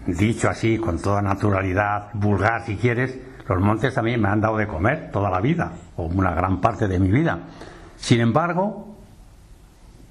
dicho 0.06 0.48
así 0.48 0.78
con 0.78 1.00
toda 1.00 1.22
naturalidad, 1.22 2.08
vulgar 2.14 2.64
si 2.64 2.76
quieres, 2.76 3.18
los 3.48 3.60
montes 3.60 3.94
también 3.94 4.20
me 4.20 4.28
han 4.28 4.40
dado 4.40 4.56
de 4.56 4.66
comer 4.66 5.10
toda 5.12 5.30
la 5.30 5.40
vida, 5.40 5.72
o 5.96 6.04
una 6.04 6.32
gran 6.32 6.60
parte 6.60 6.88
de 6.88 6.98
mi 6.98 7.10
vida. 7.10 7.38
Sin 7.96 8.20
embargo, 8.20 8.96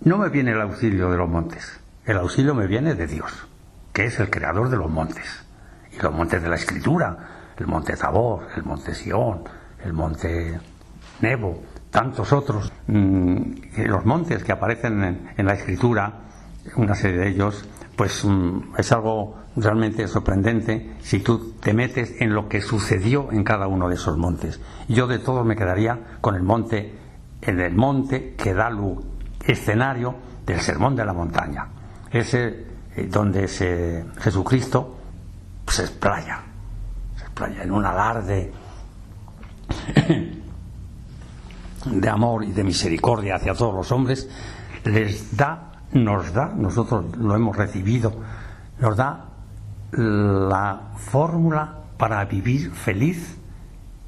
no 0.02 0.18
me 0.18 0.30
viene 0.30 0.52
el 0.52 0.62
auxilio 0.62 1.10
de 1.10 1.18
los 1.18 1.30
montes. 1.30 1.80
El 2.06 2.18
auxilio 2.18 2.54
me 2.54 2.68
viene 2.68 2.94
de 2.94 3.08
Dios, 3.08 3.48
que 3.94 4.06
es 4.06 4.20
el 4.20 4.30
creador 4.30 4.70
de 4.70 4.78
los 4.78 4.90
montes. 4.90 5.46
Y 5.92 6.02
los 6.02 6.14
montes 6.14 6.42
de 6.44 6.50
la 6.50 6.56
Escritura, 6.56 7.18
el 7.58 7.68
monte 7.68 7.96
Tabor, 7.96 8.48
el 8.56 8.64
monte 8.64 8.94
Sión, 8.94 9.44
el 9.84 9.94
monte 9.94 10.60
Nebo, 11.22 11.64
tantos 11.90 12.34
otros. 12.34 12.72
Mm, 12.88 13.54
los 13.86 14.06
montes 14.06 14.44
que 14.44 14.52
aparecen 14.52 15.32
en, 15.38 15.46
la 15.46 15.54
Escritura, 15.54 16.12
una 16.76 16.96
serie 16.96 17.20
de 17.20 17.30
ellos, 17.30 17.68
pues 17.96 18.26
mm, 18.26 18.76
es 18.78 18.91
algo 18.91 19.36
realmente 19.56 20.08
sorprendente 20.08 20.96
si 21.02 21.20
tú 21.20 21.54
te 21.60 21.74
metes 21.74 22.20
en 22.22 22.34
lo 22.34 22.50
que 22.50 22.62
sucedió 22.62 23.32
en 23.32 23.44
cada 23.44 23.68
uno 23.68 23.89
de 23.89 23.96
esos 23.96 24.18
montes. 24.18 24.60
Yo 24.88 25.08
de 25.08 25.20
todo 25.20 25.44
me 25.44 25.56
quedaría 25.56 26.18
con 26.22 26.36
el 26.36 26.44
monte, 26.44 26.96
en 27.41 27.60
el 27.60 27.76
monte 27.76 28.36
que 28.36 28.54
da 28.54 28.70
luz, 28.70 29.04
escenario 29.46 30.16
del 30.46 30.60
sermón 30.60 30.96
de 30.96 31.06
la 31.06 31.14
montaña. 31.14 31.68
Ese 32.12 32.74
eh, 32.96 33.08
donde 33.10 33.46
ese 33.46 34.06
Jesucristo 34.20 34.98
se 35.68 35.84
explaya, 35.84 36.41
se 37.16 37.24
explaya 37.24 37.64
en 37.64 37.72
un 37.72 37.86
alarde 37.86 38.52
de 41.86 42.10
amor 42.10 42.44
y 42.44 42.52
de 42.52 42.64
misericordia 42.64 43.36
hacia 43.36 43.56
todos 43.56 43.74
los 43.74 43.91
hombres, 43.91 44.30
les 44.84 45.36
da, 45.36 45.72
nos 45.94 46.34
da, 46.34 46.54
nosotros 46.56 47.18
lo 47.18 47.36
hemos 47.36 47.56
recibido, 47.56 48.14
nos 48.80 48.98
da 48.98 49.26
la 49.91 50.82
fórmula 50.98 51.76
para 51.98 52.24
vivir 52.26 52.72
feliz 52.72 53.38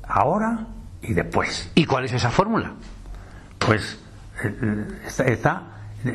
ahora 0.07 0.67
y 1.01 1.13
después. 1.13 1.71
¿Y 1.75 1.85
cuál 1.85 2.05
es 2.05 2.13
esa 2.13 2.31
fórmula? 2.31 2.73
Pues 3.59 3.99
eh, 4.43 4.87
está, 5.25 5.63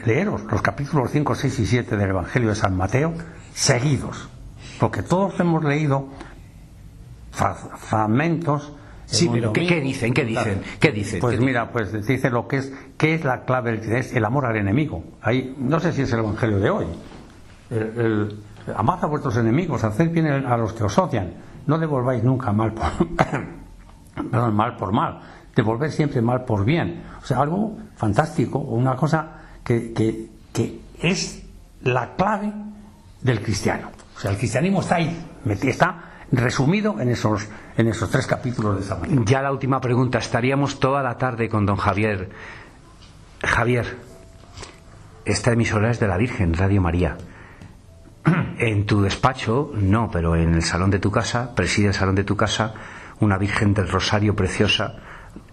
leeros 0.05 0.43
los 0.45 0.63
capítulos 0.63 1.11
5, 1.11 1.35
6 1.35 1.59
y 1.61 1.67
7 1.67 1.97
del 1.97 2.11
Evangelio 2.11 2.51
de 2.51 2.55
San 2.55 2.77
Mateo 2.77 3.15
seguidos, 3.55 4.29
porque 4.79 5.03
todos 5.03 5.39
hemos 5.41 5.65
leído 5.65 6.09
fragmentos 7.33 8.73
Sí, 9.11 9.29
pero 9.31 9.53
¿qué, 9.53 9.81
dicen? 9.81 10.15
¿Qué 10.15 10.25
dicen? 10.25 10.63
¿Qué 10.79 10.93
dicen? 10.93 11.21
Pues 11.21 11.41
mira, 11.41 11.71
pues 11.73 12.07
dice 12.07 12.31
lo 12.31 12.47
que 12.47 12.59
es, 12.59 12.73
¿qué 12.97 13.15
es 13.15 13.25
la 13.25 13.45
clave? 13.45 13.81
Es 13.99 14.15
el 14.15 14.25
amor 14.25 14.47
al 14.47 14.57
enemigo. 14.57 15.03
Ahí, 15.21 15.55
no 15.59 15.81
sé 15.81 15.93
si 15.93 16.03
es 16.03 16.13
el 16.13 16.21
Evangelio 16.21 16.59
de 16.61 16.71
hoy. 16.71 16.87
el, 17.71 18.39
amad 18.77 19.03
a 19.03 19.07
vuestros 19.07 19.37
enemigos, 19.37 19.83
haced 19.85 20.11
bien 20.11 20.27
a 20.27 20.57
los 20.57 20.73
que 20.73 20.85
os 20.85 20.97
odian, 20.99 21.33
no 21.67 21.79
devolváis 21.79 22.23
nunca 22.23 22.53
mal 22.53 22.73
por, 22.73 22.87
perdón, 24.31 24.55
mal 24.55 24.77
por 24.77 24.93
mal, 24.93 25.21
devolver 25.55 25.91
siempre 25.91 26.21
mal 26.23 26.45
por 26.45 26.65
bien. 26.65 27.03
O 27.23 27.27
sea, 27.27 27.41
algo 27.41 27.77
fantástico, 27.97 28.59
una 28.59 28.97
cosa 28.97 29.29
que, 29.65 29.93
que, 29.93 30.29
que 30.53 30.81
es 31.01 31.43
la 31.83 32.15
clave 32.15 32.53
del 33.23 33.43
cristiano. 33.43 33.91
O 34.17 34.21
sea, 34.21 34.31
el 34.31 34.39
cristianismo 34.39 34.81
está 34.81 34.97
ahí, 34.97 35.27
está 35.63 36.10
resumido 36.33 37.01
en 37.01 37.09
esos, 37.09 37.49
en 37.77 37.89
esos 37.89 38.11
tres 38.11 38.27
capítulos 38.27 38.79
de 38.79 38.83
San 38.85 39.25
Ya 39.25 39.43
la 39.43 39.53
última 39.53 39.81
pregunta, 39.81 40.19
estaríamos 40.19 40.79
toda 40.79 41.03
la 41.03 41.19
tarde 41.19 41.49
con 41.49 41.67
don 41.67 41.77
Javier. 41.77 42.31
Javier, 43.43 43.97
esta 45.25 45.53
emisora 45.53 45.91
es 45.91 46.01
de 46.01 46.09
la 46.09 46.17
Virgen, 46.17 46.55
Radio 46.55 46.81
María. 46.81 47.17
En 48.59 48.85
tu 48.85 49.01
despacho, 49.01 49.73
no, 49.75 50.11
pero 50.11 50.37
en 50.37 50.55
el 50.55 50.63
salón 50.63 50.91
de 50.91 50.99
tu 50.99 51.11
casa, 51.11 51.55
preside 51.55 51.89
el 51.89 51.95
salón 51.95 52.15
de 52.15 52.25
tu 52.25 52.37
casa, 52.37 52.75
una 53.19 53.39
Virgen 53.39 53.73
del 53.73 53.89
Rosario 53.89 54.37
preciosa, 54.37 54.97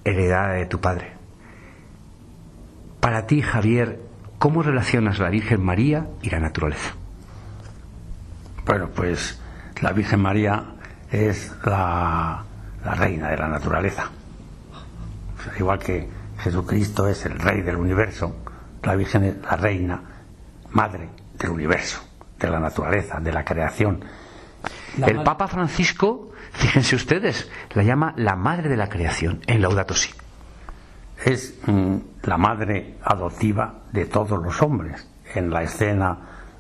heredada 0.04 0.54
de 0.54 0.66
tu 0.66 0.82
padre. 0.82 1.14
Para 3.00 3.26
ti, 3.26 3.42
Javier, 3.42 4.02
¿cómo 4.40 4.62
relacionas 4.62 5.20
la 5.20 5.30
Virgen 5.30 5.64
María 5.64 6.08
y 6.22 6.30
la 6.30 6.40
naturaleza? 6.40 6.96
Bueno, 8.66 8.90
pues 8.94 9.40
la 9.82 9.92
Virgen 9.92 10.22
María 10.22 10.64
es 11.12 11.54
la, 11.64 12.44
reina 12.84 13.30
de 13.30 13.38
la 13.38 13.48
naturaleza. 13.48 14.10
igual 15.60 15.80
que 15.80 16.08
Jesucristo 16.40 17.08
es 17.08 17.26
el 17.26 17.38
rey 17.40 17.62
del 17.62 17.76
universo, 17.76 18.38
la 18.84 18.96
Virgen 18.96 19.24
es 19.24 19.42
la 19.42 19.56
reina, 19.56 20.02
madre 20.72 21.10
del 21.38 21.52
universo 21.52 22.02
de 22.40 22.50
la 22.50 22.60
naturaleza, 22.60 23.20
de 23.20 23.32
la 23.32 23.44
creación. 23.44 24.04
el 25.06 25.24
Papa 25.24 25.48
Francisco, 25.48 26.32
fíjense 26.52 26.96
ustedes, 26.96 27.50
la 27.74 27.84
llama 27.84 28.14
la 28.18 28.36
madre 28.36 28.70
de 28.70 28.78
la 28.78 28.90
creación 28.90 29.42
en 29.48 29.62
Laudato 29.62 29.96
Si. 29.96 30.12
Es 31.26 31.60
mm, 31.66 31.98
la 32.24 32.38
madre 32.38 32.98
adoptiva 33.04 33.82
de 33.92 34.06
todos 34.06 34.42
los 34.42 34.62
hombres. 34.62 35.08
En 35.34 35.50
la 35.50 35.64
escena 35.64 36.18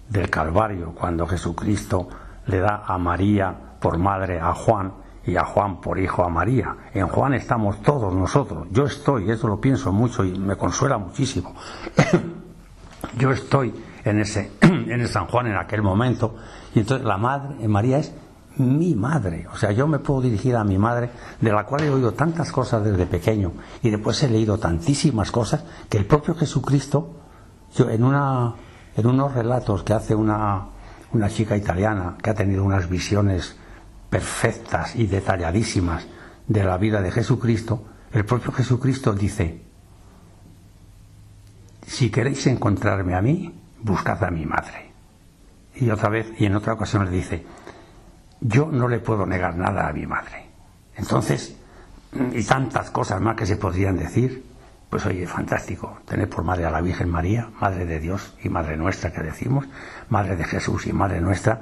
del 0.10 0.30
Calvario, 0.30 0.94
cuando 0.94 1.26
Jesucristo 1.28 2.10
le 2.48 2.60
da 2.60 2.84
a 2.86 2.98
María 2.98 3.54
por 3.80 3.98
madre 3.98 4.40
a 4.40 4.54
Juan 4.54 4.94
y 5.26 5.36
a 5.36 5.44
Juan 5.44 5.82
por 5.82 6.00
hijo 6.00 6.24
a 6.24 6.30
María. 6.30 6.76
En 6.94 7.08
Juan 7.08 7.34
estamos 7.34 7.82
todos 7.82 8.14
nosotros. 8.14 8.68
Yo 8.72 8.86
estoy, 8.86 9.30
eso 9.30 9.48
lo 9.48 9.60
pienso 9.60 9.92
mucho 9.92 10.24
y 10.24 10.38
me 10.38 10.56
consuela 10.56 10.98
muchísimo. 10.98 11.54
Yo 13.18 13.32
estoy 13.32 13.74
en 14.04 14.20
ese, 14.20 14.54
en 14.62 15.02
el 15.02 15.08
San 15.08 15.28
Juan 15.28 15.48
en 15.48 15.58
aquel 15.58 15.82
momento. 15.82 16.36
Y 16.74 16.80
entonces 16.80 17.06
la 17.06 17.18
madre, 17.18 17.68
María 17.68 18.00
es 18.00 18.14
mi 18.58 18.96
madre. 18.96 19.48
O 19.54 19.58
sea, 19.58 19.72
yo 19.72 19.88
me 19.88 20.00
puedo 20.00 20.22
dirigir 20.22 20.56
a 20.56 20.64
mi 20.64 20.78
madre, 20.78 21.12
de 21.40 21.52
la 21.52 21.66
cual 21.66 21.84
he 21.84 21.90
oído 21.90 22.14
tantas 22.14 22.52
cosas 22.52 22.84
desde 22.84 23.06
pequeño 23.06 23.54
y 23.84 23.90
después 23.90 24.22
he 24.24 24.30
leído 24.30 24.58
tantísimas 24.58 25.32
cosas 25.32 25.64
que 25.90 25.98
el 25.98 26.06
propio 26.06 26.36
Jesucristo, 26.36 27.14
yo 27.76 27.90
en, 27.90 28.04
una, 28.04 28.56
en 28.96 29.06
unos 29.06 29.34
relatos 29.34 29.84
que 29.84 29.94
hace 29.94 30.16
una, 30.16 30.70
una 31.14 31.30
chica 31.30 31.56
italiana 31.56 32.18
que 32.22 32.30
ha 32.30 32.34
tenido 32.34 32.64
unas 32.64 32.90
visiones 32.90 33.56
perfectas 34.10 34.96
y 34.96 35.08
detalladísimas 35.08 36.08
de 36.48 36.64
la 36.64 36.78
vida 36.78 37.02
de 37.02 37.12
Jesucristo, 37.12 37.86
el 38.12 38.26
propio 38.26 38.52
Jesucristo 38.52 39.14
dice, 39.14 39.62
si 41.86 42.10
queréis 42.10 42.48
encontrarme 42.48 43.16
a 43.16 43.22
mí, 43.22 43.54
buscad 43.82 44.24
a 44.24 44.32
mi 44.32 44.46
madre. 44.46 44.92
Y 45.76 45.90
otra 45.90 46.10
vez, 46.10 46.28
y 46.40 46.46
en 46.46 46.56
otra 46.56 46.74
ocasión 46.74 47.06
le 47.06 47.12
dice, 47.12 47.46
yo 48.42 48.68
no 48.72 48.88
le 48.88 49.00
puedo 49.00 49.26
negar 49.26 49.56
nada 49.56 49.88
a 49.88 49.94
mi 49.94 50.06
madre. 50.06 50.50
Entonces, 50.96 51.56
y 52.34 52.44
tantas 52.44 52.90
cosas 52.92 53.22
más 53.22 53.36
que 53.36 53.46
se 53.46 53.58
podrían 53.58 53.98
decir, 53.98 54.44
pues 54.90 55.06
oye, 55.06 55.28
fantástico, 55.28 56.00
tener 56.06 56.30
por 56.30 56.44
madre 56.44 56.66
a 56.66 56.72
la 56.72 56.82
Virgen 56.82 57.10
María, 57.10 57.50
madre 57.60 57.86
de 57.86 58.00
Dios 58.00 58.34
y 58.44 58.50
madre 58.50 58.78
nuestra 58.78 59.12
que 59.12 59.22
decimos, 59.22 59.66
madre 60.10 60.36
de 60.36 60.46
Jesús 60.46 60.88
y 60.88 60.94
madre 60.94 61.20
nuestra, 61.20 61.62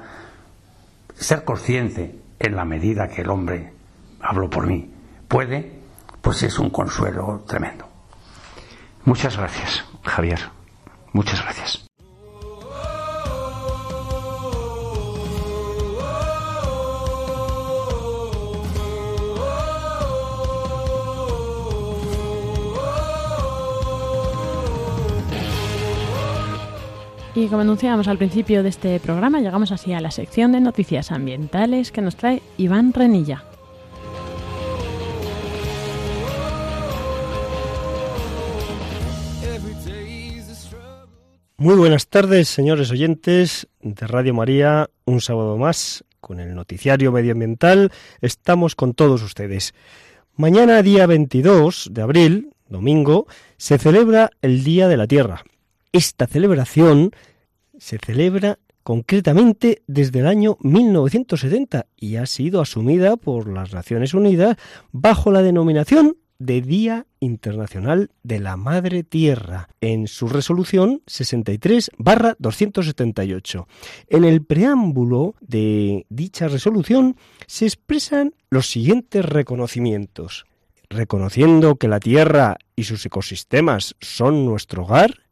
ser 1.16 1.44
consciente 1.44 2.20
en 2.40 2.56
la 2.56 2.66
medida 2.66 3.08
que 3.08 3.22
el 3.22 3.30
hombre, 3.30 3.74
hablo 4.22 4.50
por 4.50 4.68
mí, 4.68 4.92
puede, 5.28 5.80
pues 6.22 6.44
es 6.44 6.60
un 6.60 6.70
consuelo 6.70 7.44
tremendo. 7.48 7.88
Muchas 9.06 9.38
gracias, 9.38 9.86
Javier. 10.04 10.40
Muchas 11.14 11.42
gracias. 11.42 11.85
Y 27.36 27.48
como 27.48 27.64
anunciábamos 27.64 28.08
al 28.08 28.18
principio 28.18 28.64
de 28.64 28.70
este 28.70 28.98
programa, 29.02 29.42
llegamos 29.42 29.74
así 29.74 29.92
a 29.92 30.00
la 30.00 30.10
sección 30.10 30.54
de 30.54 30.62
noticias 30.62 31.12
ambientales 31.12 31.92
que 31.92 32.02
nos 32.02 32.16
trae 32.16 32.42
Iván 32.58 32.94
Renilla. 32.94 33.44
Muy 41.58 41.76
buenas 41.76 42.08
tardes, 42.08 42.48
señores 42.48 42.90
oyentes 42.92 43.68
de 43.82 44.08
Radio 44.08 44.34
María. 44.34 44.90
Un 45.04 45.20
sábado 45.20 45.58
más 45.58 46.06
con 46.22 46.40
el 46.40 46.56
noticiario 46.56 47.12
medioambiental. 47.12 47.92
Estamos 48.22 48.76
con 48.76 48.94
todos 48.94 49.22
ustedes. 49.22 49.74
Mañana, 50.38 50.82
día 50.82 51.06
22 51.06 51.90
de 51.92 52.02
abril, 52.02 52.50
domingo, 52.70 53.28
se 53.58 53.78
celebra 53.78 54.32
el 54.42 54.64
Día 54.64 54.88
de 54.88 54.98
la 54.98 55.08
Tierra. 55.08 55.44
Esta 55.96 56.28
celebración 56.28 57.10
se 57.78 57.98
celebra 58.00 58.60
concretamente 58.84 59.82
desde 59.88 60.20
el 60.20 60.28
año 60.28 60.58
1970 60.60 61.86
y 61.96 62.18
ha 62.18 62.26
sido 62.26 62.60
asumida 62.60 63.16
por 63.16 63.48
las 63.48 63.74
Naciones 63.74 64.14
Unidas 64.14 64.58
bajo 64.92 65.32
la 65.32 65.42
denominación 65.42 66.18
de 66.38 66.62
Día 66.62 67.06
Internacional 67.22 68.12
de 68.24 68.42
la 68.42 68.58
Madre 68.58 69.04
Tierra 69.04 69.70
en 69.80 70.08
su 70.08 70.28
resolución 70.28 71.02
63-278. 71.08 73.66
En 74.10 74.26
el 74.26 74.44
preámbulo 74.44 75.36
de 75.40 76.06
dicha 76.10 76.50
resolución 76.50 77.16
se 77.48 77.68
expresan 77.68 78.36
los 78.50 78.68
siguientes 78.68 79.24
reconocimientos. 79.24 80.44
Reconociendo 80.90 81.78
que 81.78 81.88
la 81.88 82.02
Tierra 82.02 82.58
y 82.76 82.84
sus 82.84 83.06
ecosistemas 83.06 83.96
son 84.02 84.46
nuestro 84.46 84.84
hogar 84.84 85.24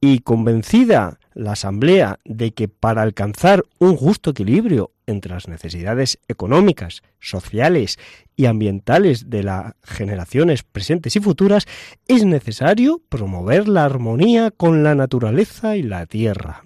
y 0.00 0.20
convencida 0.20 1.18
la 1.34 1.52
Asamblea 1.52 2.18
de 2.24 2.52
que 2.52 2.68
para 2.68 3.02
alcanzar 3.02 3.64
un 3.78 3.96
justo 3.96 4.30
equilibrio 4.30 4.92
entre 5.06 5.32
las 5.32 5.48
necesidades 5.48 6.18
económicas, 6.28 7.02
sociales 7.20 7.98
y 8.36 8.46
ambientales 8.46 9.28
de 9.28 9.42
las 9.42 9.74
generaciones 9.82 10.62
presentes 10.62 11.16
y 11.16 11.20
futuras, 11.20 11.66
es 12.08 12.24
necesario 12.24 13.00
promover 13.08 13.68
la 13.68 13.84
armonía 13.84 14.50
con 14.50 14.82
la 14.82 14.94
naturaleza 14.94 15.76
y 15.76 15.82
la 15.82 16.06
tierra. 16.06 16.62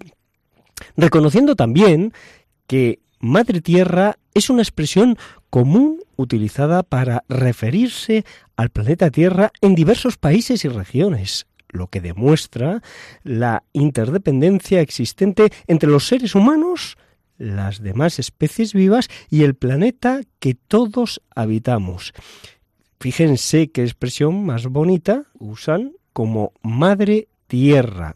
Reconociendo 0.95 1.55
también 1.55 2.13
que 2.67 2.99
Madre 3.19 3.61
Tierra 3.61 4.17
es 4.33 4.49
una 4.49 4.61
expresión 4.61 5.17
común 5.49 5.99
utilizada 6.15 6.83
para 6.83 7.23
referirse 7.27 8.25
al 8.55 8.69
planeta 8.69 9.09
Tierra 9.09 9.51
en 9.61 9.75
diversos 9.75 10.17
países 10.17 10.65
y 10.65 10.67
regiones, 10.67 11.47
lo 11.75 11.87
que 11.87 12.01
demuestra 12.01 12.81
la 13.23 13.63
interdependencia 13.73 14.81
existente 14.81 15.51
entre 15.67 15.89
los 15.89 16.07
seres 16.07 16.35
humanos, 16.35 16.97
las 17.37 17.81
demás 17.81 18.19
especies 18.19 18.73
vivas 18.73 19.09
y 19.29 19.43
el 19.43 19.55
planeta 19.55 20.21
que 20.39 20.55
todos 20.55 21.21
habitamos. 21.35 22.13
Fíjense 22.99 23.69
qué 23.71 23.83
expresión 23.83 24.45
más 24.45 24.67
bonita 24.67 25.25
usan 25.37 25.93
como 26.13 26.53
madre 26.61 27.27
tierra. 27.47 28.15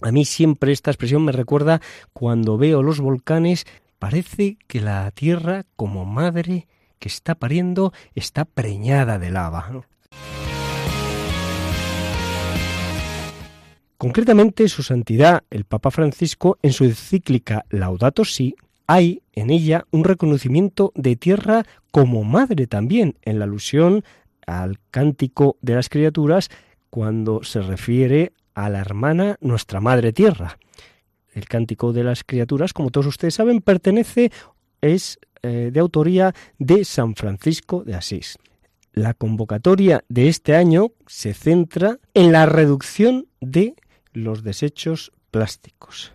A 0.00 0.12
mí 0.12 0.24
siempre 0.24 0.72
esta 0.72 0.90
expresión 0.90 1.24
me 1.24 1.32
recuerda 1.32 1.80
cuando 2.12 2.56
veo 2.56 2.82
los 2.82 3.00
volcanes, 3.00 3.66
parece 3.98 4.56
que 4.68 4.80
la 4.80 5.10
tierra 5.10 5.66
como 5.74 6.04
madre 6.04 6.68
que 7.00 7.08
está 7.08 7.34
pariendo 7.34 7.92
está 8.14 8.44
preñada 8.44 9.18
de 9.18 9.30
lava. 9.30 9.86
Concretamente, 13.98 14.68
su 14.68 14.84
santidad, 14.84 15.42
el 15.50 15.64
Papa 15.64 15.90
Francisco, 15.90 16.56
en 16.62 16.72
su 16.72 16.84
encíclica 16.84 17.64
Laudato 17.68 18.24
Si, 18.24 18.54
hay 18.86 19.22
en 19.32 19.50
ella 19.50 19.86
un 19.90 20.04
reconocimiento 20.04 20.92
de 20.94 21.16
tierra 21.16 21.64
como 21.90 22.22
madre 22.22 22.68
también, 22.68 23.16
en 23.22 23.40
la 23.40 23.44
alusión 23.44 24.04
al 24.46 24.78
cántico 24.92 25.56
de 25.62 25.74
las 25.74 25.88
criaturas 25.88 26.48
cuando 26.90 27.42
se 27.42 27.60
refiere 27.60 28.32
a 28.54 28.70
la 28.70 28.78
hermana 28.78 29.36
nuestra 29.40 29.80
madre 29.80 30.12
tierra. 30.12 30.58
El 31.34 31.46
cántico 31.46 31.92
de 31.92 32.04
las 32.04 32.22
criaturas, 32.22 32.72
como 32.72 32.90
todos 32.90 33.08
ustedes 33.08 33.34
saben, 33.34 33.60
pertenece, 33.60 34.30
es 34.80 35.18
eh, 35.42 35.70
de 35.72 35.80
autoría 35.80 36.36
de 36.60 36.84
San 36.84 37.16
Francisco 37.16 37.82
de 37.82 37.96
Asís. 37.96 38.38
La 38.92 39.12
convocatoria 39.12 40.04
de 40.08 40.28
este 40.28 40.54
año 40.54 40.92
se 41.08 41.34
centra 41.34 41.98
en 42.14 42.30
la 42.30 42.46
reducción 42.46 43.26
de 43.40 43.74
los 44.12 44.42
desechos 44.42 45.12
plásticos. 45.30 46.12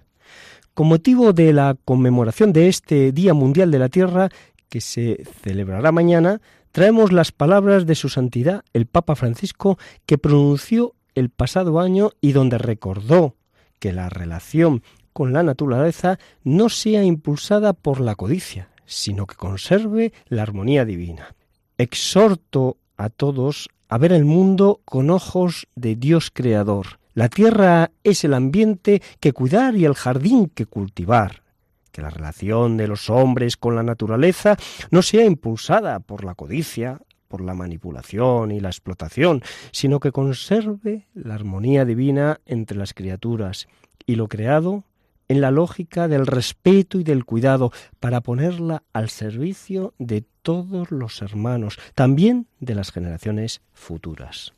Con 0.74 0.88
motivo 0.88 1.34
de 1.34 1.54
la 1.54 1.76
conmemoración 1.86 2.52
de 2.52 2.68
este 2.68 3.12
Día 3.12 3.34
Mundial 3.34 3.70
de 3.70 3.80
la 3.80 3.89
Tierra, 3.89 4.30
que 4.70 4.82
se 4.82 5.24
celebrará 5.44 5.91
mañana, 5.91 6.41
traemos 6.72 7.12
las 7.12 7.32
palabras 7.32 7.86
de 7.86 7.94
su 7.94 8.10
santidad, 8.10 8.64
el 8.74 8.88
Papa 8.88 9.16
Francisco, 9.16 9.78
que 10.08 10.18
pronunció 10.18 10.96
el 11.14 11.30
pasado 11.30 11.80
año 11.80 12.12
y 12.22 12.32
donde 12.32 12.58
recordó 12.58 13.36
que 13.80 13.94
la 13.94 14.10
relación 14.10 14.82
con 15.14 15.32
la 15.32 15.44
naturaleza 15.44 16.18
no 16.44 16.70
sea 16.70 17.04
impulsada 17.04 17.74
por 17.74 18.02
la 18.02 18.16
codicia, 18.16 18.70
sino 18.86 19.28
que 19.28 19.36
conserve 19.36 20.12
la 20.28 20.41
armonía 20.41 20.86
divina. 20.86 21.36
Exhorto 21.78 22.78
a 22.98 23.10
todos 23.10 23.70
a 23.89 23.98
ver 24.00 24.12
el 24.12 24.26
mundo 24.26 24.82
con 24.86 25.12
ojos 25.12 25.68
de 25.76 25.96
Dios 25.96 26.32
Creador, 26.34 27.00
la 27.14 27.30
tierra 27.30 27.91
es 28.03 28.24
el 28.24 28.34
ambiente 28.34 29.01
que 29.20 29.34
cuidar 29.34 29.76
y 29.76 29.86
el 29.86 29.93
jardín 29.93 30.49
que 30.49 30.66
cultivar. 30.66 31.43
Que 31.91 32.01
la 32.01 32.09
relación 32.09 32.76
de 32.76 32.88
los 32.88 33.09
hombres 33.11 33.55
con 33.55 33.76
la 33.76 33.84
naturaleza 33.84 34.57
no 34.89 35.03
sea 35.03 35.24
impulsada 35.24 35.99
por 35.99 36.24
la 36.24 36.34
codicia, 36.34 36.99
por 37.28 37.41
la 37.41 37.53
manipulación 37.53 38.51
y 38.51 38.59
la 38.59 38.70
explotación, 38.70 39.43
sino 39.72 39.99
que 39.99 40.11
conserve 40.11 41.07
la 41.14 41.36
armonía 41.36 41.86
divina 41.86 42.39
entre 42.47 42.78
las 42.78 42.95
criaturas 42.95 43.68
y 44.07 44.16
lo 44.16 44.28
creado 44.28 44.84
en 45.28 45.39
la 45.39 45.51
lógica 45.51 46.07
del 46.07 46.26
respeto 46.26 46.99
y 46.99 47.03
del 47.03 47.26
cuidado 47.26 47.72
para 47.99 48.22
ponerla 48.22 48.84
al 48.91 49.09
servicio 49.09 49.93
de 49.99 50.26
todos 50.41 50.91
los 50.91 51.22
hermanos, 51.22 51.78
también 51.93 52.47
de 52.59 52.76
las 52.76 52.91
generaciones 52.91 53.61
futuras. 53.72 54.53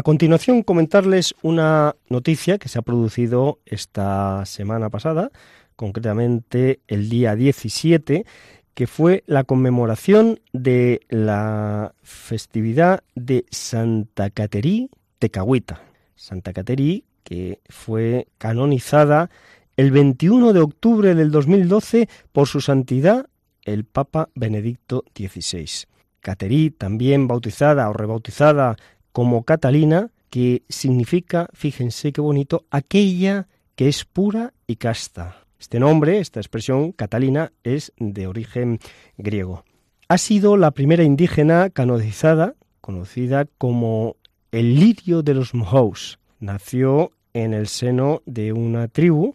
A 0.00 0.02
continuación, 0.02 0.62
comentarles 0.62 1.34
una 1.42 1.94
noticia 2.08 2.56
que 2.56 2.70
se 2.70 2.78
ha 2.78 2.82
producido 2.82 3.58
esta 3.66 4.46
semana 4.46 4.88
pasada, 4.88 5.30
concretamente 5.76 6.80
el 6.88 7.10
día 7.10 7.36
17, 7.36 8.24
que 8.72 8.86
fue 8.86 9.24
la 9.26 9.44
conmemoración 9.44 10.40
de 10.54 11.02
la 11.10 11.92
festividad 12.02 13.02
de 13.14 13.44
Santa 13.50 14.30
Caterí 14.30 14.88
de 15.20 15.30
Cahuita. 15.30 15.82
Santa 16.14 16.54
Caterí, 16.54 17.04
que 17.22 17.60
fue 17.68 18.26
canonizada 18.38 19.28
el 19.76 19.90
21 19.90 20.54
de 20.54 20.60
octubre 20.60 21.14
del 21.14 21.30
2012 21.30 22.08
por 22.32 22.48
su 22.48 22.62
santidad 22.62 23.26
el 23.64 23.84
Papa 23.84 24.30
Benedicto 24.34 25.04
XVI. 25.14 25.89
Caterí, 26.20 26.70
también 26.70 27.28
bautizada 27.28 27.88
o 27.88 27.92
rebautizada 27.92 28.76
como 29.12 29.44
Catalina, 29.44 30.10
que 30.30 30.62
significa, 30.68 31.48
fíjense 31.52 32.12
qué 32.12 32.20
bonito, 32.20 32.64
aquella 32.70 33.48
que 33.74 33.88
es 33.88 34.04
pura 34.04 34.52
y 34.66 34.76
casta. 34.76 35.36
Este 35.58 35.80
nombre, 35.80 36.20
esta 36.20 36.40
expresión 36.40 36.92
Catalina, 36.92 37.52
es 37.64 37.92
de 37.98 38.26
origen 38.26 38.78
griego. 39.18 39.64
Ha 40.08 40.18
sido 40.18 40.56
la 40.56 40.70
primera 40.70 41.04
indígena 41.04 41.70
canonizada, 41.70 42.54
conocida 42.80 43.46
como 43.58 44.16
el 44.52 44.74
lirio 44.74 45.22
de 45.22 45.34
los 45.34 45.54
Mohawks. 45.54 46.18
Nació 46.38 47.12
en 47.34 47.54
el 47.54 47.68
seno 47.68 48.22
de 48.26 48.52
una 48.52 48.88
tribu 48.88 49.34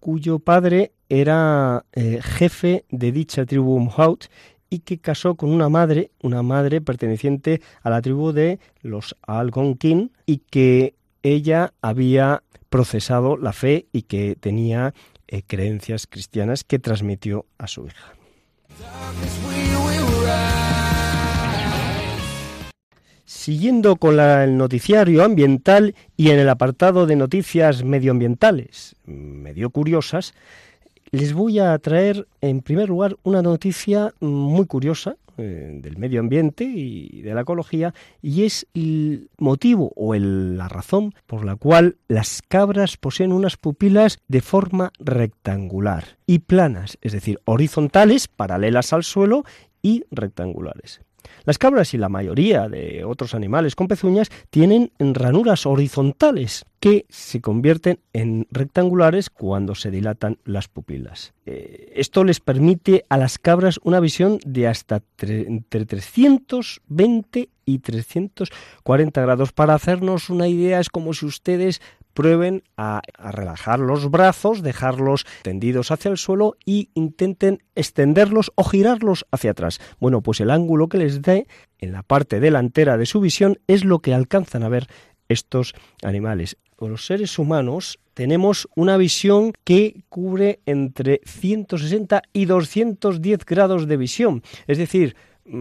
cuyo 0.00 0.38
padre 0.38 0.92
era 1.08 1.84
eh, 1.92 2.20
jefe 2.22 2.84
de 2.90 3.12
dicha 3.12 3.46
tribu 3.46 3.78
Mohawk 3.78 4.24
y 4.70 4.80
que 4.80 4.98
casó 4.98 5.34
con 5.34 5.50
una 5.50 5.68
madre, 5.68 6.10
una 6.22 6.42
madre 6.42 6.80
perteneciente 6.80 7.60
a 7.82 7.90
la 7.90 8.02
tribu 8.02 8.32
de 8.32 8.58
los 8.82 9.16
Algonquin 9.22 10.12
y 10.26 10.38
que 10.38 10.94
ella 11.22 11.72
había 11.82 12.42
procesado 12.68 13.36
la 13.36 13.52
fe 13.52 13.86
y 13.92 14.02
que 14.02 14.36
tenía 14.38 14.94
eh, 15.26 15.42
creencias 15.46 16.06
cristianas 16.06 16.64
que 16.64 16.78
transmitió 16.78 17.46
a 17.58 17.66
su 17.66 17.86
hija. 17.86 18.14
Siguiendo 23.24 23.96
con 23.96 24.18
el 24.20 24.56
noticiario 24.56 25.24
ambiental 25.24 25.94
y 26.16 26.30
en 26.30 26.38
el 26.38 26.48
apartado 26.48 27.06
de 27.06 27.16
noticias 27.16 27.84
medioambientales, 27.84 28.96
medio 29.04 29.70
curiosas, 29.70 30.34
les 31.10 31.32
voy 31.32 31.58
a 31.58 31.78
traer 31.78 32.26
en 32.40 32.60
primer 32.62 32.88
lugar 32.88 33.16
una 33.22 33.42
noticia 33.42 34.12
muy 34.20 34.66
curiosa 34.66 35.16
eh, 35.40 35.78
del 35.80 35.98
medio 35.98 36.18
ambiente 36.18 36.64
y 36.64 37.22
de 37.22 37.32
la 37.32 37.42
ecología 37.42 37.94
y 38.20 38.42
es 38.42 38.66
el 38.74 39.30
motivo 39.38 39.92
o 39.94 40.12
la 40.16 40.66
razón 40.66 41.14
por 41.26 41.44
la 41.44 41.54
cual 41.54 41.96
las 42.08 42.42
cabras 42.42 42.96
poseen 42.96 43.32
unas 43.32 43.56
pupilas 43.56 44.18
de 44.26 44.40
forma 44.40 44.92
rectangular 44.98 46.18
y 46.26 46.40
planas, 46.40 46.98
es 47.02 47.12
decir, 47.12 47.38
horizontales, 47.44 48.26
paralelas 48.26 48.92
al 48.92 49.04
suelo 49.04 49.44
y 49.88 50.04
rectangulares. 50.10 51.00
Las 51.44 51.58
cabras 51.58 51.94
y 51.94 51.98
la 51.98 52.08
mayoría 52.08 52.68
de 52.68 53.04
otros 53.04 53.34
animales 53.34 53.74
con 53.74 53.88
pezuñas 53.88 54.30
tienen 54.50 54.92
ranuras 54.98 55.66
horizontales 55.66 56.66
que 56.80 57.06
se 57.08 57.40
convierten 57.40 58.00
en 58.12 58.46
rectangulares 58.50 59.30
cuando 59.30 59.74
se 59.74 59.90
dilatan 59.90 60.38
las 60.44 60.68
pupilas. 60.68 61.32
Eh, 61.46 61.92
esto 61.96 62.22
les 62.22 62.40
permite 62.40 63.04
a 63.08 63.16
las 63.16 63.38
cabras 63.38 63.80
una 63.82 63.98
visión 64.00 64.38
de 64.46 64.68
hasta 64.68 65.02
entre 65.20 65.86
320 65.86 67.48
y 67.64 67.78
340 67.78 69.20
grados. 69.20 69.52
Para 69.52 69.74
hacernos 69.74 70.30
una 70.30 70.48
idea, 70.48 70.80
es 70.80 70.88
como 70.88 71.14
si 71.14 71.26
ustedes 71.26 71.80
prueben 72.18 72.64
a, 72.76 73.00
relajar 73.16 73.78
los 73.78 74.10
brazos, 74.10 74.60
dejarlos 74.60 75.24
tendidos 75.42 75.92
hacia 75.92 76.10
el 76.10 76.16
suelo 76.16 76.56
y 76.64 76.90
intenten 76.94 77.62
extenderlos 77.76 78.50
o 78.56 78.64
girarlos 78.64 79.24
hacia 79.30 79.52
atrás. 79.52 79.80
Bueno, 80.00 80.20
pues 80.20 80.40
el 80.40 80.50
ángulo 80.50 80.88
que 80.88 80.98
les 80.98 81.22
dé 81.22 81.46
en 81.78 81.92
la 81.92 82.02
parte 82.02 82.40
delantera 82.40 82.96
de 82.96 83.06
su 83.06 83.20
visión 83.20 83.60
es 83.68 83.84
lo 83.84 84.00
que 84.00 84.14
alcanzan 84.14 84.64
a 84.64 84.68
ver 84.68 84.88
estos 85.28 85.74
animales. 86.02 86.56
Los 86.80 87.06
seres 87.06 87.38
humanos 87.38 88.00
tenemos 88.14 88.68
una 88.74 88.96
visión 88.96 89.52
que 89.62 90.02
cubre 90.08 90.58
entre 90.66 91.20
160 91.24 92.22
y 92.32 92.46
210 92.46 93.44
grados 93.44 93.86
de 93.86 93.96
visión. 93.96 94.42
Es 94.66 94.78
decir, 94.78 95.14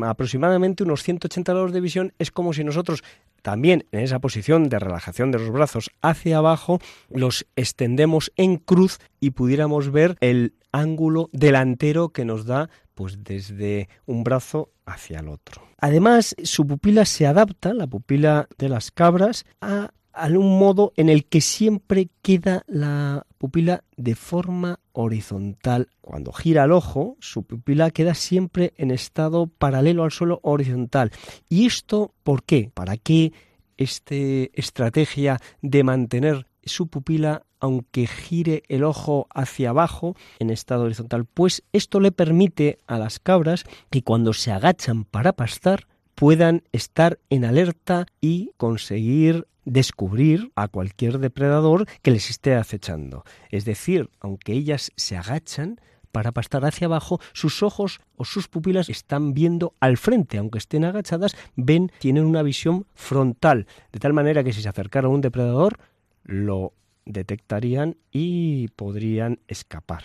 aproximadamente 0.04 0.84
unos 0.84 1.04
180 1.04 1.52
grados 1.52 1.72
de 1.72 1.82
visión 1.82 2.14
es 2.20 2.32
como 2.32 2.54
si 2.54 2.64
nosotros 2.64 3.04
también 3.42 3.86
en 3.92 4.02
esa 4.02 4.20
posición 4.20 4.70
de 4.70 4.80
relajación 4.80 5.32
de 5.32 5.40
los 5.40 5.52
brazos 5.52 5.92
hacia 6.02 6.38
abajo 6.40 6.80
los 7.10 7.46
extendemos 7.56 8.32
en 8.36 8.58
cruz 8.58 9.00
y 9.20 9.32
pudiéramos 9.32 9.92
ver 9.92 10.18
el 10.20 10.54
ángulo 10.72 11.30
delantero 11.32 12.10
que 12.10 12.26
nos 12.26 12.46
da 12.46 12.70
pues 12.94 13.24
desde 13.24 13.90
un 14.06 14.24
brazo 14.24 14.72
hacia 14.86 15.20
el 15.20 15.30
otro. 15.30 15.62
Además, 15.80 16.36
su 16.44 16.66
pupila 16.66 17.06
se 17.06 17.28
adapta, 17.28 17.74
la 17.74 17.86
pupila 17.86 18.48
de 18.58 18.70
las 18.70 18.90
cabras, 18.90 19.46
a 19.62 19.92
un 20.30 20.58
modo 20.58 20.94
en 20.98 21.10
el 21.10 21.26
que 21.26 21.42
siempre 21.42 22.10
queda 22.24 22.64
la 22.66 23.27
pupila 23.38 23.84
de 23.96 24.16
forma 24.16 24.80
horizontal. 24.94 25.90
Cuando 26.02 26.32
gira 26.32 26.64
el 26.64 26.72
ojo, 26.72 27.18
su 27.20 27.44
pupila 27.44 27.92
queda 27.92 28.14
siempre 28.14 28.74
en 28.78 28.92
estado 28.92 29.48
paralelo 29.48 30.04
al 30.04 30.12
suelo 30.12 30.40
horizontal. 30.44 31.12
¿Y 31.50 31.66
esto 31.66 32.14
por 32.24 32.44
qué? 32.44 32.72
¿Para 32.74 32.98
qué 32.98 33.34
esta 33.78 34.16
estrategia 34.16 35.40
de 35.62 35.84
mantener 35.84 36.48
su 36.64 36.88
pupila 36.88 37.44
aunque 37.60 38.06
gire 38.06 38.64
el 38.68 38.84
ojo 38.84 39.28
hacia 39.34 39.70
abajo 39.70 40.16
en 40.40 40.50
estado 40.50 40.84
horizontal? 40.84 41.26
Pues 41.26 41.64
esto 41.74 42.00
le 42.00 42.12
permite 42.12 42.78
a 42.88 42.98
las 43.00 43.20
cabras 43.20 43.64
que 43.90 44.04
cuando 44.04 44.34
se 44.34 44.52
agachan 44.52 45.06
para 45.06 45.34
pastar 45.34 45.88
puedan 46.16 46.64
estar 46.72 47.20
en 47.30 47.46
alerta 47.46 48.08
y 48.20 48.52
conseguir 48.58 49.48
descubrir 49.68 50.52
a 50.56 50.70
cualquier 50.70 51.20
depredador 51.20 51.86
que 52.02 52.12
les 52.12 52.30
esté 52.30 52.56
acechando. 52.56 53.24
Es 53.50 53.66
decir, 53.66 54.10
aunque 54.20 54.54
ellas 54.54 54.92
se 54.96 55.18
agachan, 55.18 55.80
para 56.14 56.32
pastar 56.32 56.66
hacia 56.66 56.88
abajo, 56.88 57.20
sus 57.34 57.62
ojos 57.62 58.00
o 58.16 58.26
sus 58.26 58.48
pupilas 58.48 58.90
están 58.90 59.34
viendo 59.34 59.74
al 59.80 59.98
frente, 59.98 60.38
aunque 60.38 60.58
estén 60.58 60.86
agachadas, 60.86 61.36
ven, 61.56 61.92
tienen 62.00 62.26
una 62.26 62.42
visión 62.42 62.88
frontal, 62.96 63.68
de 63.92 64.00
tal 64.00 64.14
manera 64.14 64.44
que 64.44 64.54
si 64.54 64.62
se 64.62 64.70
acercara 64.70 65.10
un 65.10 65.22
depredador, 65.22 65.78
lo 66.24 66.74
detectarían 67.06 67.98
y 68.12 68.70
podrían 68.70 69.42
escapar. 69.48 70.04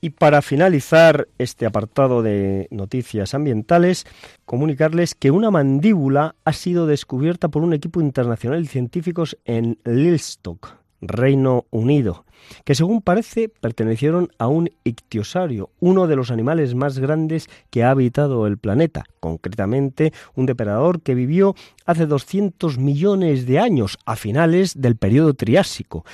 Y 0.00 0.10
para 0.10 0.42
finalizar 0.42 1.26
este 1.38 1.64
apartado 1.64 2.22
de 2.22 2.68
noticias 2.70 3.34
ambientales, 3.34 4.04
comunicarles 4.44 5.14
que 5.14 5.30
una 5.30 5.50
mandíbula 5.50 6.34
ha 6.44 6.52
sido 6.52 6.86
descubierta 6.86 7.48
por 7.48 7.62
un 7.62 7.72
equipo 7.72 8.00
internacional 8.00 8.62
de 8.62 8.68
científicos 8.68 9.38
en 9.46 9.78
Lilstock, 9.84 10.76
Reino 11.00 11.64
Unido, 11.70 12.24
que 12.64 12.74
según 12.74 13.02
parece 13.02 13.48
pertenecieron 13.48 14.30
a 14.38 14.48
un 14.48 14.70
ictiosario, 14.84 15.70
uno 15.80 16.06
de 16.06 16.16
los 16.16 16.30
animales 16.30 16.74
más 16.74 16.98
grandes 16.98 17.48
que 17.70 17.82
ha 17.82 17.90
habitado 17.90 18.46
el 18.46 18.58
planeta, 18.58 19.04
concretamente 19.20 20.12
un 20.34 20.46
depredador 20.46 21.00
que 21.00 21.14
vivió 21.14 21.54
hace 21.84 22.06
200 22.06 22.78
millones 22.78 23.46
de 23.46 23.58
años, 23.58 23.98
a 24.04 24.16
finales 24.16 24.80
del 24.80 24.96
periodo 24.96 25.34
Triásico, 25.34 26.04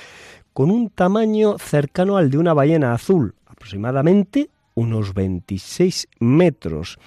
con 0.53 0.69
un 0.69 0.89
tamaño 0.89 1.57
cercano 1.57 2.17
al 2.17 2.29
de 2.29 2.37
una 2.37 2.53
ballena 2.53 2.93
azul, 2.93 3.35
aproximadamente 3.63 4.49
unos 4.75 5.13
26 5.13 6.09
metros, 6.19 6.97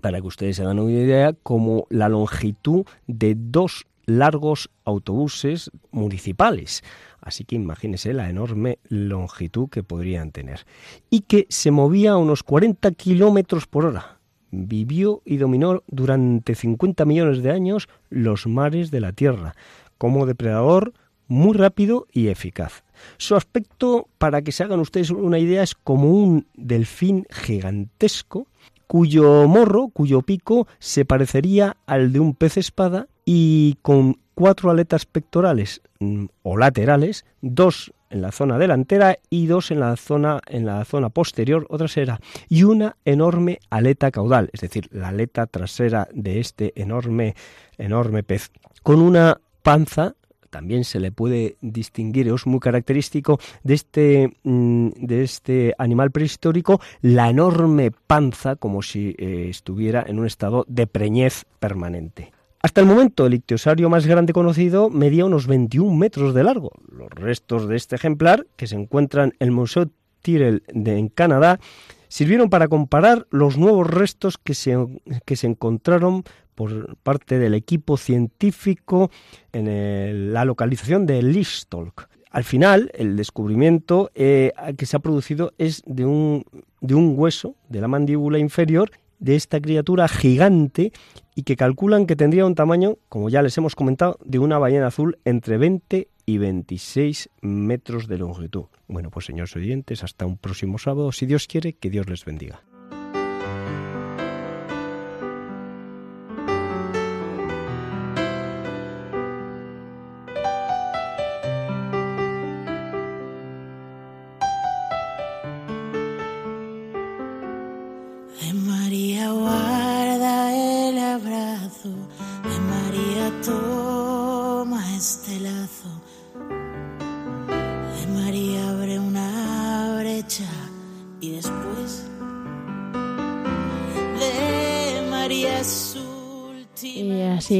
para 0.00 0.20
que 0.20 0.26
ustedes 0.26 0.56
se 0.56 0.62
hagan 0.62 0.80
una 0.80 0.90
idea, 0.90 1.32
como 1.44 1.86
la 1.88 2.08
longitud 2.08 2.84
de 3.06 3.36
dos 3.36 3.86
largos 4.06 4.70
autobuses 4.84 5.70
municipales. 5.92 6.82
Así 7.20 7.44
que 7.44 7.54
imagínense 7.54 8.12
la 8.12 8.28
enorme 8.28 8.80
longitud 8.88 9.68
que 9.68 9.84
podrían 9.84 10.32
tener. 10.32 10.66
Y 11.10 11.20
que 11.20 11.46
se 11.48 11.70
movía 11.70 12.12
a 12.12 12.16
unos 12.16 12.42
40 12.42 12.90
kilómetros 12.92 13.68
por 13.68 13.86
hora. 13.86 14.18
Vivió 14.50 15.22
y 15.24 15.36
dominó 15.36 15.84
durante 15.86 16.56
50 16.56 17.04
millones 17.04 17.40
de 17.40 17.52
años 17.52 17.88
los 18.10 18.48
mares 18.48 18.90
de 18.90 19.00
la 19.00 19.12
Tierra, 19.12 19.54
como 19.96 20.26
depredador 20.26 20.92
muy 21.28 21.56
rápido 21.56 22.06
y 22.12 22.28
eficaz. 22.28 22.84
Su 23.16 23.36
aspecto, 23.36 24.08
para 24.18 24.42
que 24.42 24.52
se 24.52 24.64
hagan 24.64 24.80
ustedes 24.80 25.10
una 25.10 25.38
idea, 25.38 25.62
es 25.62 25.74
como 25.74 26.10
un 26.10 26.46
delfín 26.54 27.26
gigantesco 27.30 28.46
cuyo 28.86 29.48
morro, 29.48 29.88
cuyo 29.88 30.22
pico, 30.22 30.68
se 30.78 31.04
parecería 31.04 31.76
al 31.86 32.12
de 32.12 32.20
un 32.20 32.34
pez 32.34 32.56
espada 32.56 33.08
y 33.24 33.76
con 33.82 34.18
cuatro 34.34 34.70
aletas 34.70 35.06
pectorales 35.06 35.80
mm, 36.00 36.26
o 36.42 36.56
laterales, 36.56 37.24
dos 37.40 37.92
en 38.10 38.22
la 38.22 38.30
zona 38.30 38.58
delantera 38.58 39.18
y 39.30 39.46
dos 39.46 39.70
en 39.70 39.80
la 39.80 39.96
zona 39.96 40.40
en 40.46 40.66
la 40.66 40.84
zona 40.84 41.08
posterior 41.08 41.66
o 41.68 41.78
trasera 41.78 42.20
y 42.48 42.62
una 42.62 42.96
enorme 43.04 43.58
aleta 43.70 44.12
caudal, 44.12 44.50
es 44.52 44.60
decir, 44.60 44.88
la 44.92 45.08
aleta 45.08 45.46
trasera 45.46 46.08
de 46.12 46.38
este 46.38 46.72
enorme 46.80 47.34
enorme 47.76 48.22
pez 48.22 48.52
con 48.84 49.00
una 49.00 49.40
panza 49.62 50.14
también 50.54 50.84
se 50.84 51.00
le 51.00 51.10
puede 51.10 51.56
distinguir, 51.62 52.28
es 52.28 52.46
muy 52.46 52.60
característico 52.60 53.40
de 53.64 53.74
este, 53.74 54.36
mm, 54.44 54.90
de 55.00 55.24
este 55.24 55.74
animal 55.78 56.12
prehistórico, 56.12 56.80
la 57.02 57.28
enorme 57.28 57.90
panza, 57.90 58.54
como 58.54 58.80
si 58.80 59.16
eh, 59.18 59.48
estuviera 59.50 60.04
en 60.06 60.20
un 60.20 60.26
estado 60.26 60.64
de 60.68 60.86
preñez 60.86 61.44
permanente. 61.58 62.30
Hasta 62.62 62.80
el 62.80 62.86
momento, 62.86 63.26
el 63.26 63.34
ictiosario 63.34 63.90
más 63.90 64.06
grande 64.06 64.32
conocido 64.32 64.90
medía 64.90 65.24
unos 65.24 65.48
21 65.48 65.92
metros 65.92 66.34
de 66.34 66.44
largo. 66.44 66.70
Los 66.88 67.10
restos 67.10 67.66
de 67.66 67.74
este 67.74 67.96
ejemplar, 67.96 68.46
que 68.54 68.68
se 68.68 68.76
encuentran 68.76 69.30
en 69.40 69.48
el 69.48 69.50
Museo 69.50 69.90
Tyrrell 70.22 70.62
de, 70.72 70.98
en 70.98 71.08
Canadá, 71.08 71.58
sirvieron 72.06 72.48
para 72.48 72.68
comparar 72.68 73.26
los 73.30 73.58
nuevos 73.58 73.88
restos 73.88 74.38
que 74.38 74.54
se, 74.54 74.76
que 75.24 75.34
se 75.34 75.48
encontraron 75.48 76.22
por 76.54 76.96
parte 76.98 77.38
del 77.38 77.54
equipo 77.54 77.96
científico 77.96 79.10
en 79.52 80.32
la 80.32 80.44
localización 80.44 81.06
de 81.06 81.22
Listolk. 81.22 82.08
Al 82.30 82.42
final, 82.42 82.90
el 82.94 83.16
descubrimiento 83.16 84.10
eh, 84.14 84.52
que 84.76 84.86
se 84.86 84.96
ha 84.96 85.00
producido 85.00 85.52
es 85.56 85.82
de 85.86 86.04
un, 86.04 86.44
de 86.80 86.96
un 86.96 87.14
hueso 87.16 87.54
de 87.68 87.80
la 87.80 87.86
mandíbula 87.86 88.40
inferior 88.40 88.90
de 89.20 89.36
esta 89.36 89.60
criatura 89.60 90.08
gigante 90.08 90.92
y 91.34 91.44
que 91.44 91.56
calculan 91.56 92.06
que 92.06 92.16
tendría 92.16 92.44
un 92.44 92.54
tamaño, 92.54 92.98
como 93.08 93.28
ya 93.28 93.40
les 93.40 93.56
hemos 93.56 93.76
comentado, 93.76 94.18
de 94.24 94.38
una 94.38 94.58
ballena 94.58 94.88
azul 94.88 95.18
entre 95.24 95.58
20 95.58 96.08
y 96.26 96.38
26 96.38 97.30
metros 97.40 98.08
de 98.08 98.18
longitud. 98.18 98.64
Bueno, 98.88 99.10
pues 99.10 99.26
señores 99.26 99.54
oyentes, 99.56 100.02
hasta 100.02 100.26
un 100.26 100.36
próximo 100.36 100.78
sábado, 100.78 101.12
si 101.12 101.26
Dios 101.26 101.46
quiere, 101.46 101.74
que 101.74 101.88
Dios 101.88 102.08
les 102.08 102.24
bendiga. 102.24 102.62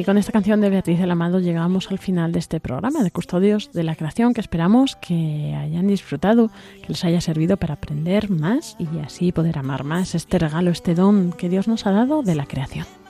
Así, 0.04 0.06
con 0.06 0.18
esta 0.18 0.32
canción 0.32 0.60
de 0.60 0.70
Beatriz 0.70 0.98
del 0.98 1.10
Amado 1.10 1.40
llegamos 1.40 1.90
al 1.90 1.98
final 1.98 2.32
de 2.32 2.38
este 2.38 2.60
programa 2.60 3.02
de 3.02 3.10
Custodios 3.10 3.72
de 3.72 3.84
la 3.84 3.94
Creación 3.94 4.34
que 4.34 4.40
esperamos 4.40 4.96
que 4.96 5.54
hayan 5.58 5.86
disfrutado, 5.86 6.50
que 6.82 6.88
les 6.88 7.04
haya 7.04 7.20
servido 7.20 7.56
para 7.56 7.74
aprender 7.74 8.30
más 8.30 8.76
y 8.78 8.98
así 8.98 9.32
poder 9.32 9.58
amar 9.58 9.84
más 9.84 10.14
este 10.14 10.38
regalo, 10.38 10.70
este 10.70 10.94
don 10.94 11.32
que 11.32 11.48
Dios 11.48 11.68
nos 11.68 11.86
ha 11.86 11.92
dado 11.92 12.22
de 12.22 12.34
la 12.34 12.46
creación. 12.46 13.03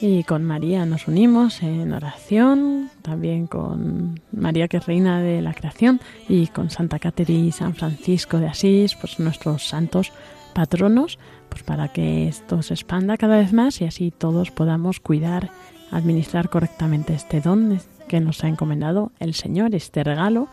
Y 0.00 0.22
con 0.22 0.44
María 0.44 0.86
nos 0.86 1.08
unimos 1.08 1.62
en 1.62 1.92
oración, 1.92 2.88
también 3.02 3.48
con 3.48 4.20
María 4.30 4.68
que 4.68 4.76
es 4.76 4.86
reina 4.86 5.20
de 5.20 5.42
la 5.42 5.54
creación 5.54 6.00
y 6.28 6.46
con 6.46 6.70
Santa 6.70 7.00
Caterina 7.00 7.48
y 7.48 7.52
San 7.52 7.74
Francisco 7.74 8.38
de 8.38 8.46
Asís, 8.46 8.94
pues 8.94 9.18
nuestros 9.18 9.66
santos 9.66 10.12
patronos, 10.54 11.18
pues 11.48 11.64
para 11.64 11.88
que 11.88 12.28
esto 12.28 12.62
se 12.62 12.74
expanda 12.74 13.16
cada 13.16 13.38
vez 13.38 13.52
más 13.52 13.80
y 13.80 13.86
así 13.86 14.12
todos 14.16 14.52
podamos 14.52 15.00
cuidar, 15.00 15.50
administrar 15.90 16.48
correctamente 16.48 17.14
este 17.14 17.40
don 17.40 17.80
que 18.06 18.20
nos 18.20 18.44
ha 18.44 18.48
encomendado 18.48 19.10
el 19.18 19.34
Señor, 19.34 19.74
este 19.74 20.04
regalo, 20.04 20.48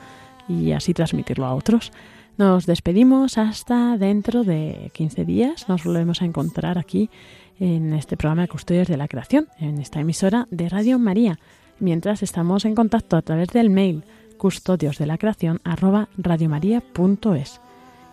y 0.47 0.71
así 0.71 0.93
transmitirlo 0.93 1.45
a 1.45 1.55
otros. 1.55 1.91
Nos 2.37 2.65
despedimos 2.65 3.37
hasta 3.37 3.97
dentro 3.97 4.43
de 4.43 4.91
15 4.93 5.23
días. 5.23 5.69
Nos 5.69 5.83
volvemos 5.83 6.21
a 6.21 6.25
encontrar 6.25 6.77
aquí 6.77 7.09
en 7.59 7.93
este 7.93 8.17
programa 8.17 8.43
de 8.43 8.47
Custodios 8.47 8.87
de 8.87 8.97
la 8.97 9.07
Creación, 9.07 9.47
en 9.59 9.79
esta 9.79 9.99
emisora 9.99 10.47
de 10.51 10.69
Radio 10.69 10.99
María, 10.99 11.39
mientras 11.79 12.23
estamos 12.23 12.65
en 12.65 12.75
contacto 12.75 13.17
a 13.17 13.21
través 13.21 13.49
del 13.49 13.69
mail 13.69 14.03
custodios 14.37 14.97
de 14.97 15.05
la 15.05 15.17
creación 15.17 15.61
arroba 15.63 16.09
radiomaria.es 16.17 17.61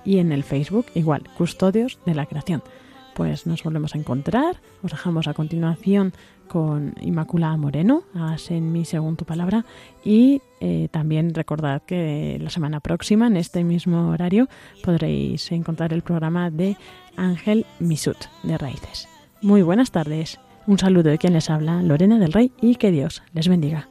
y 0.04 0.18
en 0.18 0.32
el 0.32 0.44
Facebook 0.44 0.86
igual, 0.94 1.28
Custodios 1.36 1.98
de 2.06 2.14
la 2.14 2.26
Creación. 2.26 2.62
Pues 3.14 3.46
nos 3.46 3.62
volvemos 3.62 3.94
a 3.94 3.98
encontrar, 3.98 4.56
os 4.82 4.90
dejamos 4.90 5.28
a 5.28 5.34
continuación 5.34 6.12
con 6.48 6.94
Inmaculada 7.00 7.56
Moreno, 7.56 8.02
haz 8.14 8.50
en 8.50 8.72
mí 8.72 8.84
según 8.84 9.16
tu 9.16 9.24
palabra, 9.24 9.64
y 10.04 10.40
eh, 10.60 10.88
también 10.90 11.34
recordad 11.34 11.82
que 11.82 12.38
la 12.40 12.50
semana 12.50 12.80
próxima, 12.80 13.26
en 13.26 13.36
este 13.36 13.64
mismo 13.64 14.08
horario, 14.10 14.48
podréis 14.82 15.50
encontrar 15.52 15.92
el 15.92 16.02
programa 16.02 16.50
de 16.50 16.76
Ángel 17.16 17.66
Misut, 17.80 18.18
de 18.42 18.58
Raíces. 18.58 19.11
Muy 19.42 19.62
buenas 19.62 19.90
tardes. 19.90 20.38
Un 20.68 20.78
saludo 20.78 21.10
de 21.10 21.18
quien 21.18 21.32
les 21.32 21.50
habla, 21.50 21.82
Lorena 21.82 22.20
del 22.20 22.32
Rey, 22.32 22.52
y 22.60 22.76
que 22.76 22.92
Dios 22.92 23.24
les 23.32 23.48
bendiga. 23.48 23.88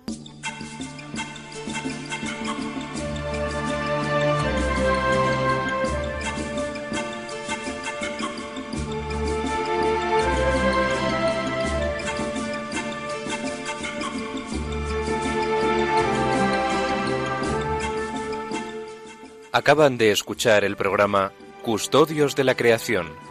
Acaban 19.51 19.97
de 19.97 20.11
escuchar 20.11 20.63
el 20.63 20.77
programa 20.77 21.33
Custodios 21.61 22.37
de 22.37 22.45
la 22.45 22.55
Creación 22.55 23.30